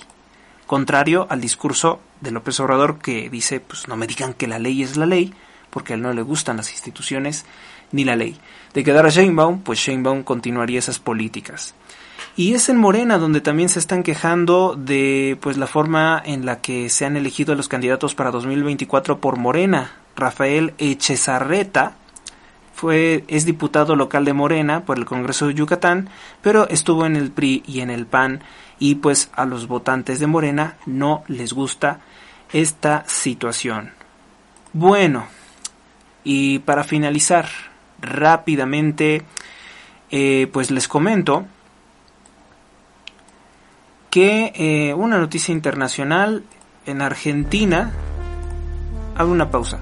Contrario 0.67 1.27
al 1.29 1.41
discurso 1.41 1.99
de 2.21 2.31
López 2.31 2.57
Obrador 2.61 2.99
que 2.99 3.29
dice, 3.29 3.59
pues 3.59 3.89
no 3.89 3.97
me 3.97 4.07
digan 4.07 4.33
que 4.33 4.47
la 4.47 4.59
ley 4.59 4.83
es 4.83 4.95
la 4.95 5.05
ley, 5.05 5.33
porque 5.69 5.93
a 5.93 5.95
él 5.97 6.01
no 6.01 6.13
le 6.13 6.21
gustan 6.21 6.55
las 6.55 6.71
instituciones 6.71 7.45
ni 7.91 8.05
la 8.05 8.15
ley. 8.15 8.39
De 8.73 8.83
quedar 8.83 9.05
a 9.05 9.09
Sheinbaum, 9.09 9.61
pues 9.61 9.79
Sheinbaum 9.79 10.23
continuaría 10.23 10.79
esas 10.79 10.99
políticas. 10.99 11.73
Y 12.35 12.53
es 12.53 12.69
en 12.69 12.77
Morena 12.77 13.17
donde 13.17 13.41
también 13.41 13.69
se 13.69 13.79
están 13.79 14.03
quejando 14.03 14.75
de 14.77 15.37
pues 15.41 15.57
la 15.57 15.67
forma 15.67 16.21
en 16.23 16.45
la 16.45 16.61
que 16.61 16.89
se 16.89 17.05
han 17.05 17.17
elegido 17.17 17.53
a 17.53 17.55
los 17.55 17.67
candidatos 17.67 18.15
para 18.15 18.31
2024 18.31 19.19
por 19.19 19.37
Morena. 19.37 19.91
Rafael 20.15 20.73
Echezarreta 20.77 21.95
fue 22.73 23.25
es 23.27 23.45
diputado 23.45 23.97
local 23.97 24.23
de 24.23 24.31
Morena 24.31 24.85
por 24.85 24.97
el 24.97 25.05
Congreso 25.05 25.47
de 25.47 25.53
Yucatán, 25.55 26.09
pero 26.41 26.69
estuvo 26.69 27.05
en 27.05 27.17
el 27.17 27.31
PRI 27.31 27.63
y 27.67 27.81
en 27.81 27.89
el 27.89 28.05
PAN 28.05 28.41
y 28.79 28.95
pues 28.95 29.29
a 29.33 29.45
los 29.45 29.67
votantes 29.67 30.21
de 30.21 30.27
Morena 30.27 30.77
no 30.85 31.23
les 31.27 31.51
gusta 31.51 31.99
esta 32.53 33.03
situación. 33.05 33.91
Bueno, 34.71 35.27
y 36.23 36.59
para 36.59 36.85
finalizar 36.85 37.49
rápidamente, 38.01 39.23
eh, 40.11 40.49
pues 40.51 40.71
les 40.71 40.87
comento 40.87 41.45
que 44.09 44.51
eh, 44.55 44.93
una 44.93 45.17
noticia 45.17 45.53
internacional 45.53 46.43
en 46.85 47.01
Argentina, 47.01 47.91
hago 49.15 49.31
una 49.31 49.51
pausa. 49.51 49.81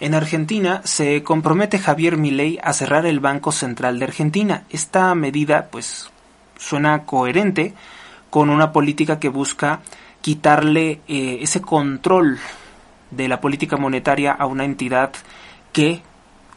En 0.00 0.14
Argentina 0.14 0.82
se 0.84 1.22
compromete 1.22 1.78
Javier 1.78 2.16
Milei 2.16 2.58
a 2.62 2.72
cerrar 2.72 3.06
el 3.06 3.20
Banco 3.20 3.52
Central 3.52 3.98
de 3.98 4.04
Argentina. 4.04 4.64
Esta 4.70 5.14
medida, 5.14 5.68
pues, 5.70 6.10
suena 6.58 7.04
coherente 7.04 7.74
con 8.30 8.50
una 8.50 8.72
política 8.72 9.18
que 9.18 9.28
busca 9.28 9.80
quitarle 10.20 11.00
eh, 11.06 11.38
ese 11.42 11.60
control 11.60 12.38
de 13.10 13.28
la 13.28 13.40
política 13.40 13.76
monetaria 13.76 14.32
a 14.32 14.46
una 14.46 14.64
entidad 14.64 15.12
que 15.72 16.02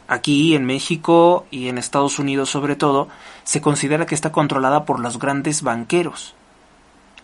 aquí 0.08 0.54
en 0.54 0.64
México 0.64 1.46
y 1.50 1.68
en 1.68 1.78
Estados 1.78 2.18
Unidos 2.18 2.50
sobre 2.50 2.74
todo 2.74 3.08
se 3.44 3.60
considera 3.60 4.06
que 4.06 4.14
está 4.14 4.32
controlada 4.32 4.84
por 4.84 4.98
los 4.98 5.18
grandes 5.18 5.62
banqueros. 5.62 6.34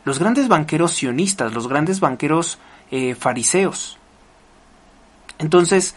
Los 0.04 0.18
grandes 0.18 0.48
banqueros 0.48 0.92
sionistas, 0.92 1.54
los 1.54 1.66
grandes 1.66 1.98
banqueros 1.98 2.58
eh, 2.90 3.14
fariseos. 3.14 3.98
Entonces, 5.38 5.96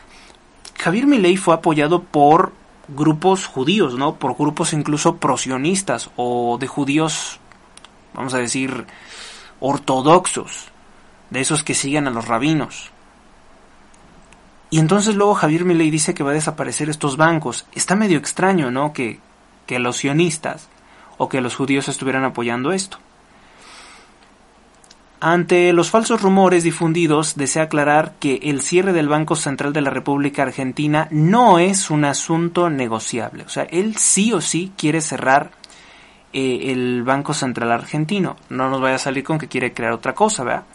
Javier 0.79 1.05
Milei 1.05 1.35
fue 1.35 1.53
apoyado 1.53 2.03
por 2.03 2.53
grupos 2.87 3.45
judíos, 3.45 3.95
¿no? 3.95 4.15
Por 4.15 4.35
grupos 4.35 4.71
incluso 4.71 5.17
prosionistas 5.17 6.09
o 6.15 6.57
de 6.57 6.67
judíos, 6.67 7.39
vamos 8.13 8.33
a 8.33 8.37
decir, 8.37 8.85
ortodoxos, 9.59 10.69
de 11.29 11.41
esos 11.41 11.63
que 11.63 11.75
siguen 11.75 12.07
a 12.07 12.11
los 12.11 12.27
rabinos. 12.27 12.91
Y 14.69 14.79
entonces 14.79 15.15
luego 15.15 15.33
Javier 15.33 15.65
Milei 15.65 15.89
dice 15.89 16.13
que 16.13 16.23
va 16.23 16.31
a 16.31 16.35
desaparecer 16.35 16.89
estos 16.89 17.17
bancos. 17.17 17.65
Está 17.73 17.95
medio 17.95 18.17
extraño, 18.17 18.69
¿no? 18.69 18.93
Que, 18.93 19.19
que 19.65 19.79
los 19.79 19.97
sionistas 19.97 20.67
o 21.17 21.29
que 21.29 21.41
los 21.41 21.55
judíos 21.55 21.87
estuvieran 21.87 22.25
apoyando 22.25 22.71
esto. 22.71 22.97
Ante 25.19 25.73
los 25.73 25.89
falsos 25.89 26.21
rumores 26.21 26.63
difundidos, 26.63 27.35
desea 27.35 27.63
aclarar 27.63 28.13
que 28.19 28.35
el 28.43 28.61
cierre 28.61 28.93
del 28.93 29.09
Banco 29.09 29.35
Central 29.35 29.73
de 29.73 29.81
la 29.81 29.89
República 29.89 30.43
Argentina 30.43 31.07
no 31.09 31.57
es 31.57 31.89
un 31.89 32.05
asunto 32.05 32.69
negociable. 32.69 33.43
O 33.43 33.49
sea, 33.49 33.63
él 33.63 33.95
sí 33.97 34.31
o 34.31 34.41
sí 34.41 34.71
quiere 34.77 35.01
cerrar 35.01 35.49
eh, 36.33 36.71
el 36.71 37.01
Banco 37.03 37.33
Central 37.33 37.71
argentino. 37.71 38.35
No 38.49 38.69
nos 38.69 38.79
vaya 38.79 38.97
a 38.97 38.99
salir 38.99 39.23
con 39.23 39.39
que 39.39 39.47
quiere 39.47 39.73
crear 39.73 39.93
otra 39.93 40.13
cosa, 40.13 40.43
¿verdad? 40.43 40.65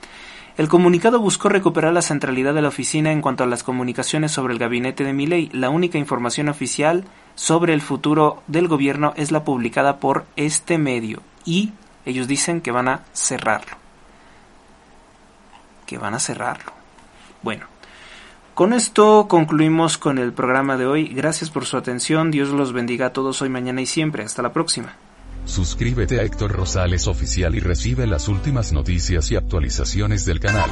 El 0.59 0.69
comunicado 0.69 1.19
buscó 1.19 1.49
recuperar 1.49 1.95
la 1.95 2.03
centralidad 2.03 2.53
de 2.53 2.61
la 2.61 2.69
oficina 2.69 3.11
en 3.11 3.23
cuanto 3.23 3.43
a 3.43 3.47
las 3.47 3.63
comunicaciones 3.63 4.33
sobre 4.33 4.53
el 4.53 4.59
gabinete 4.59 5.03
de 5.03 5.15
Milei. 5.15 5.49
La 5.53 5.71
única 5.71 5.97
información 5.97 6.51
oficial 6.51 7.05
sobre 7.35 7.73
el 7.73 7.81
futuro 7.81 8.43
del 8.49 8.69
gobierno 8.69 9.15
es 9.17 9.33
la 9.33 9.45
publicada 9.45 9.97
por 9.97 10.27
este 10.37 10.77
medio 10.77 11.23
y 11.47 11.73
ellos 12.05 12.29
dicen 12.29 12.61
que 12.61 12.71
van 12.71 12.89
a 12.89 13.01
cerrarlo. 13.15 13.77
Que 15.87 15.97
van 15.97 16.15
a 16.15 16.19
cerrarlo. 16.19 16.73
Bueno, 17.43 17.65
con 18.53 18.75
esto 18.75 19.29
concluimos 19.29 19.97
con 19.97 20.19
el 20.19 20.35
programa 20.35 20.77
de 20.77 20.85
hoy. 20.85 21.09
Gracias 21.09 21.49
por 21.49 21.65
su 21.65 21.79
atención. 21.79 22.31
Dios 22.31 22.51
los 22.51 22.75
bendiga 22.75 23.07
a 23.07 23.13
todos 23.15 23.41
hoy, 23.41 23.49
mañana 23.49 23.81
y 23.81 23.87
siempre. 23.87 24.23
Hasta 24.23 24.43
la 24.43 24.53
próxima. 24.53 24.95
Suscríbete 25.45 26.21
a 26.21 26.23
Héctor 26.23 26.53
Rosales 26.53 27.07
Oficial 27.07 27.55
y 27.55 27.61
recibe 27.61 28.07
las 28.07 28.29
últimas 28.29 28.73
noticias 28.73 29.31
y 29.31 29.37
actualizaciones 29.37 30.25
del 30.25 30.41
canal. 30.41 30.71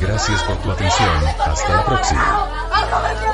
Gracias 0.00 0.42
por 0.42 0.56
tu 0.56 0.70
atención. 0.70 1.16
Hasta 1.46 1.76
la 1.76 1.84
próxima. 1.84 3.31